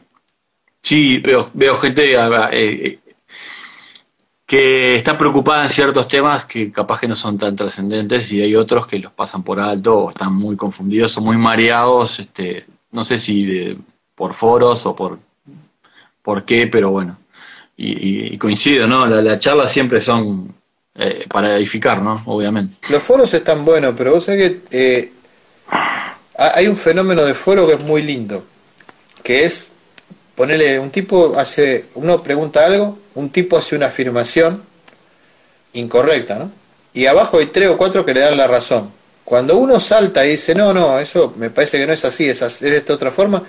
[0.83, 2.15] Sí, veo, veo gente
[2.53, 3.00] eh,
[4.51, 8.57] que está preocupada en ciertos temas que capaz que no son tan trascendentes y hay
[8.57, 13.05] otros que los pasan por alto o están muy confundidos o muy mareados, este, no
[13.05, 13.79] sé si
[14.13, 15.21] por foros o por,
[16.21, 17.17] por qué, pero bueno.
[17.77, 19.07] Y, coincido, ¿no?
[19.07, 20.53] La, charla siempre son
[20.97, 22.21] eh, para edificar, ¿no?
[22.27, 22.75] Obviamente.
[22.89, 25.13] Los foros están buenos, pero vos sabés que
[26.37, 28.43] hay un fenómeno de foro que es muy lindo
[29.23, 29.70] que es
[30.35, 34.63] ponerle un tipo hace, uno pregunta algo, un tipo hace una afirmación
[35.73, 36.53] incorrecta, ¿no?
[36.93, 38.91] Y abajo hay tres o cuatro que le dan la razón.
[39.25, 42.61] Cuando uno salta y dice, no, no, eso me parece que no es así, es,
[42.61, 43.43] de esta otra forma,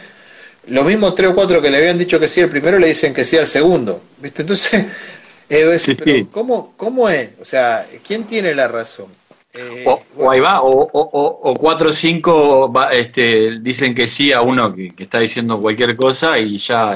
[0.67, 3.13] los mismos tres o cuatro que le habían dicho que sí el primero le dicen
[3.13, 4.01] que sí al segundo.
[4.19, 4.43] ¿Viste?
[4.43, 4.85] Entonces,
[5.49, 7.29] eh, ¿cómo, ¿cómo es?
[7.41, 9.07] O sea, ¿quién tiene la razón?
[9.53, 14.73] Eh, o, ahí va, o, o, cuatro o cinco este, dicen que sí a uno
[14.73, 16.95] que, está diciendo cualquier cosa y ya,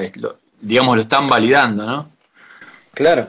[0.61, 2.09] digamos, lo están validando, ¿no?
[2.93, 3.27] Claro,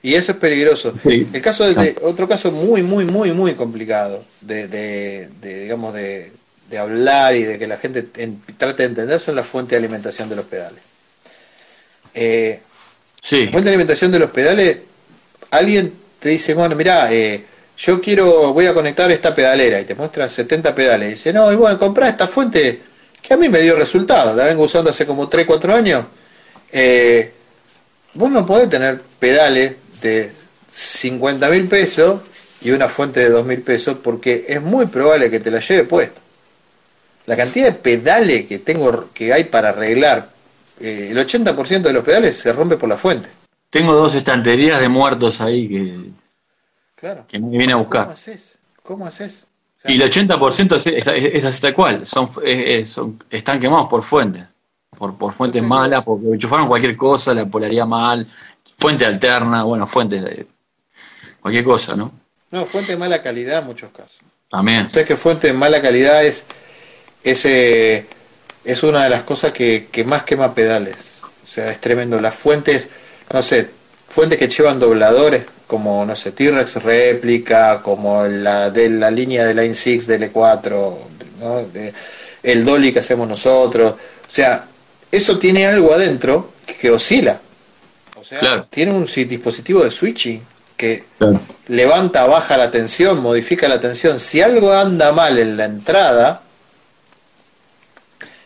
[0.00, 0.94] y eso es peligroso.
[1.04, 6.32] El caso de, otro caso muy, muy, muy, muy complicado de, de, digamos, de,
[6.78, 8.02] hablar y de que la gente
[8.56, 10.82] trate de entender son las fuentes de alimentación de los pedales.
[12.14, 12.60] Eh,
[13.20, 13.46] sí.
[13.46, 14.78] La fuente de alimentación de los pedales,
[15.50, 17.44] alguien te dice, bueno, mira, eh,
[17.78, 21.08] yo quiero, voy a conectar esta pedalera y te muestra 70 pedales.
[21.08, 22.80] Y dice, no, y bueno, comprar esta fuente
[23.22, 26.04] que a mí me dio resultado, la vengo usando hace como 3, 4 años.
[26.72, 27.32] Eh,
[28.14, 30.32] vos no podés tener pedales de
[30.68, 32.20] 50 mil pesos
[32.62, 35.84] y una fuente de 2 mil pesos porque es muy probable que te la lleve
[35.84, 36.20] puesto.
[37.26, 40.30] La cantidad de pedales que tengo que hay para arreglar,
[40.80, 43.28] eh, el 80% de los pedales se rompe por la fuente.
[43.70, 46.10] Tengo dos estanterías de muertos ahí que
[46.98, 47.24] Claro.
[47.28, 48.04] Que me viene a buscar.
[48.04, 48.58] ¿Cómo haces?
[48.82, 49.46] ¿Cómo haces?
[49.84, 52.28] y el 80% es, es, así tal cual, son,
[53.30, 54.44] están quemados por fuentes,
[54.90, 58.26] por, por fuentes malas, porque enchufaron cualquier cosa, la polaría mal,
[58.76, 60.46] fuente alterna, bueno, fuentes de
[61.40, 62.12] cualquier cosa, ¿no?
[62.50, 64.18] No, fuente de mala calidad en muchos casos.
[64.50, 64.86] También.
[64.86, 66.46] Ustedes que fuente de mala calidad es,
[67.22, 68.06] ese
[68.64, 71.20] es una de las cosas que, que más quema pedales.
[71.22, 72.20] O sea, es tremendo.
[72.20, 72.88] Las fuentes,
[73.32, 73.70] no sé,
[74.08, 79.54] fuentes que llevan dobladores, como, no sé, T-Rex réplica, como la de la línea de
[79.54, 80.96] Line 6 del E4,
[81.40, 81.66] ¿no?
[82.42, 83.92] el Dolly que hacemos nosotros.
[83.92, 84.64] O sea,
[85.10, 87.40] eso tiene algo adentro que oscila.
[88.18, 90.42] O sea, tiene un dispositivo de switching
[90.76, 91.04] que
[91.66, 94.20] levanta, baja la tensión, modifica la tensión.
[94.20, 96.42] Si algo anda mal en la entrada,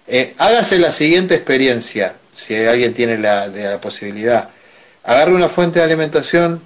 [0.06, 4.48] eh, hágase la siguiente experiencia, si alguien tiene la, la posibilidad.
[5.05, 6.62] Agarre una fuente de alimentación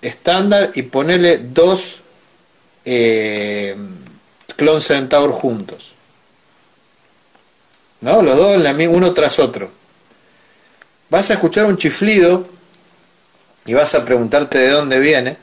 [0.00, 2.00] estándar y ponele dos
[2.84, 3.76] eh,
[4.56, 5.92] Clon Centaur juntos.
[8.00, 8.22] ¿No?
[8.22, 8.56] Los dos
[8.90, 9.70] uno tras otro.
[11.10, 12.46] Vas a escuchar un chiflido
[13.66, 15.36] y vas a preguntarte de dónde viene.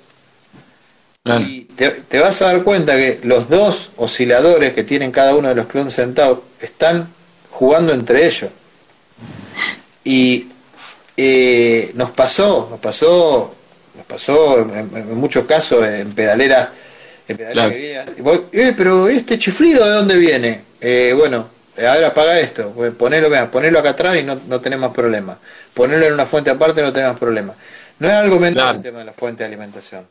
[1.39, 5.55] Y te, vas a dar cuenta que los dos osciladores que tienen cada uno de
[5.55, 7.09] los Clon Centaur están
[7.49, 8.51] jugando entre ellos.
[10.03, 10.49] Y
[11.17, 13.55] eh, nos pasó, nos pasó,
[13.95, 16.69] nos pasó en, muchos casos en pedaleras,
[17.27, 18.07] en pedaleras
[18.51, 20.61] eh, pero este chiflido de dónde viene?
[20.81, 21.47] Eh, bueno,
[21.77, 25.37] ahora apaga esto, ponelo, ponelo acá atrás y no, no tenemos problema.
[25.73, 27.53] Ponerlo en una fuente aparte no tenemos problema.
[27.99, 30.05] No es algo menor el tema de la fuente de alimentación.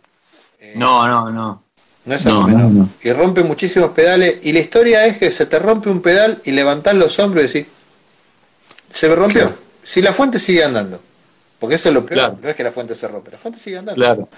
[0.75, 1.63] no, no, no.
[2.07, 2.87] No es algo menor.
[3.03, 4.39] Y rompe muchísimos pedales.
[4.43, 7.47] Y la historia es que se te rompe un pedal y levantás los hombros y
[7.47, 7.73] decís,
[8.91, 9.64] se me rompió.
[9.85, 11.01] Si la fuente sigue andando.
[11.59, 12.37] Porque eso es lo peor.
[12.43, 13.99] No es que la fuente se rompe, la fuente sigue andando.
[13.99, 14.29] Claro.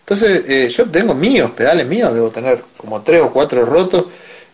[0.00, 4.06] Entonces, eh, yo tengo míos, pedales míos, debo tener como tres o cuatro rotos.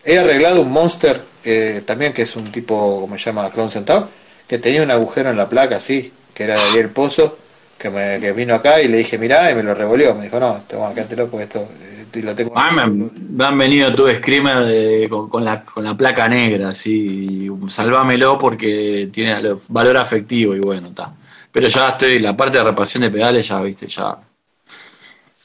[0.05, 4.07] He arreglado un Monster, eh, también que es un tipo, como se llama, Clone Centaur,
[4.47, 7.39] que tenía un agujero en la placa, así, que era de ahí el pozo,
[7.79, 10.15] que, me, que vino acá y le dije, mirá, y me lo revolvió.
[10.15, 11.67] Me dijo, no, toma, quédatelo porque esto
[12.11, 12.53] tengo.
[12.57, 19.09] Ah, me, han venido tu Screamer con, la, con la placa negra, así, salvámelo porque
[19.13, 19.37] tiene
[19.69, 21.13] valor afectivo y bueno, está.
[21.53, 24.17] Pero ya estoy, la parte de reparación de pedales ya, viste, ya.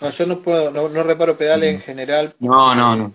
[0.02, 2.34] No, yo no puedo, no, no reparo pedales en general.
[2.40, 3.14] No, no, no.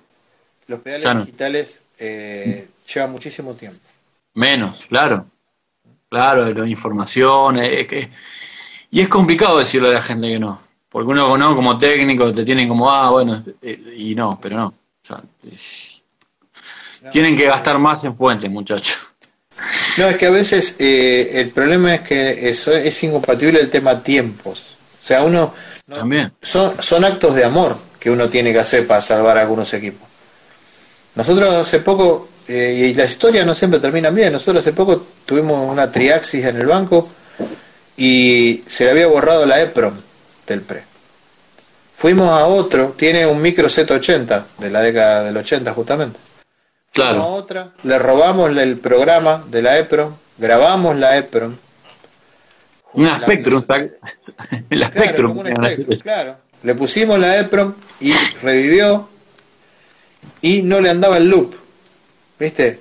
[0.68, 3.80] Los pedales digitales eh, llevan muchísimo tiempo.
[4.34, 5.26] Menos, claro.
[6.08, 8.10] Claro, la información, es que
[8.90, 10.60] y es complicado decirle a la gente que no.
[10.88, 14.74] Porque uno como técnico te tienen como, ah, bueno, eh, y no, pero no.
[17.10, 18.98] tienen que gastar más en fuentes, muchachos.
[19.98, 24.02] No, es que a veces eh, el problema es que eso es incompatible el tema
[24.02, 24.76] tiempos.
[25.02, 25.52] O sea, uno...
[25.88, 26.32] También.
[26.42, 30.06] Son, son actos de amor que uno tiene que hacer para salvar algunos equipos.
[31.14, 35.70] Nosotros hace poco, eh, y las historias no siempre terminan bien, nosotros hace poco tuvimos
[35.70, 37.08] una triaxis en el banco
[37.96, 39.94] y se le había borrado la EPROM
[40.46, 40.84] del PRE.
[41.96, 46.18] Fuimos a otro, tiene un micro Z80 de la década del 80 justamente.
[46.92, 47.22] Claro.
[47.22, 51.54] a otra, le robamos el programa de la EPROM, grabamos la EPROM.
[52.94, 53.64] Un Spectrum,
[54.70, 55.42] el Spectrum.
[56.02, 58.12] Claro, Le pusimos la EPROM y
[58.42, 59.08] revivió
[60.40, 61.54] y no le andaba el loop.
[62.38, 62.80] ¿Viste?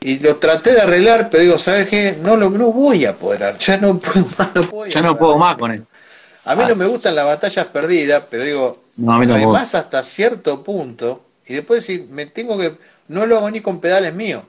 [0.00, 2.18] Y lo traté de arreglar, pero digo, ¿sabes qué?
[2.20, 5.38] No lo no voy a poder, ya no puedo más, no puedo Ya no puedo
[5.38, 5.84] más con él.
[6.44, 11.24] A mí no me gustan las batallas perdidas, pero digo, no, además hasta cierto punto,
[11.46, 12.76] y después si me tengo que,
[13.08, 14.42] no lo hago ni con pedales míos.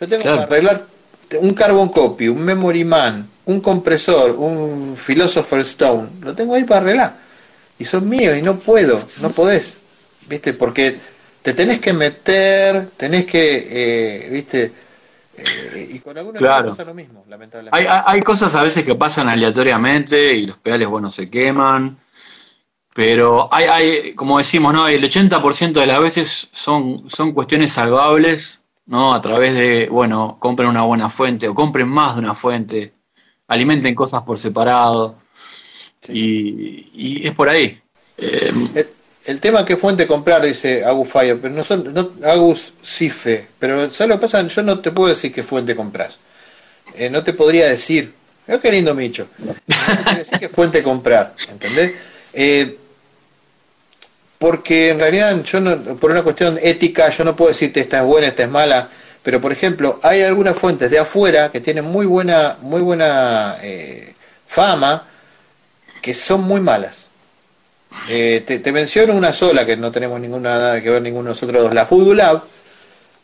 [0.00, 0.86] Yo tengo que arreglar
[1.40, 6.80] un carbon copy, un memory man, un compresor, un philosopher stone, lo tengo ahí para
[6.82, 7.16] arreglar.
[7.78, 9.78] Y son míos y no puedo, no podés,
[10.28, 10.52] ¿viste?
[10.52, 10.98] Porque
[11.42, 14.72] te tenés que meter, tenés que, eh, viste,
[15.38, 16.70] eh, y con algunos claro.
[16.70, 17.88] pasa lo mismo, lamentablemente.
[17.88, 21.98] Hay, hay, cosas a veces que pasan aleatoriamente y los pedales, bueno, se queman,
[22.94, 24.88] pero hay, hay como decimos, ¿no?
[24.88, 29.14] El 80% de las veces son, son cuestiones salvables, ¿no?
[29.14, 32.94] A través de, bueno, compren una buena fuente o compren más de una fuente,
[33.46, 35.16] alimenten cosas por separado,
[36.08, 37.80] y, y, es por ahí.
[38.16, 38.52] Eh,
[39.28, 43.90] el tema qué fuente comprar, dice Agus Fire, pero no son, no, Agus Cife, pero
[43.90, 44.46] ¿sabes lo que pasa?
[44.46, 46.16] Yo no te puedo decir qué fuente compras.
[46.96, 48.14] Eh, no te podría decir,
[48.46, 51.92] qué lindo Micho, no te decir qué fuente comprar, ¿entendés?
[52.32, 52.78] Eh,
[54.38, 58.04] porque en realidad yo no, por una cuestión ética, yo no puedo decirte esta es
[58.04, 58.88] buena, esta es mala,
[59.22, 64.14] pero por ejemplo, hay algunas fuentes de afuera que tienen muy buena, muy buena eh,
[64.46, 65.06] fama,
[66.00, 67.07] que son muy malas.
[68.08, 71.62] Eh, te, menciono una sola que no tenemos ninguna nada que ver ninguno de nosotros
[71.62, 72.42] dos, la Voodoo Lab.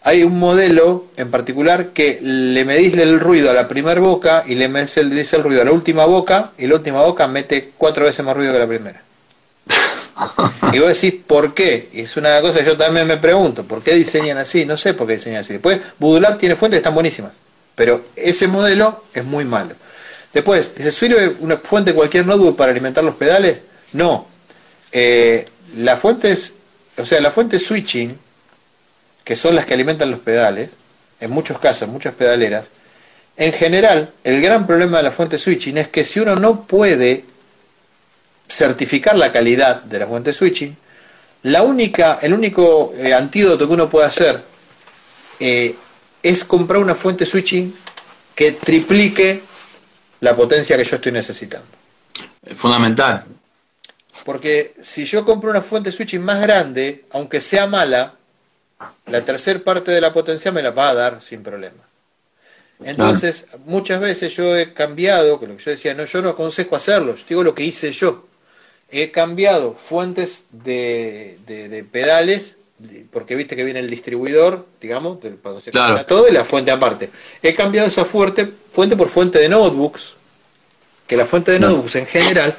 [0.03, 4.55] Hay un modelo en particular que le medís el ruido a la primera boca y
[4.55, 8.05] le medís el, el ruido a la última boca y la última boca mete cuatro
[8.05, 9.03] veces más ruido que la primera.
[10.73, 11.89] y vos decís, ¿por qué?
[11.93, 14.67] Y es una cosa que yo también me pregunto, ¿por qué diseñan así?
[14.67, 15.55] No sé por qué diseñan así.
[15.55, 17.33] Después, Voodoo Lab tiene fuentes que están buenísimas,
[17.75, 19.75] pero ese modelo es muy malo.
[20.35, 23.59] Después, ¿se sirve una fuente cualquier notebook para alimentar los pedales?
[23.93, 24.27] No,
[24.95, 25.45] eh,
[25.77, 26.55] las fuentes,
[26.97, 28.16] o sea, la fuente switching,
[29.25, 30.71] que son las que alimentan los pedales,
[31.21, 32.66] en muchos casos, muchas pedaleras,
[33.37, 37.25] en general, el gran problema de la fuente switching es que si uno no puede
[38.49, 40.77] certificar la calidad de la fuente switching,
[41.43, 44.41] la única, el único eh, antídoto que uno puede hacer
[45.41, 45.75] eh,
[46.23, 47.75] es comprar una fuente switching
[48.35, 49.43] que triplique
[50.21, 51.66] la potencia que yo estoy necesitando.
[52.55, 53.25] Fundamental.
[54.25, 58.15] Porque si yo compro una fuente switching más grande, aunque sea mala,
[59.07, 61.83] la tercera parte de la potencia me la va a dar sin problema.
[62.83, 66.75] Entonces, muchas veces yo he cambiado, que lo que yo decía, no, yo no aconsejo
[66.75, 68.27] hacerlo, yo digo lo que hice yo.
[68.91, 72.57] He cambiado fuentes de, de, pedales,
[73.11, 77.11] porque viste que viene el distribuidor, digamos, del, cuando se todo y la fuente aparte.
[77.43, 80.15] He cambiado esa fuente, fuente por fuente de notebooks,
[81.07, 82.55] que la fuente de notebooks en general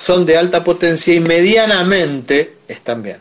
[0.00, 3.18] son de alta potencia y medianamente están bien.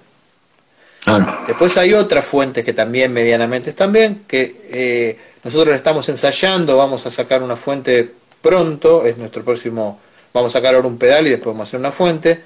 [1.48, 7.06] Después hay otras fuentes que también medianamente están bien, que eh, nosotros estamos ensayando, vamos
[7.06, 8.10] a sacar una fuente
[8.42, 10.00] pronto, es nuestro próximo,
[10.34, 12.42] vamos a sacar ahora un pedal y después vamos a hacer una fuente.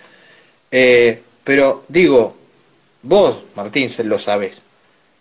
[0.72, 2.36] Eh, pero digo,
[3.04, 4.62] vos, Martín, se lo sabés.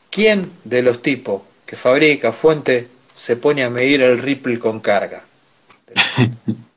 [0.08, 5.24] ¿Quién de los tipos que fabrica fuente se pone a medir el ripple con carga?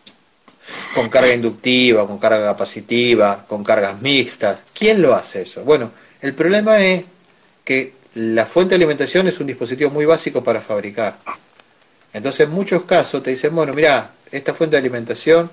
[0.96, 4.60] con carga inductiva, con carga capacitiva, con cargas mixtas.
[4.74, 5.62] ¿Quién lo hace eso?
[5.66, 5.92] Bueno,
[6.22, 7.04] el problema es
[7.66, 11.18] que la fuente de alimentación es un dispositivo muy básico para fabricar.
[12.14, 15.52] Entonces en muchos casos te dicen, bueno, mira, esta fuente de alimentación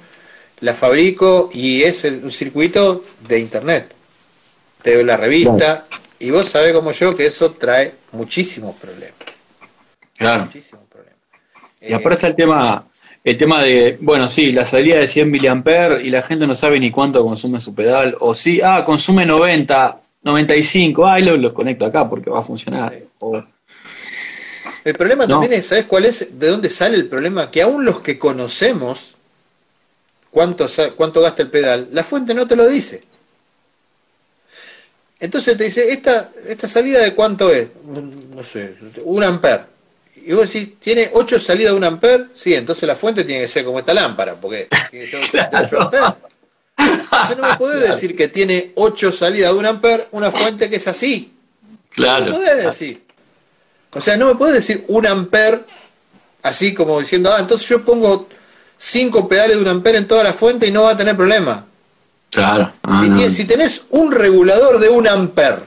[0.60, 3.92] la fabrico y es un circuito de internet.
[4.80, 5.86] Te doy la revista
[6.20, 9.16] y vos sabés como yo que eso trae muchísimos problemas.
[10.16, 10.44] Claro.
[10.44, 11.18] Muchísimos problemas.
[11.80, 12.86] Y aparte el tema,
[13.24, 16.80] el tema de, bueno, sí, la salida de 100 mA y la gente no sabe
[16.80, 21.84] ni cuánto consume su pedal, o sí, ah, consume 90, 95, ay, los, los conecto
[21.84, 22.98] acá porque va a funcionar.
[24.84, 26.38] El problema también es, ¿sabes cuál es?
[26.38, 27.50] ¿De dónde sale el problema?
[27.50, 29.14] Que aún los que conocemos
[30.30, 30.66] cuánto,
[30.96, 33.04] cuánto gasta el pedal, la fuente no te lo dice.
[35.20, 37.68] Entonces te dice, ¿esta, esta salida de cuánto es?
[38.34, 38.74] No sé,
[39.04, 39.71] un amper.
[40.24, 42.28] Y vos decís, ¿tiene 8 salidas de un amper?
[42.34, 45.80] Sí, entonces la fuente tiene que ser como esta lámpara, porque tiene que ser 8
[45.80, 46.08] amperes.
[46.76, 50.76] Entonces no me podés decir que tiene 8 salidas de un amper una fuente que
[50.76, 51.32] es así.
[51.90, 52.26] Claro.
[52.26, 53.02] No me podés decir.
[53.94, 55.64] O sea, no me podés decir un amper
[56.42, 58.28] así como diciendo, ah, entonces yo pongo
[58.78, 61.66] 5 pedales de un amper en toda la fuente y no va a tener problema.
[62.30, 62.72] Claro.
[63.00, 65.64] si, si tenés un regulador de un amper,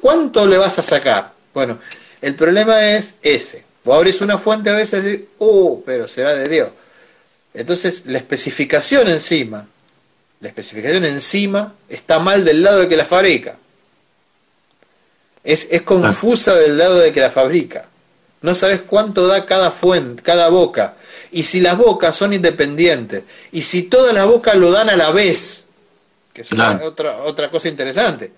[0.00, 1.32] ¿cuánto le vas a sacar?
[1.52, 1.78] Bueno,
[2.20, 3.64] el problema es ese.
[3.90, 6.70] Vos abrís una fuente a veces y decís, uh, pero será de Dios.
[7.54, 9.66] Entonces, la especificación encima
[10.40, 13.56] la especificación encima está mal del lado de que la fabrica.
[15.44, 17.86] Es, confusa del lado de que la fabrica.
[18.40, 20.94] No sabes cuánto da cada fuente, cada boca.
[21.30, 23.24] Y si las bocas son independientes.
[23.52, 25.66] Y si todas las bocas lo dan a la vez.
[26.32, 28.32] Que es otra, otra cosa interesante.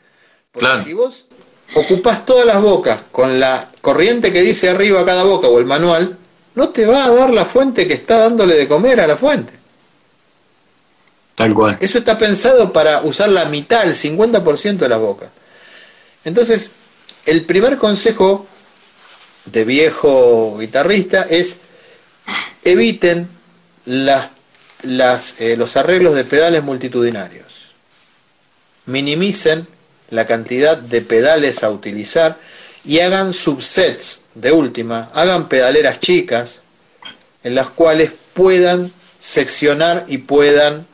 [0.51, 1.27] Porque si vos
[1.75, 6.17] ocupas todas las bocas con la corriente que dice arriba cada boca o el manual,
[6.55, 9.53] no te va a dar la fuente que está dándole de comer a la fuente.
[11.81, 15.31] Eso está pensado para usar la mitad, el 50% de la boca.
[16.25, 16.71] Entonces,
[17.27, 18.47] el primer consejo
[19.47, 21.57] de viejo guitarrista es
[22.65, 23.29] eviten
[23.87, 24.31] las,
[24.83, 27.73] las, eh, los arreglos de pedales multitudinarios.
[28.87, 29.67] Minimicen
[30.13, 32.39] la cantidad de pedales a utilizar
[32.85, 36.61] y hagan subsets de última, hagan pedaleras chicas
[37.43, 40.87] en las cuales puedan seccionar y puedan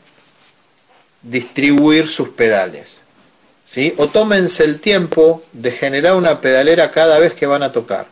[1.23, 3.03] distribuir sus pedales.
[3.67, 3.93] ¿sí?
[3.97, 8.07] O tómense el tiempo de generar una pedalera cada vez que van a tocar,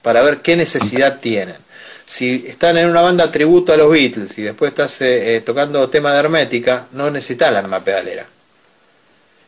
[0.00, 1.56] para ver qué necesidad tienen.
[2.06, 5.90] Si están en una banda tributo a los Beatles y después estás eh, eh, tocando
[5.90, 8.26] tema de hermética, no necesitan la pedalera.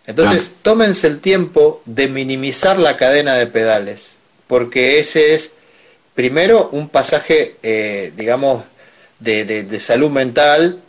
[0.08, 4.16] Entonces, tómense el tiempo de minimizar la cadena de pedales,
[4.48, 5.52] porque ese es,
[6.14, 8.64] primero, un pasaje, eh, digamos,
[9.20, 10.80] de, de salud mental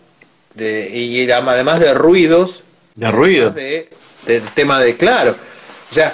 [0.58, 2.64] y además de ruidos.
[2.96, 3.52] De ruido.
[3.52, 3.90] De,
[4.54, 5.36] tema de claro.
[5.92, 6.14] O sea,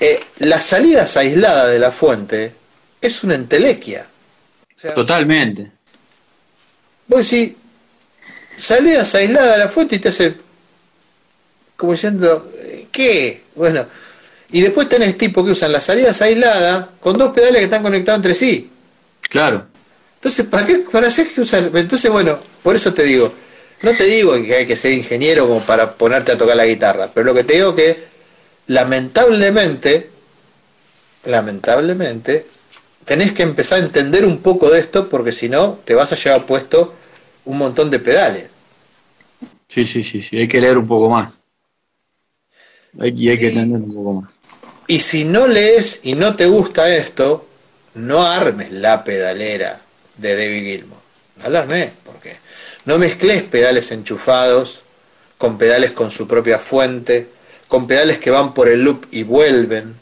[0.00, 2.52] eh, las salidas aisladas de la fuente
[3.00, 4.06] es una entelequia.
[4.94, 5.70] Totalmente.
[7.06, 7.54] Vos decís,
[8.56, 10.34] salidas aisladas de la fuente y te hace
[11.78, 12.50] como diciendo,
[12.90, 13.44] ¿qué?
[13.54, 13.86] Bueno,
[14.50, 18.18] y después tenés tipos que usan las salidas aisladas con dos pedales que están conectados
[18.18, 18.68] entre sí.
[19.20, 19.64] Claro.
[20.16, 20.78] Entonces, ¿para qué?
[20.90, 21.70] ¿Para hacer que usan?
[21.72, 23.32] Entonces, bueno, por eso te digo,
[23.82, 27.10] no te digo que hay que ser ingeniero como para ponerte a tocar la guitarra,
[27.14, 28.06] pero lo que te digo que
[28.66, 30.10] lamentablemente,
[31.26, 32.44] lamentablemente,
[33.04, 36.16] tenés que empezar a entender un poco de esto porque si no te vas a
[36.16, 36.96] llevar puesto
[37.44, 38.50] un montón de pedales.
[39.68, 41.37] Sí, sí, sí, sí, hay que leer un poco más.
[42.94, 44.30] Y hay que un poco más.
[44.86, 47.46] Y si no lees y no te gusta esto,
[47.94, 49.82] no armes la pedalera
[50.16, 50.98] de David Gilmour.
[51.42, 52.36] No la armes, porque
[52.84, 54.82] no mezcles pedales enchufados
[55.36, 57.28] con pedales con su propia fuente,
[57.68, 59.94] con pedales que van por el loop y vuelven.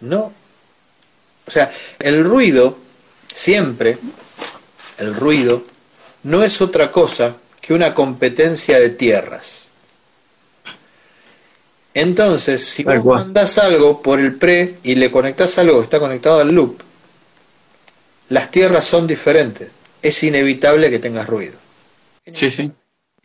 [0.00, 0.32] No.
[1.46, 2.78] O sea, el ruido,
[3.34, 3.98] siempre,
[4.98, 5.64] el ruido,
[6.22, 9.63] no es otra cosa que una competencia de tierras.
[11.94, 16.40] Entonces, si vos mandás algo por el pre y le conectás algo que está conectado
[16.40, 16.80] al loop,
[18.28, 19.70] las tierras son diferentes.
[20.02, 21.56] Es inevitable que tengas ruido.
[22.32, 22.72] Sí, sí.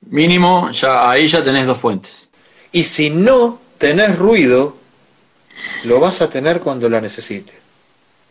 [0.01, 2.29] Mínimo, ya ahí ya tenés dos fuentes.
[2.71, 4.77] Y si no tenés ruido,
[5.83, 7.55] lo vas a tener cuando la necesites.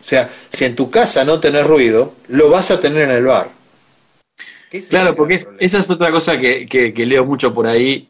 [0.00, 3.24] O sea, si en tu casa no tenés ruido, lo vas a tener en el
[3.24, 3.50] bar.
[4.88, 8.08] Claro, porque esa es otra cosa que, que, leo mucho por ahí.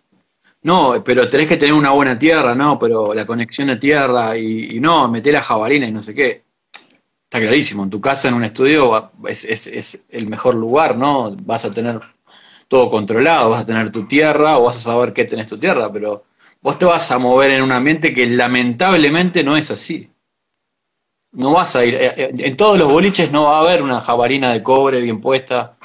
[0.62, 4.80] No, pero tenés que tener una buena tierra, no, pero la conexión de tierra y,
[4.80, 6.44] no, meter la jabalina y no sé qué.
[7.24, 11.36] Está clarísimo, en tu casa, en un estudio, es, es, es el mejor lugar, ¿no?
[11.42, 12.00] Vas a tener
[12.68, 15.90] todo controlado, vas a tener tu tierra o vas a saber qué tenés tu tierra,
[15.92, 16.24] pero
[16.60, 20.10] vos te vas a mover en un ambiente que lamentablemente no es así.
[21.32, 24.00] No vas a ir, eh, eh, en todos los boliches no va a haber una
[24.00, 25.76] jabarina de cobre bien puesta,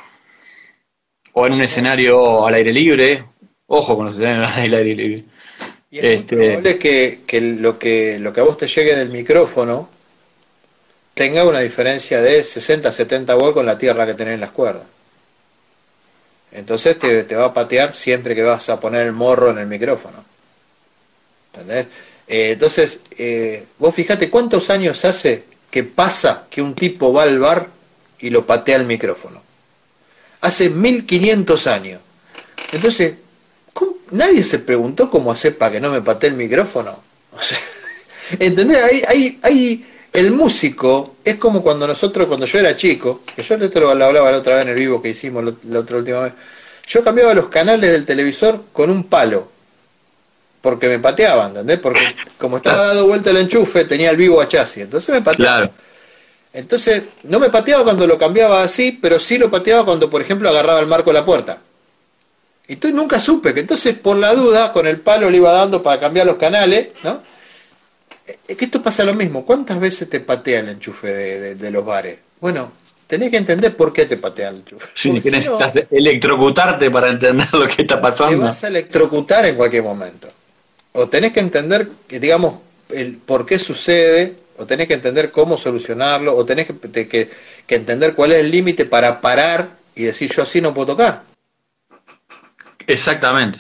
[1.34, 3.26] o en un escenario al aire libre,
[3.68, 5.24] ojo con los escenarios al aire libre.
[5.92, 6.36] Y es este...
[6.36, 9.90] probable que, que, lo que lo que a vos te llegue del micrófono
[11.14, 14.86] tenga una diferencia de 60, 70 volt con la tierra que tenés en las cuerdas.
[16.52, 19.68] Entonces te, te va a patear siempre que vas a poner el morro en el
[19.68, 20.24] micrófono.
[21.54, 21.88] ¿Entendés?
[22.28, 27.40] Eh, entonces, eh, vos fijate cuántos años hace que pasa que un tipo va al
[27.40, 27.68] bar
[28.20, 29.42] y lo patea el micrófono.
[30.42, 32.02] Hace 1500 años.
[32.72, 33.16] Entonces,
[34.12, 36.98] nadie se preguntó cómo hacer para que no me patee el micrófono.
[37.32, 37.58] O sea,
[38.40, 38.78] ¿Entendés?
[39.08, 43.80] Hay, hay, el músico es como cuando nosotros, cuando yo era chico, que yo esto
[43.80, 46.34] lo hablaba la otra vez en el vivo que hicimos la otra última vez,
[46.88, 49.52] yo cambiaba los canales del televisor con un palo
[50.62, 51.80] porque me pateaban, ¿entendés?
[51.80, 52.02] Porque
[52.38, 55.70] como estaba dado vuelta el enchufe, tenía el vivo a chasis, entonces me pateaba.
[56.54, 60.48] Entonces, no me pateaba cuando lo cambiaba así, pero sí lo pateaba cuando, por ejemplo,
[60.48, 61.58] agarraba el marco de la puerta.
[62.68, 65.84] Y entonces nunca supe, que entonces por la duda, con el palo le iba dando
[65.84, 67.22] para cambiar los canales, ¿no?
[68.48, 69.46] Es que esto pasa lo mismo.
[69.46, 71.08] ¿Cuántas veces te patea el enchufe
[71.56, 72.20] de, los bares?
[72.40, 72.72] Bueno,
[73.06, 74.88] tenés que entender por qué te patea el enchufe.
[74.94, 78.38] Sí, necesitas electrocutarte para entender lo que está pasando.
[78.38, 80.30] Te vas a electrocutar en cualquier momento
[80.94, 82.56] o tenés que entender, que, digamos,
[82.90, 87.30] el por qué sucede, o tenés que entender cómo solucionarlo, o tenés que, que,
[87.68, 91.24] entender cuál es el límite para parar y decir yo así no puedo tocar.
[92.88, 93.60] Exactamente.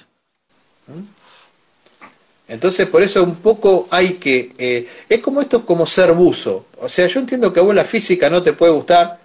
[2.48, 4.54] Entonces, por eso un poco hay que...
[4.58, 6.68] Eh, es como esto, como ser buzo.
[6.78, 9.20] O sea, yo entiendo que a vos la física no te puede gustar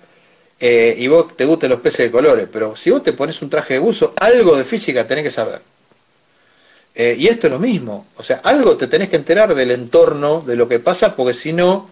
[0.58, 3.50] eh, y vos te gusten los peces de colores, pero si vos te pones un
[3.50, 5.60] traje de buzo, algo de física tenés que saber.
[6.94, 10.40] Eh, y esto es lo mismo, o sea, algo te tenés que enterar del entorno,
[10.40, 11.90] de lo que pasa, porque si no,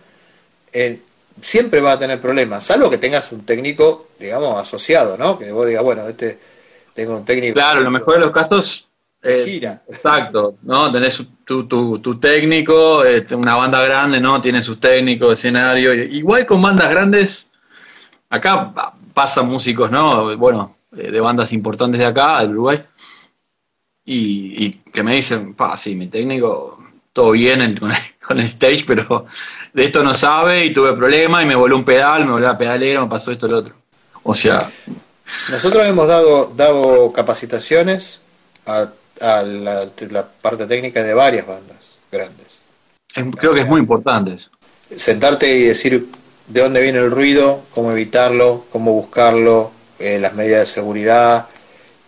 [1.41, 5.39] siempre va a tener problemas, salvo que tengas un técnico, digamos, asociado, ¿no?
[5.39, 6.39] Que vos digas, bueno, este
[6.97, 7.55] tengo un técnico.
[7.55, 8.89] Claro, lo mejor de los casos.
[9.23, 9.83] gira.
[9.89, 10.91] Exacto, ¿no?
[10.91, 14.41] Tenés tu, tu, tu técnico, este, una banda grande, ¿no?
[14.41, 15.95] Tiene sus técnicos, escenario.
[15.95, 17.51] Igual con bandas grandes,
[18.29, 18.73] acá
[19.15, 20.37] pasan músicos, ¿no?
[20.37, 22.83] Bueno, de bandas importantes de acá, de Uruguay
[24.07, 26.79] y, que me dicen, pa, sí, mi técnico,
[27.13, 27.77] todo bien
[28.27, 29.27] con, el, stage, pero
[29.73, 32.57] de esto no sabe y tuve problemas y me voló un pedal, me voló la
[32.57, 33.75] pedalera, me pasó esto lo otro.
[34.23, 34.71] O sea...
[35.51, 38.21] Nosotros hemos dado, dado capacitaciones
[38.67, 38.89] a,
[39.21, 42.59] la, parte técnica de varias bandas grandes.
[43.39, 44.51] creo que es muy importante eso.
[44.95, 46.07] Sentarte y decir
[46.47, 51.47] de dónde viene el ruido, cómo evitarlo, cómo buscarlo, eh, las medidas de seguridad,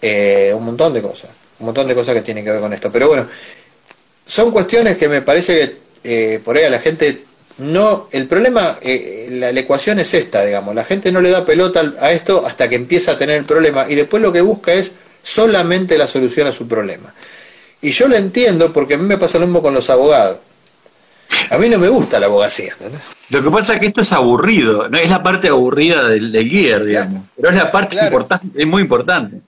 [0.01, 1.31] eh, un montón de cosas
[1.61, 2.91] un montón de cosas que tienen que ver con esto.
[2.91, 3.27] Pero bueno,
[4.25, 7.25] son cuestiones que me parece que eh, por ahí a la gente
[7.59, 8.09] no.
[8.11, 10.75] El problema, eh, la, ecuación es esta, digamos.
[10.75, 13.87] La gente no le da pelota a esto hasta que empieza a tener el problema
[13.89, 17.15] y después lo que busca es solamente la solución a su problema.
[17.81, 20.39] Y yo lo entiendo porque a mí me pasa lo mismo con los abogados.
[21.51, 22.75] A mí no me gusta la abogacía.
[23.31, 26.79] Lo que pasa es que esto es aburrido, no es la parte aburrida del, guía,
[26.79, 29.41] digamos, pero es la parte importante, es muy importante.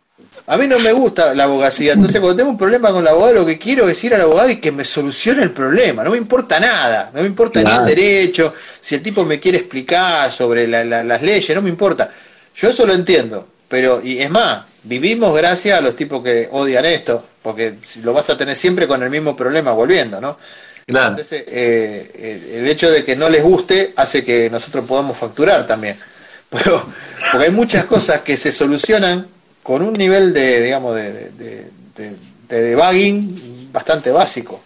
[0.50, 3.34] A mí no me gusta la abogacía, entonces cuando tengo un problema con la abogado
[3.34, 6.16] lo que quiero es ir al abogado y que me solucione el problema, no me
[6.16, 10.66] importa nada, no me importa ni el derecho, si el tipo me quiere explicar sobre
[10.66, 12.10] las leyes, no me importa.
[12.56, 16.84] Yo eso lo entiendo, pero y es más, vivimos gracias a los tipos que odian
[16.84, 20.36] esto, porque lo vas a tener siempre con el mismo problema volviendo, ¿no?
[20.84, 21.10] Claro.
[21.10, 25.64] Entonces, eh, eh, el hecho de que no les guste hace que nosotros podamos facturar
[25.68, 25.96] también.
[26.50, 26.84] Pero,
[27.30, 29.28] porque hay muchas cosas que se solucionan
[29.62, 32.16] con un nivel de, digamos, de, de, de-
[32.48, 34.60] de debugging bastante básico.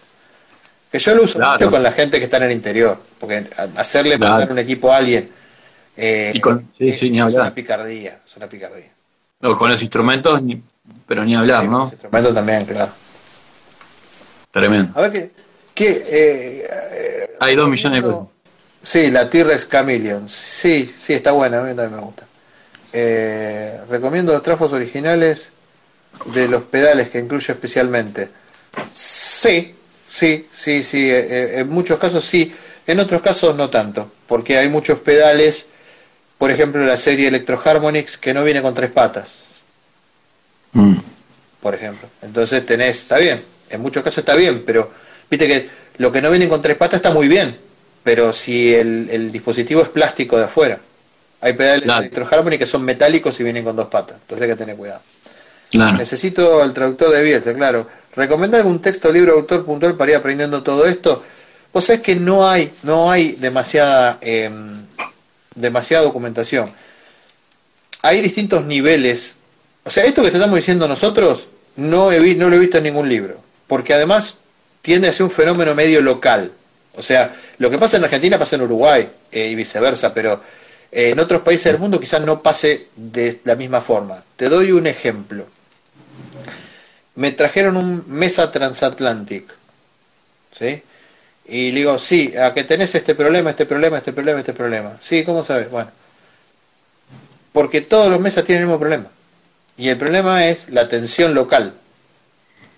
[0.91, 1.53] Que yo lo uso Claro.
[1.53, 3.45] mucho con la gente que está en el interior, porque
[3.75, 4.33] hacerle Claro.
[4.35, 5.29] montar un equipo a alguien
[5.97, 7.41] eh, Y con- sí, sí, ni es hablar.
[7.41, 8.91] una picardía, es una picardía.
[9.39, 10.61] No, con los instrumentos, ni-
[11.07, 11.79] pero ni hablar, Sí, ¿no?
[11.79, 12.91] los instrumentos también, claro.
[14.51, 14.91] Tremendo.
[14.97, 15.31] A ver qué,
[15.73, 18.15] qué eh, eh, Hay dos millones de
[18.83, 20.29] Sí, la T-Rex Chameleon.
[20.29, 22.25] Sí, sí, está buena, a mí también me gusta.
[22.97, 25.49] Eh, recomiendo los trafos originales
[26.33, 28.29] de los pedales que incluye especialmente.
[28.93, 29.75] Sí,
[30.07, 31.09] sí, sí, sí.
[31.09, 32.55] eh, eh, en muchos casos sí.
[32.87, 34.09] En otros casos no tanto.
[34.27, 35.65] Porque hay muchos pedales,
[36.37, 39.41] por ejemplo la serie Electro Harmonix, que no viene con tres patas.
[40.71, 40.95] Mm.
[41.61, 42.07] por ejemplo.
[42.21, 44.89] Entonces tenés, está bien, en muchos casos está bien, pero
[45.29, 47.57] viste que lo que no viene con tres patas está muy bien,
[48.03, 50.79] pero si el, el dispositivo es plástico de afuera,
[51.45, 52.01] hay pedales Claro.
[52.01, 54.75] de Electro Harmony que son metálicos y vienen con dos patas, entonces hay que tener
[54.75, 55.01] cuidado.
[55.69, 55.97] Claro.
[55.97, 57.87] Necesito el traductor de Bielsa, claro.
[58.15, 61.23] ¿Recomendar algún texto, libro, autor puntual para ir aprendiendo todo esto?
[61.71, 64.85] Vos sabés que no hay, no hay demasiada, em,
[65.53, 66.71] demasiada documentación.
[68.01, 69.35] Hay distintos niveles.
[69.83, 72.85] O sea, esto que te estamos diciendo nosotros no, he no lo he visto en
[72.85, 73.39] ningún libro.
[73.67, 74.37] Porque además
[74.81, 76.51] tiende a ser un fenómeno medio local.
[76.95, 80.41] O sea, lo que pasa en Argentina pasa en Uruguay eh, y viceversa, pero
[80.97, 84.23] en otros países del mundo quizás no pase de la misma forma.
[84.37, 85.45] Te doy un ejemplo.
[87.15, 89.53] Me trajeron un Mesa Transatlantic.
[90.57, 90.81] ¿Sí?
[91.47, 94.97] Y le digo, sí, a que tenés este problema, este problema, este problema, este problema.
[95.01, 95.69] Sí, ¿cómo sabes?
[95.69, 95.91] Bueno.
[97.51, 99.07] Porque todos los mesas tienen el mismo problema.
[99.75, 101.73] Y el problema es la tensión local.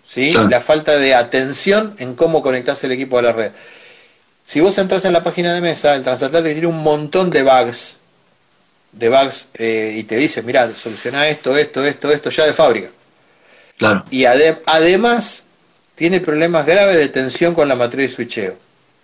[0.08, 0.32] ¿Sí?
[0.32, 3.52] La falta de atención en cómo conectarse el equipo a la red.
[4.44, 7.98] Si vos entras en la página de mesa, el Transatlantic tiene un montón de bugs.
[8.92, 12.90] De bugs eh, y te dice, mira, soluciona esto, esto, esto, esto, ya de fábrica.
[13.78, 14.04] Claro.
[14.10, 15.44] Y ade- además
[15.96, 18.56] tiene problemas graves de tensión con la matriz de switcheo.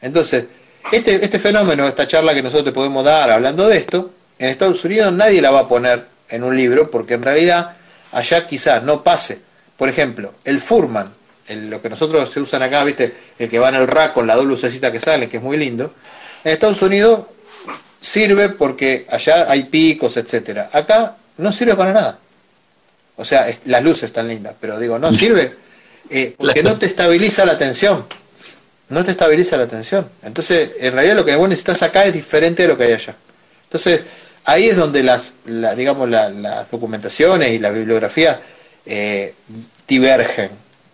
[0.01, 0.45] Entonces,
[0.91, 4.83] este, este fenómeno, esta charla que nosotros te podemos dar hablando de esto, en Estados
[4.83, 7.75] Unidos nadie la va a poner en un libro porque en realidad
[8.11, 9.39] allá quizás no pase.
[9.77, 11.13] Por ejemplo, el Furman,
[11.47, 14.25] el- lo que nosotros se usan acá, viste, el que va en el rack con
[14.25, 15.93] la doble lucecita que sale, que es muy lindo.
[16.43, 17.19] En Estados Unidos
[18.03, 20.69] sirve porque allá hay picos, etcétera.
[20.73, 22.19] Acá no sirve para nada.
[23.15, 25.53] O sea, es- las luces están lindas, pero digo, no sirve
[26.09, 28.05] eh, porque no te estabiliza la tensión.
[28.89, 30.09] No te estabiliza la tensión.
[30.21, 33.15] Entonces, en realidad lo que vos necesitas acá es diferente de lo que hay allá.
[33.63, 34.01] Entonces,
[34.43, 38.39] ahí es donde las, la- digamos, la- las documentaciones y la bibliografía
[38.85, 39.33] eh,
[39.87, 40.49] divergen,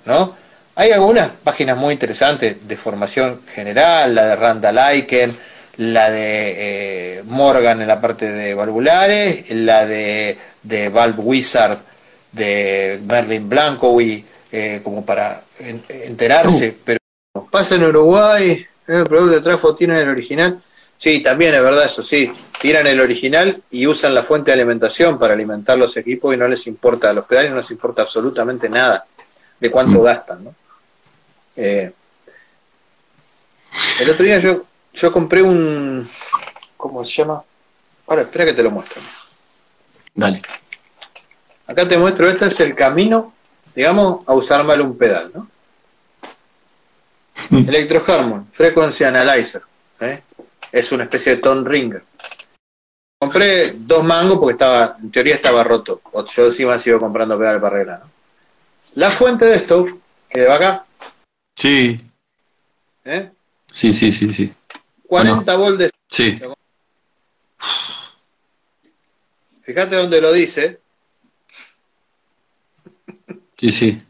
[0.06, 0.36] ¿no?
[0.76, 5.36] Hay algunas páginas muy interesantes de formación general, la de Randall Aiken,
[5.78, 11.78] la de eh, Morgan en la parte de valvulares, la de, de Valve Wizard
[12.32, 17.00] de Merlin Blancowi, eh, como para en- enterarse, pero
[17.50, 20.62] pasa en Uruguay, el producto de trafo tienen el original.
[20.98, 22.30] Sí, también es verdad eso, sí.
[22.60, 26.46] Tiran el original y usan la fuente de alimentación para alimentar los equipos y no
[26.46, 29.06] les importa, a los pedales no les importa absolutamente nada
[29.60, 30.56] de cuánto gastan, ¿no?
[31.56, 31.92] Eh,
[34.02, 36.08] el otro día yo, yo compré un...
[36.78, 37.44] ¿Cómo se llama?
[38.08, 39.02] Ahora, espera que te lo muestro.
[40.14, 40.42] Dale.
[41.68, 43.34] Acá te muestro, este es el camino,
[43.76, 45.48] digamos, a usar mal un pedal, ¿no?
[47.58, 49.62] Electro Harmon, Frequency Analyzer.
[50.00, 50.22] ¿eh?
[50.72, 52.04] Es una especie de tone ringer.
[53.20, 56.02] Compré dos mangos porque estaba, en teoría estaba roto.
[56.30, 58.00] Yo encima sigo comprando pedales para arreglar.
[58.00, 58.10] ¿no?
[58.96, 59.86] La fuente de esto,
[60.30, 60.86] que va acá,
[61.56, 62.00] Sí,
[63.04, 63.32] ¿eh?
[63.70, 64.54] sí, sí, sí, sí.
[65.10, 65.92] 40 volts de...
[66.08, 66.40] Sí,
[69.64, 70.80] Fíjate dónde lo dice.
[73.58, 74.02] sí, sí.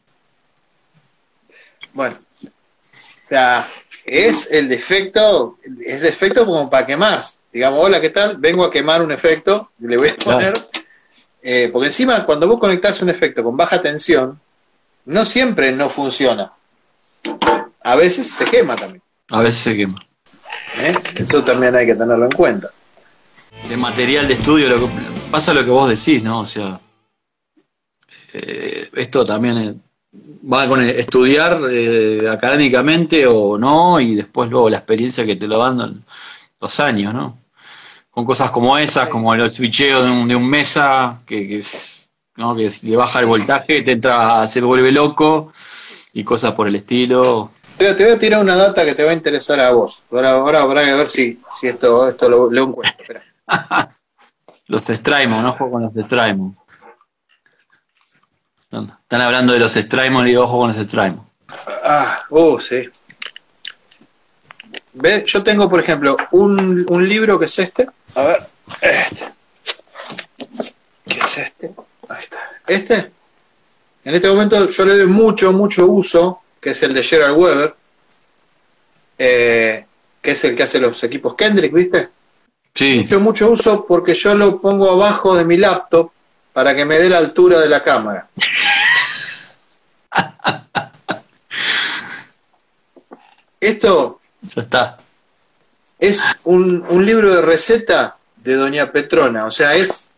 [1.93, 3.67] Bueno, o sea,
[4.05, 7.21] es el defecto, es defecto como para quemar.
[7.51, 8.37] Digamos, hola, ¿qué tal?
[8.37, 10.53] Vengo a quemar un efecto, le voy a poner,
[11.41, 14.39] eh, porque encima cuando vos conectás un efecto con baja tensión,
[15.05, 16.53] no siempre no funciona.
[17.81, 19.01] A veces se quema también.
[19.29, 19.95] A veces se quema.
[20.77, 20.93] ¿Eh?
[21.15, 22.69] Eso también hay que tenerlo en cuenta.
[23.67, 24.91] De material de estudio, lo que,
[25.31, 26.41] pasa lo que vos decís, ¿no?
[26.41, 26.79] O sea,
[28.33, 29.75] eh, esto también eh,
[30.51, 35.47] va con el estudiar eh, académicamente o no, y después luego la experiencia que te
[35.47, 36.03] lo dan
[36.59, 37.37] los años, ¿no?
[38.09, 41.99] Con cosas como esas, como el switcheo de un, de un mesa, que, que es
[42.39, 42.55] ¿no?
[42.55, 45.51] Que le baja el voltaje, te entra, se vuelve loco
[46.13, 47.51] y cosas por el estilo.
[47.79, 50.03] Te, te voy a tirar una data que te va a interesar a vos.
[50.11, 52.99] Ahora, ahora habrá que ver si, si esto, esto lo, lo encuentro.
[52.99, 53.23] Espera.
[54.67, 56.55] Los Straimon, ojo con los Straimon.
[58.69, 61.25] Están hablando de los Straimon y ojo con los Straimon.
[61.83, 62.87] Ah, oh, sí.
[64.93, 65.23] ¿Ves?
[65.23, 67.87] Yo tengo, por ejemplo, un, un libro que es este.
[68.13, 68.47] A ver,
[68.81, 69.29] este.
[71.07, 71.71] ¿Qué es este?
[72.07, 72.37] Ahí está.
[72.67, 73.11] Este.
[74.03, 77.75] En este momento yo le doy mucho, mucho uso, que es el de Gerald Weber,
[79.17, 79.85] eh,
[80.21, 82.09] que es el que hace los equipos Kendrick, ¿viste?
[82.73, 86.11] Sí, Mucho, mucho uso porque yo lo pongo abajo de mi laptop
[86.53, 88.29] para que me dé la altura de la cámara.
[93.59, 94.97] Esto ya está.
[95.97, 100.09] es un, un libro de receta de Doña Petrona, o sea, es,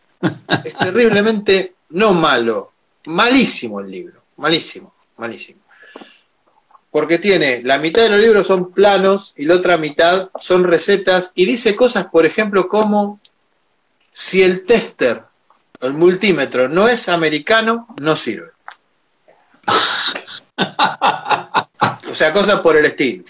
[0.64, 2.72] es terriblemente no malo,
[3.06, 5.61] malísimo el libro, malísimo, malísimo.
[6.92, 11.32] Porque tiene, la mitad de los libros son planos y la otra mitad son recetas
[11.34, 13.18] y dice cosas, por ejemplo, como
[14.12, 15.22] si el tester,
[15.80, 18.50] el multímetro, no es americano, no sirve.
[22.10, 23.24] O sea, cosas por el estilo.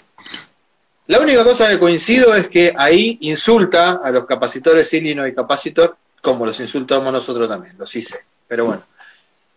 [1.07, 6.45] La única cosa que coincido es que ahí insulta a los capacitores Illinois Capacitor, como
[6.45, 8.25] los insultamos nosotros también, los hice.
[8.45, 8.83] Pero bueno.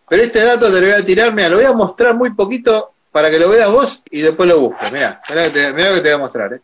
[0.08, 2.92] Pero este dato te lo voy a tirar, mira, lo voy a mostrar muy poquito
[3.16, 4.93] para que lo veas vos y después lo busques.
[4.93, 6.52] Mira, mira que te, mirá lo que te voy a mostrar.
[6.52, 6.60] ¿eh?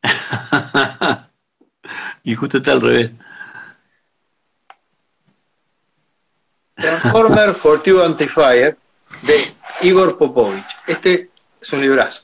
[2.22, 3.10] y justo está al revés.
[6.76, 8.76] Transformer for Two Antifier
[9.22, 10.64] de Igor Popovich.
[10.86, 11.30] Este
[11.60, 12.22] es un librazo.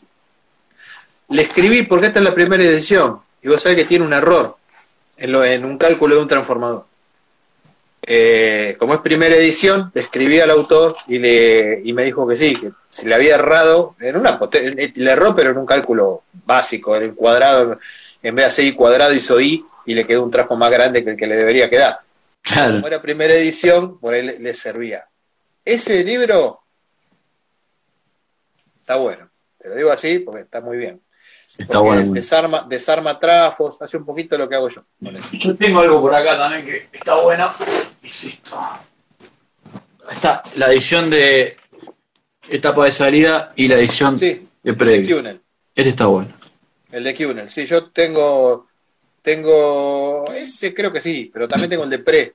[1.31, 4.57] Le escribí porque esta es la primera edición y vos sabés que tiene un error
[5.17, 6.87] en, lo, en un cálculo de un transformador.
[8.11, 12.39] Eh, como es primera edición, le escribí al autor y, le, y me dijo que
[12.39, 16.97] sí, que si le había errado, en una, le erró, pero en un cálculo básico,
[16.97, 17.79] en el cuadrado,
[18.23, 21.05] en vez de hacer I cuadrado hizo I y le quedó un trajo más grande
[21.05, 22.01] que el que le debería quedar.
[22.41, 22.77] Claro.
[22.77, 25.07] Como era primera edición, por ahí le, le servía.
[25.63, 26.61] Ese libro
[28.81, 29.29] está bueno,
[29.59, 30.99] te lo digo así porque está muy bien.
[31.59, 32.13] Está bueno.
[32.13, 34.85] Desarma, desarma trafos, hace un poquito lo que hago yo.
[35.33, 37.51] Yo tengo algo por acá también que está bueno.
[38.03, 38.57] Insisto.
[38.57, 41.57] Ahí está la edición de
[42.49, 45.19] etapa de salida y la edición Sí, de el de previo.
[45.75, 46.33] Este está bueno.
[46.93, 47.51] El de Cunel.
[47.51, 48.69] Sí, yo tengo,
[49.21, 52.35] tengo ese creo que sí, pero también tengo el de pre.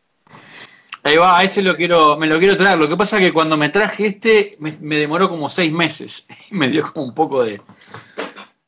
[1.01, 2.77] Ahí va, ese lo quiero, me lo quiero traer.
[2.77, 6.27] Lo que pasa es que cuando me traje este, me, me demoró como seis meses.
[6.51, 7.59] me dio como un poco de,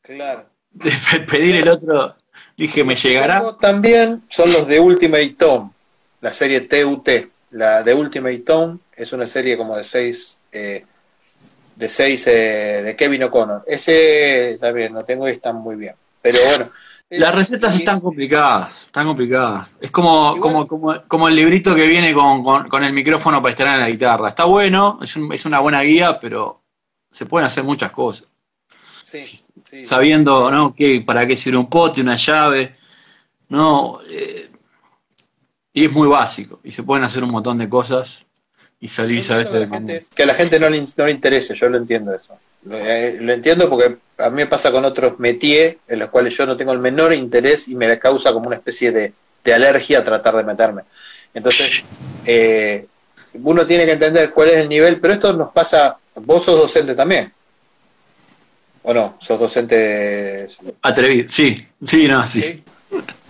[0.06, 0.46] Claro.
[0.70, 0.90] de
[1.30, 2.14] pedir el otro.
[2.56, 3.56] Dije, ¿me llegará?
[3.60, 5.70] También son los de Ultimate Tome,
[6.20, 7.08] la serie TUT.
[7.50, 10.84] La de Ultimate Tome es una serie como de seis, eh,
[11.74, 13.64] de seis eh, de Kevin O'Connor.
[13.66, 15.94] Ese también lo tengo y están muy bien.
[16.22, 16.70] Pero bueno.
[17.08, 19.68] Las recetas Y- están complicadas, están complicadas.
[19.80, 23.52] Es como, como, como, como el librito que viene con, con, con el micrófono para
[23.52, 24.28] instalar en la guitarra.
[24.30, 26.62] Está bueno, es, un- es una buena guía, pero
[27.12, 28.28] se pueden hacer muchas cosas.
[29.04, 29.22] Sí,
[29.80, 29.84] sí.
[29.84, 30.74] Sabiendo, ¿no?
[30.74, 32.74] Que, para qué sirve un pote, una llave,
[33.48, 34.00] ¿no?
[34.08, 34.50] Eh,
[35.72, 36.60] y es muy básico.
[36.64, 38.26] Y se pueden hacer un montón de cosas
[38.80, 39.48] y salir, ¿sabes?
[39.48, 41.78] que, a la gente, que a la gente no le, no le interese, yo lo
[41.78, 42.38] entiendo eso.
[42.64, 46.36] Lo, eh, lo entiendo porque a mí me pasa con otros métiers en los cuales
[46.36, 49.12] yo no tengo el menor interés y me causa como una especie de,
[49.44, 50.82] de alergia tratar de meterme.
[51.32, 51.84] Entonces,
[52.26, 52.86] eh,
[53.34, 56.94] uno tiene que entender cuál es el nivel, pero esto nos pasa, vos sos docente
[56.94, 57.32] también.
[58.88, 59.18] ¿O no?
[59.20, 60.46] ¿Sos docente?
[60.80, 61.28] Atrevido.
[61.28, 62.40] Sí, sí, no, sí.
[62.40, 62.62] ¿Sí?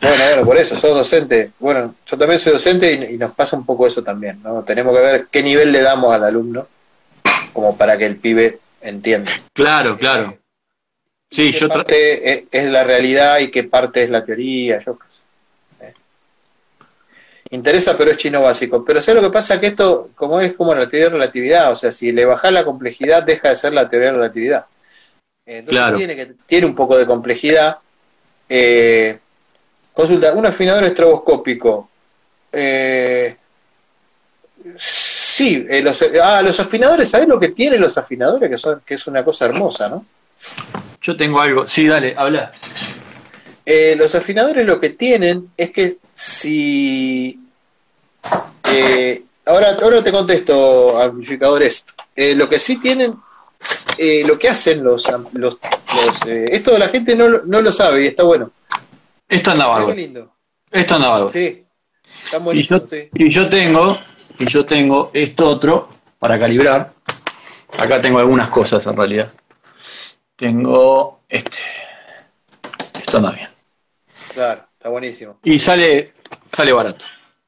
[0.02, 1.52] Bueno, bueno, por eso, sos docente.
[1.58, 4.62] Bueno, yo también soy docente y, y nos pasa un poco eso también, ¿no?
[4.64, 6.68] Tenemos que ver qué nivel le damos al alumno
[7.54, 9.32] como para que el pibe entienda.
[9.54, 10.36] Claro, claro.
[11.30, 14.98] Sí, qué yo parte es, es la realidad y qué parte es la teoría, yo
[14.98, 15.86] qué sé.
[15.86, 15.94] Eh.
[17.52, 18.84] Interesa, pero es chino básico.
[18.84, 21.76] Pero sé lo que pasa que esto, como es como la teoría de relatividad, o
[21.76, 24.66] sea, si le bajás la complejidad, deja de ser la teoría de relatividad.
[25.46, 25.96] Entonces Claro.
[25.96, 27.78] tiene, que, tiene un poco de complejidad.
[28.48, 29.16] Eh,
[29.94, 31.88] consulta, un afinador estroboscópico.
[32.52, 33.36] Eh,
[34.76, 38.50] sí, eh, los, ah, los afinadores, ¿sabés lo que tienen los afinadores?
[38.50, 40.04] Que, son, que es una cosa hermosa, ¿no?
[41.00, 41.66] yo tengo algo.
[41.68, 42.50] Sí, dale, habla.
[43.64, 47.38] Eh, los afinadores lo que tienen es que si...
[49.44, 51.86] ahora, ahora te contesto, amplificadores.
[52.16, 53.14] Lo que sí tienen,
[53.98, 55.06] eh, lo que hacen los...
[55.32, 58.50] los, los, eh, esto la gente no, lo- no lo sabe y está bueno.
[59.28, 59.94] Esto anda Mirá bárbaro.
[59.94, 60.32] qué lindo.
[60.70, 61.32] Esto anda bárbaro.
[61.32, 61.64] Sí.
[62.24, 63.08] Está Y yo, sí.
[63.14, 63.98] y yo tengo,
[64.38, 65.88] y yo tengo esto otro
[66.18, 66.92] para calibrar.
[67.78, 69.32] Acá tengo algunas cosas en realidad.
[70.36, 71.58] Tengo este.
[72.98, 73.48] Esto anda bien.
[74.34, 75.38] Claro, está buenísimo.
[75.44, 76.12] Y sale,
[76.52, 77.06] sale barato.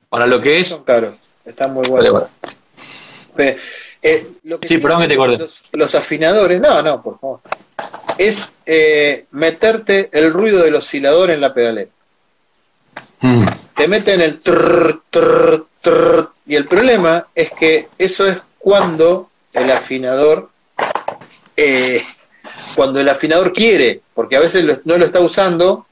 [0.09, 1.15] Para lo que es, Son caros,
[1.45, 2.13] están muy sale buenos.
[2.15, 2.33] barato.
[3.39, 3.57] Eh,
[4.03, 5.39] eh, lo que Sí, perdón que te corté.
[5.39, 7.41] Los, los afinadores, no, no, por favor.
[8.17, 11.91] Es eh, meterte el ruido del oscilador en la pedalera.
[13.21, 13.45] Mm,
[13.75, 19.71] Te meten el trrr, trrr, trrr, y el problema es que eso es cuando el
[19.71, 20.51] afinador
[21.57, 22.05] eh,
[22.77, 25.87] cuando el afinador quiere, porque a veces lo- no lo está usando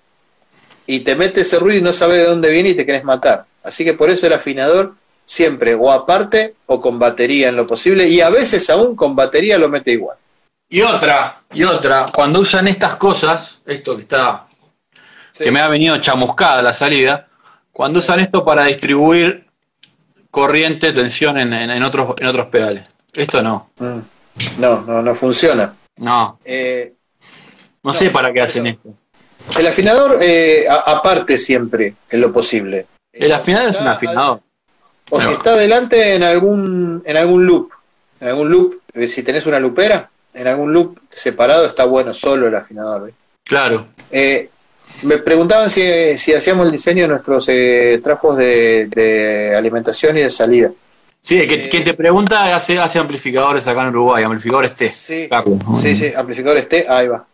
[0.87, 3.47] y te mete ese ruido y no sabe de dónde viene y te querés matar.
[3.65, 4.95] Así que por eso el afinador
[5.29, 9.59] siempre o aparte o con batería en lo posible y a veces aún con batería
[9.59, 10.17] lo mete igual.
[10.69, 14.47] Y otra, y otra, cuando usan estas cosas, esto que está,
[15.33, 15.45] Sí.
[15.45, 17.29] que me ha venido chamuscada la salida,
[17.73, 19.47] cuando usan esto para distribuir
[20.31, 22.89] corriente, tensión en, en- en otros, en otros pedales.
[23.15, 23.99] Esto no, Mm.
[24.59, 25.75] No, no, no funciona.
[25.97, 26.93] no, Eh,
[27.83, 28.91] no, No, sé para qué hacen esto.
[29.59, 32.87] el afinador eh, aparte siempre en lo posible.
[33.13, 34.41] El afinador es un afinador.
[35.11, 37.71] O si está adelante en algún, en algún loop,
[38.21, 42.49] en algún loop, eh, si tenés una lupera, en algún loop separado está bueno solo
[42.49, 43.05] el afinador.
[43.07, 43.15] ¿ves?
[43.45, 43.87] Claro.
[44.11, 44.49] Eh,
[45.03, 50.23] me preguntaban si, si hacíamos el diseño de nuestros eh, trafos de, de alimentación y
[50.23, 50.71] de salida.
[51.21, 54.89] Sí, que, Eh, quien te pregunta hace, hace amplificadores acá en Uruguay, amplificadores T.
[54.89, 55.29] Sí,
[55.81, 57.25] sí, sí, amplificadores T, ahí va.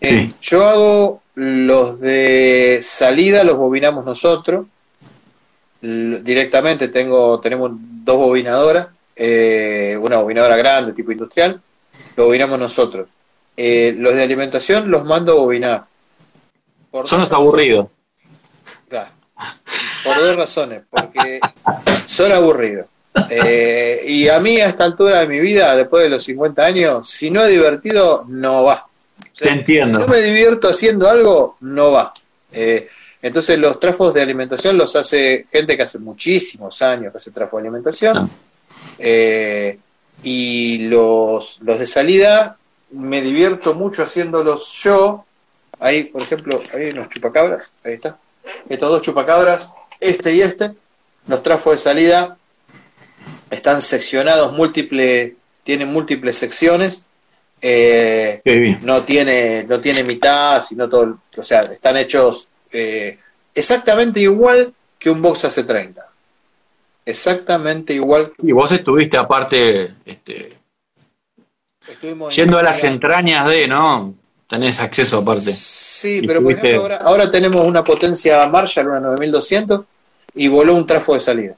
[0.00, 0.34] Eh, Sí.
[0.42, 4.66] Yo hago los de salida, los bobinamos nosotros.
[5.80, 11.60] Directamente tengo, tenemos dos bobinadoras, eh, una bobinadora grande, tipo industrial,
[12.16, 13.08] lo bobinamos nosotros.
[13.56, 15.84] Eh, los de alimentación los mando a bobinar.
[16.90, 17.88] Por Son los aburridos.
[18.88, 19.10] Claro.
[20.04, 20.82] Por dos razones.
[20.90, 21.40] Porque
[22.06, 22.86] son aburridos.
[23.30, 27.08] Eh, y a mí a esta altura de mi vida, después de los 50 años,
[27.08, 28.86] si no es divertido, no va.
[28.86, 30.00] O sea, Te entiendo.
[30.00, 32.12] Si no me divierto haciendo algo, no va.
[32.52, 32.88] Eh,
[33.26, 37.60] entonces los trafos de alimentación los hace gente que hace muchísimos años que hace trafos
[37.60, 38.16] de alimentación.
[38.16, 38.28] Ah.
[38.98, 39.78] Eh,
[40.22, 42.56] y los, los de salida
[42.90, 45.24] me divierto mucho haciéndolos yo.
[45.80, 48.16] Ahí, por ejemplo, hay unos chupacabras, ahí está.
[48.68, 50.72] Estos dos chupacabras, este y este,
[51.26, 52.36] los trafos de salida
[53.50, 55.32] están seccionados múltiples,
[55.64, 57.02] tienen múltiples secciones.
[57.60, 58.40] Eh,
[58.82, 63.18] no tiene, no tiene mitad, sino todo, o sea, están hechos eh,
[63.54, 66.06] exactamente igual que un box hace 30.
[67.04, 68.32] Exactamente igual.
[68.38, 70.56] Y vos estuviste aparte, este,
[71.86, 74.14] Estuvimos yendo a las entrañas de, ¿no?
[74.48, 75.52] Tenés acceso aparte.
[75.52, 79.84] Sí, Y pero por ejemplo ahora, ahora tenemos una potencia Marshall, una 9200,
[80.34, 81.56] y voló un trafo de salida.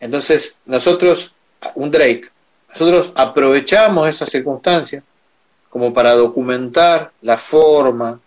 [0.00, 1.32] Entonces, nosotros,
[1.74, 2.30] un Drake,
[2.70, 5.02] nosotros aprovechamos esa circunstancia
[5.70, 8.20] como para documentar la forma,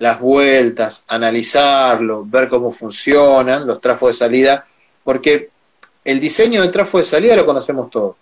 [0.00, 4.66] las vueltas, analizarlo, ver cómo funcionan los trafos de salida,
[5.04, 5.50] porque
[6.02, 8.16] el diseño de trafo de salida lo conocemos todos.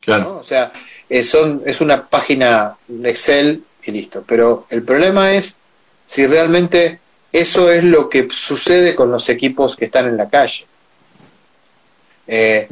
[0.00, 0.24] Claro.
[0.24, 0.36] ¿no?
[0.38, 0.72] O sea,
[1.08, 4.24] eh, son, es una página Excel y listo.
[4.26, 5.54] Pero el problema es
[6.04, 6.98] si realmente
[7.32, 10.66] eso es lo que sucede con los equipos que están en la calle.
[12.26, 12.66] Eh,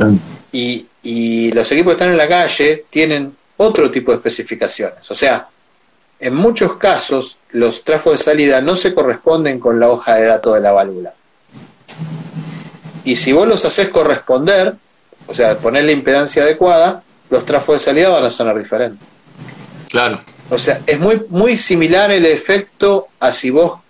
[0.51, 5.09] y, y los equipos que están en la calle tienen otro tipo de especificaciones.
[5.09, 5.49] O sea,
[6.25, 10.55] en muchos casos los trafos de salida no se corresponden con la hoja de datos
[10.55, 11.13] de la válvula.
[13.05, 14.75] Y si vos los haces corresponder,
[15.27, 19.07] o sea, poner la impedancia adecuada, los trafos de salida van a sonar diferentes.
[19.91, 20.23] Claro.
[20.49, 23.81] O sea, es muy, muy similar el efecto a si vos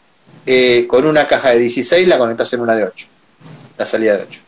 [0.44, 3.06] eh, con una caja de 16 la conectás en una de 8,
[3.78, 4.40] la salida de 8.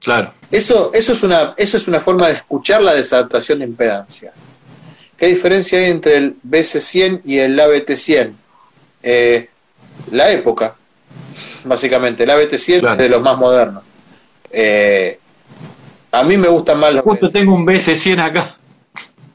[0.00, 0.34] Claro.
[0.50, 4.32] Eso, eso, es una, eso es una forma de escuchar la desadaptación de impedancia.
[5.22, 8.32] ¿Qué diferencia hay entre el BC100 y el ABT100?
[9.04, 9.48] Eh,
[10.10, 10.74] la época,
[11.62, 12.24] básicamente.
[12.24, 12.92] El ABT100 Claro.
[12.94, 13.84] es de los más modernos.
[14.50, 15.20] Eh,
[16.10, 17.32] a mí me gustan más los Justo BS.
[17.38, 18.56] tengo un BC100 acá.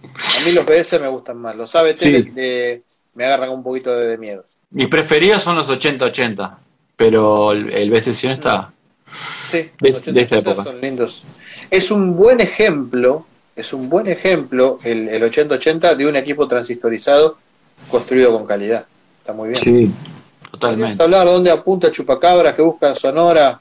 [0.03, 1.55] A mí los BS me gustan más.
[1.55, 2.11] Los ABT Sí.
[2.11, 2.81] le- le-
[3.15, 4.43] me agarran un poquito de, de miedo.
[4.71, 6.57] Mis preferidos son los 80-80,
[6.97, 8.73] pero el, el BC100 está...
[9.49, 10.63] Sí, De- los de esa 80 época.
[10.69, 11.23] son lindos.
[11.71, 13.25] Es un buen ejemplo,
[13.57, 17.37] es un buen ejemplo el, el 8080 de un equipo transistorizado
[17.89, 18.85] construido con calidad.
[19.17, 19.59] Está muy bien.
[19.59, 21.03] Sí, ¿Podrías totalmente.
[21.03, 23.59] hablar dónde apunta Chupacabra, que busca sonora?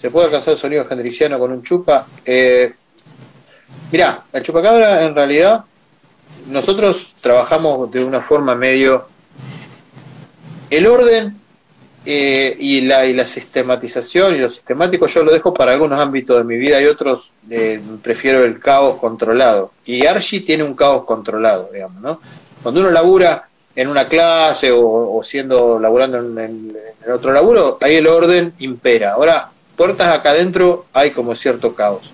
[0.00, 2.06] ¿Se puede alcanzar el sonido hendrixiano con un chupa?
[2.24, 2.72] Eh,
[3.92, 5.64] mirá, el Chupacabra en realidad
[6.48, 9.08] nosotros trabajamos de una forma medio...
[10.70, 11.38] El orden
[12.06, 16.36] eh, y, la, y la sistematización y lo sistemático yo lo dejo para algunos ámbitos
[16.36, 19.72] de mi vida y otros eh, prefiero el caos controlado.
[19.86, 22.20] Y Archie tiene un caos controlado, digamos, ¿no?
[22.62, 26.76] Cuando uno labura en una clase o, siendo laburando en,
[27.12, 29.12] otro laburo, ahí el orden impera.
[29.12, 32.10] Ahora, puertas acá adentro hay como cierto caos,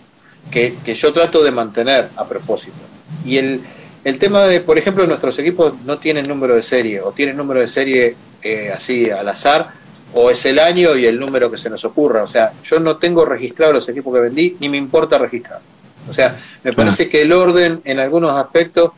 [0.51, 2.79] que, que yo trato de mantener a propósito.
[3.25, 3.61] Y el,
[4.05, 7.61] el tema de, por ejemplo, nuestros equipos no tienen número de serie o tienen número
[7.61, 9.80] de serie eh, así al azar
[10.15, 12.23] o es el año y el número que se nos ocurra.
[12.23, 15.61] O sea, yo no tengo registrado los equipos que vendí ni me importa registrar.
[16.09, 18.93] O sea, me parece que el orden en algunos aspectos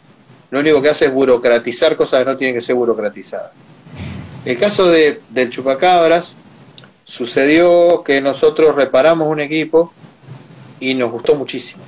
[0.50, 3.52] lo único que hace es burocratizar cosas que no tienen que ser burocratizadas.
[4.44, 6.34] El caso de, del chupacabras
[7.04, 9.92] sucedió que nosotros reparamos un equipo
[10.78, 11.82] y nos gustó muchísimo.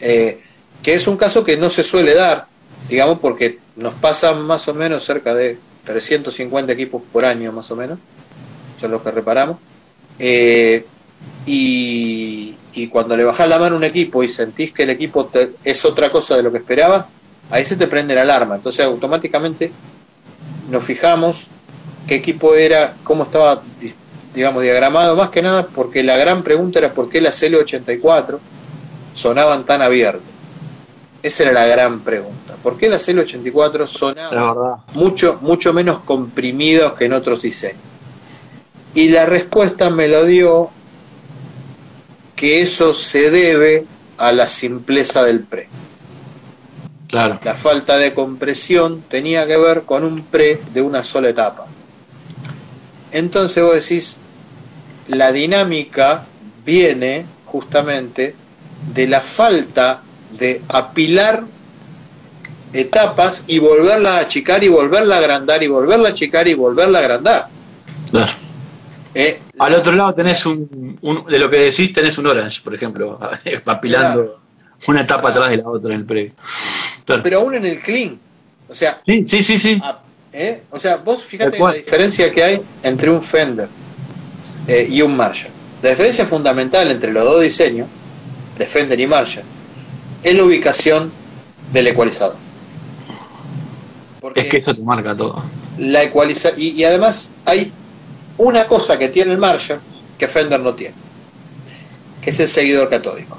[0.00, 0.42] Eh,
[0.82, 2.46] que es un caso que no se suele dar,
[2.88, 7.76] digamos, porque nos pasan más o menos cerca de 350 equipos por año, más o
[7.76, 7.98] menos,
[8.80, 9.58] son los que reparamos.
[10.18, 10.84] Eh,
[11.46, 12.54] y,
[12.90, 15.30] cuando le bajás la mano a un equipo y sentís que el equipo
[15.64, 17.08] es otra cosa de lo que esperaba,
[17.50, 18.56] ahí se te prende la alarma.
[18.56, 19.72] Entonces automáticamente
[20.70, 21.46] nos fijamos
[22.06, 23.62] qué equipo era, cómo estaba,
[24.34, 28.38] digamos, diagramado, más que nada porque la gran pregunta era por qué las L84
[29.14, 30.35] sonaban tan abiertas.
[31.22, 32.54] Esa era la gran pregunta.
[32.62, 37.80] ¿Por qué las L84 sonaban mucho, mucho menos comprimidos que en otros diseños?
[38.94, 40.70] Y la respuesta me lo dio
[42.34, 43.84] que eso se debe
[44.18, 45.68] a la simpleza del pre.
[47.08, 47.38] Claro.
[47.44, 51.66] La falta de compresión tenía que ver con un pre de una sola etapa.
[53.12, 54.18] Entonces vos decís,
[55.08, 56.24] la dinámica
[56.64, 58.34] viene justamente
[58.92, 60.02] de la falta
[60.32, 61.44] de apilar
[62.72, 66.98] etapas y volverla a achicar y volverla a agrandar y volverla a achicar y volverla
[66.98, 67.48] a agrandar.
[68.10, 68.32] Claro.
[69.14, 70.98] Eh, Al otro lado tenés un,
[71.28, 73.18] de lo que decís, tenés un orange, por ejemplo,
[73.64, 74.40] apilando
[74.86, 76.32] una etapa atrás de la otra en el previo.
[77.22, 78.18] Pero aún en el clean.
[78.68, 79.58] O sea, sí, sí, sí.
[79.58, 79.80] sí.
[80.32, 80.62] ¿eh?
[80.70, 83.68] O sea, vos fíjate la diferencia que hay entre un Fender
[84.66, 85.52] eh, y un Marshall.
[85.82, 87.88] La diferencia fundamental entre los dos diseños,
[88.58, 89.44] de Fender y Marshall,
[90.26, 91.12] es la ubicación
[91.72, 92.34] del ecualizador.
[94.34, 95.40] es que eso te marca todo.
[95.78, 97.70] La ecualiza y, además hay
[98.36, 99.78] una cosa que tiene el Marshall
[100.18, 100.94] que Fender no tiene,
[102.20, 103.38] que es el seguidor catódico.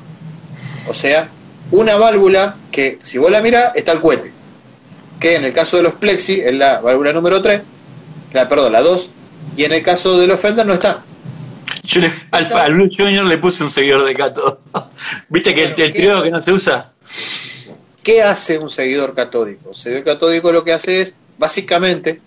[0.87, 1.27] O sea,
[1.71, 4.31] una válvula que si vos la mirás está el cohete,
[5.19, 7.63] que en el caso de los Plexi es la válvula número 3,
[8.31, 9.11] la, perdón, la 2,
[9.57, 11.03] y en el caso de los Fender no está.
[11.83, 12.01] Yo
[12.31, 14.61] al, Blue Junior le puse un seguidor de cátodo.
[15.29, 16.93] ¿Viste que el, el que no se usa?
[18.03, 19.69] ¿Qué hace un seguidor catódico?
[19.69, 22.21] Un seguidor catódico lo que hace es, básicamente,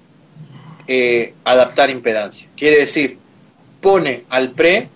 [0.86, 2.48] eh, adaptar impedancia.
[2.56, 3.18] Quiere decir,
[3.80, 4.88] pone al pre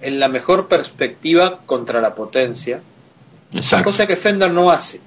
[0.00, 2.82] en la mejor perspectiva contra la potencia,
[3.84, 5.00] cosa que Fender no hace.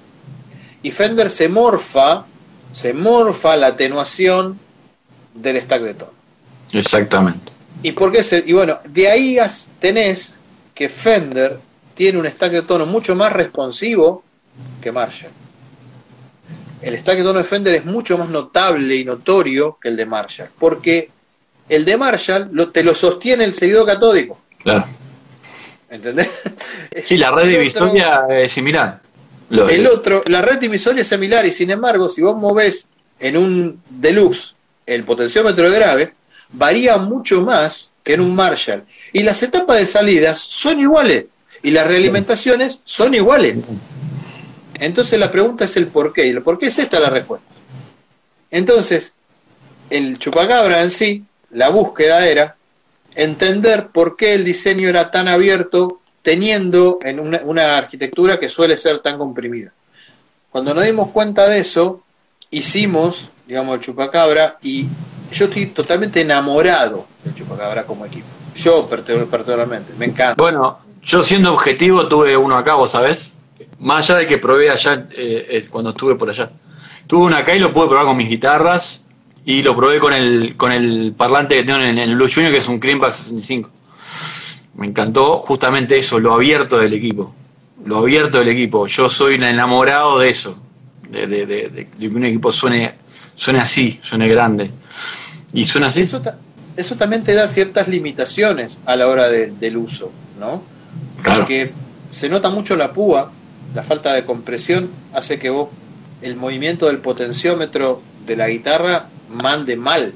[0.82, 2.24] Y Fender se morfa,
[2.72, 4.58] se morfa la atenuación
[5.34, 6.12] del stack de tono.
[6.72, 7.53] Exactamente.
[7.82, 9.38] ¿Y por qué Y bueno, de ahí
[9.80, 10.38] tenés
[10.74, 11.58] que Fender
[11.94, 14.24] tiene un stack de tono mucho más responsivo
[14.82, 15.30] que Marshall.
[16.82, 20.06] El stack de tono de Fender es mucho más notable y notorio que el de
[20.06, 21.10] Marshall, porque
[21.68, 24.38] el de Marshall lo, te lo sostiene el seguido catódico.
[24.62, 24.86] Claro.
[25.88, 26.28] ¿Entendés?
[27.02, 29.00] Sí, la red divisoria es similar.
[29.50, 32.86] el otro, la red divisoria es similar y sin embargo, si vos movés
[33.18, 34.54] en un deluxe
[34.86, 36.14] el potenciómetro de grave,
[36.54, 38.84] varía mucho más que en un Marshall.
[39.12, 41.26] Y las etapas de salidas son iguales
[41.62, 43.56] y las realimentaciones son iguales.
[44.74, 46.26] Entonces la pregunta es el por qué.
[46.26, 47.46] Y el por qué es esta la respuesta.
[48.50, 49.12] Entonces,
[49.90, 52.56] el chupacabra en sí, la búsqueda era
[53.14, 58.76] entender por qué el diseño era tan abierto teniendo en una, una arquitectura que suele
[58.76, 59.72] ser tan comprimida.
[60.50, 62.02] Cuando nos dimos cuenta de eso,
[62.50, 64.86] hicimos, digamos, el chupacabra y
[65.34, 68.26] yo estoy totalmente enamorado de Chupacabra como equipo.
[68.54, 70.36] Yo particularmente, me encanta.
[70.38, 73.34] Bueno, yo siendo objetivo tuve uno acá, vos sabés.
[73.80, 76.50] Más allá de que probé allá eh, eh, cuando estuve por allá.
[77.06, 79.02] Tuve uno acá y lo pude probar con mis guitarras
[79.44, 82.58] y lo probé con el, con el parlante que tengo en el Blue Junior, que
[82.58, 83.70] es un Cleanback 65.
[84.76, 87.34] Me encantó justamente eso, lo abierto del equipo.
[87.84, 88.86] Lo abierto del equipo.
[88.86, 90.56] Yo soy enamorado de eso.
[91.10, 92.94] De, de, de, de que un equipo suene,
[93.34, 94.70] suene así, suene grande.
[95.54, 96.02] Y suena así.
[96.02, 96.20] Eso,
[96.76, 100.62] eso también te da ciertas limitaciones a la hora del uso, ¿no?
[101.22, 101.72] Porque
[102.10, 103.30] se nota mucho la púa,
[103.74, 105.68] la falta de compresión hace que vos
[106.22, 110.12] el movimiento del potenciómetro de la guitarra mande mal.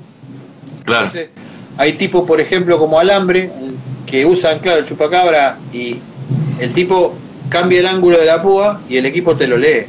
[0.84, 1.10] Claro.
[1.76, 3.50] Hay tipos, por ejemplo, como Alambre,
[4.06, 5.98] que usan, claro, el chupacabra y
[6.58, 7.14] el tipo
[7.48, 9.86] cambia el ángulo de la púa y el equipo te lo lee.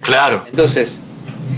[0.00, 0.44] Claro.
[0.48, 0.96] Entonces,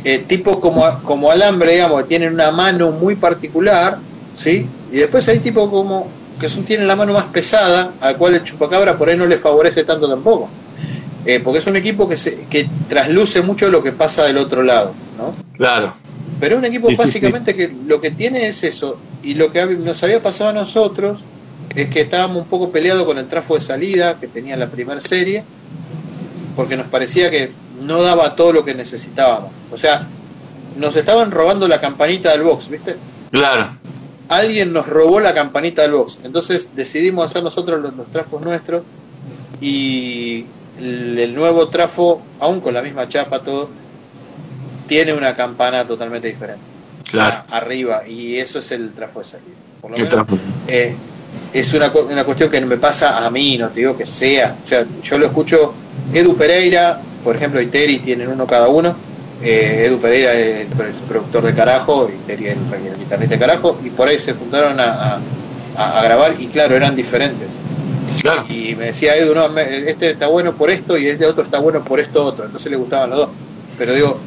[0.05, 3.99] eh, tipos como, como Alambre, digamos, tienen una mano muy particular,
[4.37, 4.67] ¿sí?
[4.93, 6.09] Y después hay tipos como
[6.41, 9.39] que son, tienen la mano más pesada, al cual el chupacabra por ahí no le
[9.39, 10.49] favorece tanto tampoco.
[11.27, 14.63] Eh, porque es un equipo que, se, que trasluce mucho lo que pasa del otro
[14.63, 15.35] lado, ¿no?
[15.55, 15.95] Claro.
[16.41, 18.97] Pero es un equipo básicamente que lo que tiene es eso.
[19.23, 21.21] Y lo que nos había pasado a nosotros
[21.77, 25.01] es que estábamos un poco peleados con el trafo de salida que tenía la primera
[25.01, 25.45] serie,
[26.57, 27.51] porque nos parecía que
[27.81, 29.51] no daba todo lo que necesitábamos.
[29.73, 30.07] O sea,
[30.77, 32.97] nos estaban robando la campanita del box, ¿viste?
[33.31, 33.77] Claro.
[34.29, 36.19] Alguien nos robó la campanita del box.
[36.23, 38.83] Entonces decidimos hacer nosotros los, trafos nuestros
[39.61, 40.45] y
[40.79, 43.69] el, nuevo trafo, aún con la misma chapa, todo,
[44.87, 46.63] tiene una campana totalmente diferente.
[47.11, 47.45] Claro.
[47.51, 49.49] Arriba, y eso es el trafo de salida.
[49.81, 50.27] Por lo menos,
[50.69, 50.95] eh,
[51.53, 54.57] es una, una cuestión que me pasa a mí, no te digo que sea.
[54.63, 55.75] O sea, yo lo escucho,
[56.13, 58.95] Edu Pereira, por ejemplo, y Terry tienen uno cada uno.
[59.43, 63.79] Eh, Edu Pereira es el productor de Carajo y Terry es el, guitarrista de Carajo,
[63.85, 65.19] y por ahí se juntaron a,
[65.77, 67.49] a, grabar y claro, eran diferentes.
[68.21, 68.45] Claro.
[68.49, 71.83] Y me decía Edu, no, este está bueno por esto y este otro está bueno
[71.83, 72.45] por esto otro.
[72.45, 73.29] Entonces le gustaban los dos.
[73.79, 74.19] Pero digo,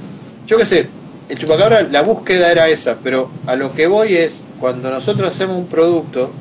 [0.47, 0.89] yo qué sé,
[1.29, 5.57] el chupacabra, la búsqueda era esa, pero a lo que voy es, cuando nosotros hacemos
[5.57, 6.31] un producto,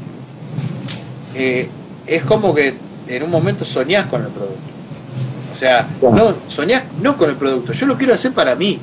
[1.34, 1.68] eh,
[2.06, 2.74] es como que
[3.08, 4.71] en un momento soñás con el producto.
[5.62, 8.80] O sea, no, soñás no con el producto, yo lo quiero hacer para mí.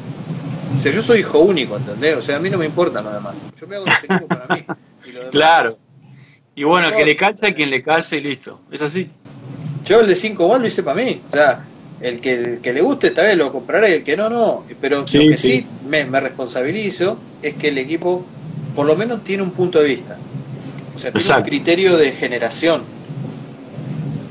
[0.78, 2.16] O sea, yo soy hijo único, ¿entendés?
[2.16, 3.36] O sea, a mí no me importa nada más.
[3.60, 4.64] Yo me hago ese equipo para mí.
[5.32, 5.78] claro.
[6.56, 8.62] Y bueno, que le calce quien le calce y listo.
[8.72, 9.10] Es así.
[9.84, 11.22] Yo el de 5 watts lo hice para mí.
[11.30, 11.66] O sea,
[12.00, 14.64] el que, el que le guste esta vez lo comprará y el que no, no.
[14.80, 18.26] Pero lo que sí, me, me, responsabilizo es que el equipo
[18.74, 20.18] por lo menos tiene un punto de vista.
[20.96, 22.84] O sea, tiene un criterio de generación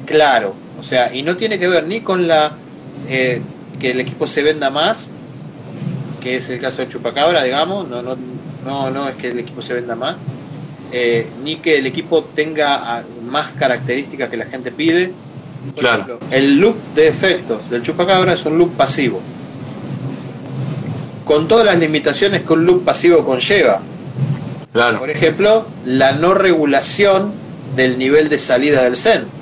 [0.06, 0.54] claro.
[0.78, 2.52] O sea, y no tiene que ver ni con la
[3.08, 3.40] eh,
[3.80, 5.08] que el equipo se venda más,
[6.22, 8.16] que es el caso de Chupacabra, digamos, no, no,
[8.64, 10.16] no, no es que el equipo se venda más,
[10.92, 15.12] eh, ni que el equipo tenga ah, más características que la gente pide.
[15.76, 16.18] claro.
[16.30, 19.20] el loop de efectos del Chupacabra es un loop pasivo.
[21.24, 23.80] Con todas las limitaciones que un loop pasivo conlleva.
[24.72, 27.32] Por ejemplo, la no regulación
[27.76, 29.37] del nivel de salida del SEN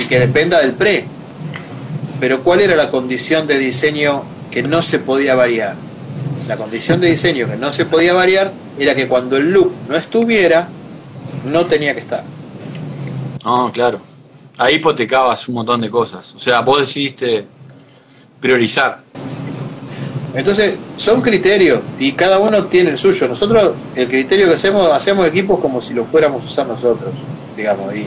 [0.00, 1.04] y que dependa del pre.
[2.20, 5.74] Pero ¿cuál era la condición de diseño que no se podía variar?
[6.46, 9.96] La condición de diseño que no se podía variar era que cuando el loop no
[9.96, 10.68] estuviera,
[11.44, 12.24] no tenía que estar.
[13.44, 14.00] Ah, claro.
[14.56, 16.34] Ahí hipotecabas un montón de cosas.
[16.34, 17.46] O sea, vos decidiste
[18.40, 19.00] priorizar.
[20.34, 23.28] Entonces, son criterios y cada uno tiene el suyo.
[23.28, 27.12] Nosotros, el criterio que hacemos, hacemos equipos como si lo fuéramos a usar nosotros,
[27.56, 27.94] digamos.
[27.94, 28.06] Y,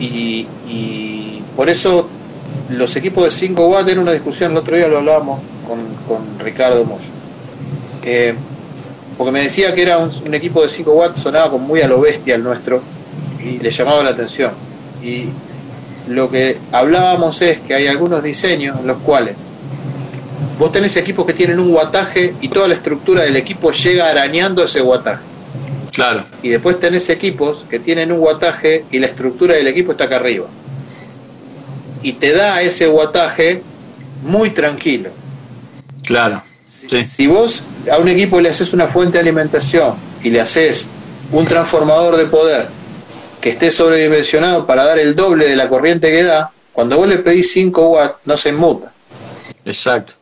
[0.00, 2.08] y, por eso
[2.68, 6.38] los equipos de 5 watts, en una discusión el otro día lo hablábamos con, con
[6.38, 7.04] Ricardo Moyo.
[9.16, 12.00] porque me decía que era un, equipo de 5 watts, sonaba como muy a lo
[12.00, 12.82] bestia el nuestro
[13.40, 14.52] y le llamaba la atención.
[15.02, 15.26] Y
[16.08, 19.36] lo que hablábamos es que hay algunos diseños en los cuales
[20.58, 24.64] vos tenés equipos que tienen un guataje y toda la estructura del equipo llega arañando
[24.64, 25.33] ese guataje.
[25.94, 26.26] Claro.
[26.42, 30.16] Y después tenés equipos que tienen un guataje y la estructura del equipo está acá
[30.16, 30.46] arriba.
[32.02, 33.62] Y te da ese guataje
[34.22, 35.10] muy tranquilo.
[36.02, 36.42] Claro.
[36.66, 40.88] Si, si vos a un equipo le haces una fuente de alimentación y le haces
[41.32, 42.66] un transformador de poder
[43.40, 47.18] que esté sobredimensionado para dar el doble de la corriente que da, cuando vos le
[47.18, 48.92] pedís 5 watts no se inmuta.
[49.64, 50.14] Exacto.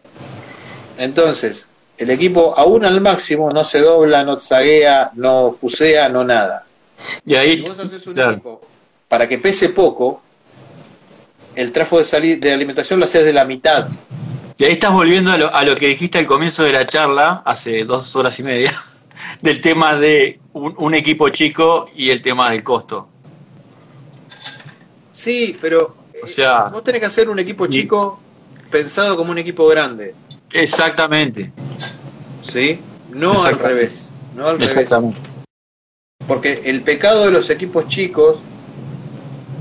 [0.99, 1.67] Entonces,
[2.03, 6.67] el equipo aún al máximo no se dobla, no zaguea, no fusea, no nada.
[7.25, 8.61] Y ahí, si vos haces un equipo
[9.09, 10.21] para que pese poco,
[11.55, 13.89] el trafo de, de alimentación lo haces de la mitad.
[14.59, 18.15] Y ahí estás volviendo a lo, que dijiste al comienzo de la charla, hace dos
[18.17, 18.73] horas y media,
[19.43, 23.09] del tema de un, equipo chico y el tema del costo.
[25.13, 28.19] Sí, pero o sea, vos tenés que hacer un equipo chico
[28.71, 30.15] pensado como un equipo grande.
[30.53, 31.53] Exactamente.
[32.53, 32.79] ¿Sí?
[33.11, 34.11] No al revés.
[34.37, 35.19] No al Exactamente.
[36.27, 38.41] Porque el pecado de los equipos chicos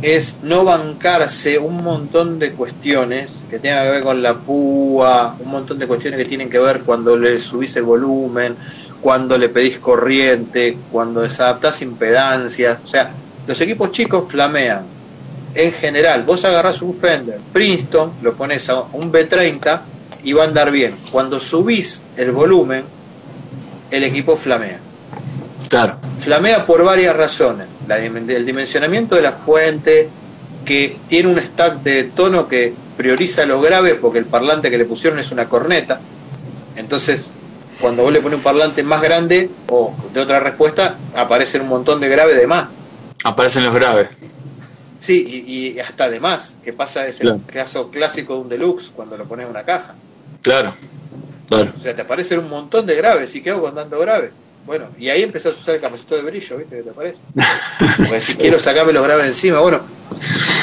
[0.01, 5.51] es no bancarse un montón de cuestiones que tengan que ver con la púa, un
[5.51, 8.57] montón de cuestiones que tienen que ver cuando le subís el volumen,
[8.99, 12.79] cuando le pedís corriente, cuando desadaptás impedancias.
[12.83, 13.11] O sea,
[13.47, 14.83] los equipos chicos flamean.
[15.53, 19.81] En general, vos agarrás un Fender Princeton, lo pones a un B30
[20.23, 20.95] y va a andar bien.
[21.11, 22.83] Cuando subís el volumen,
[23.89, 24.79] el equipo flamea.
[25.69, 25.97] Claro.
[26.19, 27.67] Flamea por varias razones.
[27.87, 30.09] La, el dimensionamiento de la fuente,
[30.65, 34.85] que tiene un stack de tono que prioriza lo grave porque el parlante que le
[34.85, 35.99] pusieron es una corneta.
[36.75, 37.31] Entonces,
[37.79, 41.99] cuando vos le pones un parlante más grande o de otra respuesta, aparecen un montón
[41.99, 42.67] de grave de más.
[43.23, 44.09] Aparecen los graves.
[44.99, 49.17] Sí, y, hasta de más, que pasa es el caso clásico de un deluxe cuando
[49.17, 49.95] lo pones en una caja.
[50.41, 50.73] Claro,
[51.47, 51.71] claro.
[51.79, 53.33] O sea, te aparecen un montón de graves.
[53.35, 54.31] ¿Y qué hago con tanto grave?
[54.65, 56.77] Bueno, y ahí empezás a usar el camiseta de brillo, ¿viste?
[56.77, 57.19] ¿Qué te parece?
[57.97, 59.59] Porque si quiero sacarme los graves encima.
[59.59, 59.81] Bueno,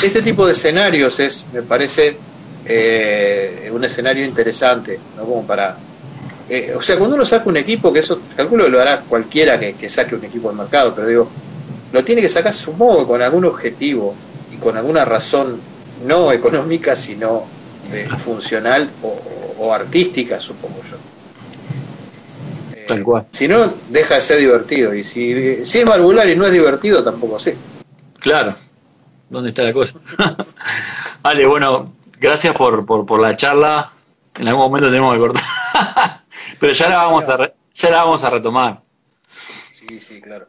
[0.03, 2.17] este tipo de escenarios es, me parece,
[2.65, 5.25] eh, un escenario interesante, ¿no?
[5.25, 5.77] Como para.
[6.49, 9.59] Eh, o sea, cuando uno saca un equipo, que eso calculo que lo hará cualquiera
[9.59, 11.31] que, que saque un equipo al mercado, pero digo,
[11.93, 14.15] lo tiene que sacar a su modo, con algún objetivo
[14.53, 15.61] y con alguna razón
[16.07, 17.45] no económica, sino
[17.93, 19.19] eh, funcional o,
[19.73, 20.97] artística, supongo yo.
[22.87, 23.27] Tal cual.
[23.33, 24.95] Si no, deja de ser divertido.
[24.95, 27.57] Y si, si es valvular y no es divertido, tampoco sé.
[28.19, 28.57] Claro.
[29.29, 29.99] ¿Dónde está la cosa?
[31.23, 33.93] vale, bueno, gracias por, por, por, la charla.
[34.35, 35.45] En algún momento tenemos que cortar.
[36.59, 38.81] Pero ya la, vamos a ya la vamos a retomar.
[39.73, 40.49] Sí, sí, claro.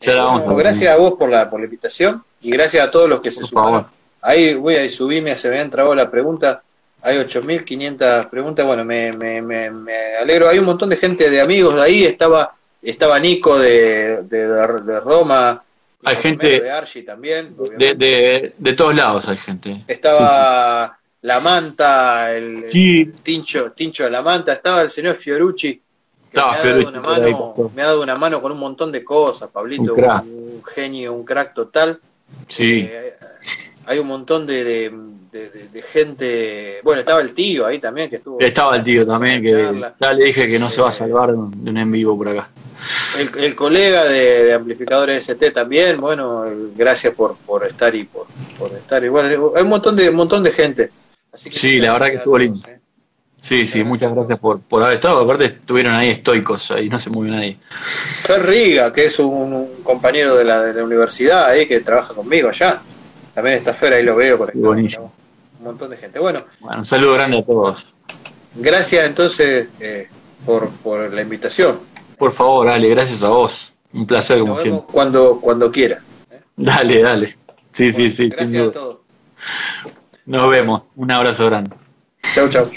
[0.00, 2.90] Ya la vamos a gracias a vos por la, por la invitación y gracias a
[2.90, 3.86] todos los que se sumaron.
[4.20, 6.62] Ahí voy a subirme, se me ha entrado la pregunta.
[7.02, 8.66] Hay 8.500 preguntas.
[8.66, 10.48] Bueno, me, me, me, me, alegro.
[10.48, 12.04] Hay un montón de gente, de amigos ahí.
[12.04, 15.62] Estaba estaba Nico de, de, de Roma.
[16.04, 17.54] Hay gente de Archie también.
[17.76, 19.84] De, de, de, todos lados hay gente.
[19.86, 22.64] Estaba La Manta, el,
[23.22, 24.54] Tincho, Tincho de La Manta.
[24.54, 25.80] Estaba el señor Fiorucci.
[26.26, 29.02] Estaba me, ha dado una mano, me ha dado una mano con un montón de
[29.02, 31.98] cosas, Pablito, un, genio, un crack total.
[32.46, 32.88] Sí.
[32.88, 33.14] Eh,
[33.84, 34.92] hay un montón de, de,
[35.92, 36.80] gente.
[36.82, 38.40] Bueno, estaba el tío ahí también que estuvo.
[38.40, 41.36] Estaba el tío también, que ya le dije que no se va a salvar de
[41.36, 42.48] un en vivo por acá.
[43.18, 46.44] El, colega de, Amplificadores ST también, bueno,
[46.74, 48.26] gracias por, por estar y por,
[48.58, 49.04] por estar.
[49.04, 50.90] Igual, hay un montón de, un montón de gente.
[51.32, 52.60] Así sí, la verdad que estuvo lindo.
[52.66, 52.78] ¿eh?
[53.40, 55.20] Sí, sí, muchas gracias por, por haber estado.
[55.20, 57.58] Aparte, estuvieron ahí estoicos, ahí no se movió nadie.
[58.22, 62.48] Fer Riga, que es un, compañero de la, de la universidad ahí que trabaja conmigo
[62.48, 62.80] allá.
[63.34, 65.12] También está Fer, ahí lo veo por Buenísimo.
[65.60, 66.18] Un montón de gente.
[66.18, 67.86] Bueno, bueno un saludo grande a todos.
[68.54, 70.08] Gracias entonces eh,
[70.46, 71.80] por, por la invitación.
[72.16, 73.74] Por favor, dale, gracias a vos.
[73.92, 76.00] Un placer como Nos vemos Cuando, cuando quiera.
[76.30, 76.40] ¿eh?
[76.56, 77.36] Dale, dale.
[77.72, 78.30] Sí, sí, sí.
[78.30, 78.98] Gracias a todos.
[80.24, 80.82] Nos vemos.
[80.96, 81.76] Un abrazo grande.
[82.34, 82.70] Chau, chau.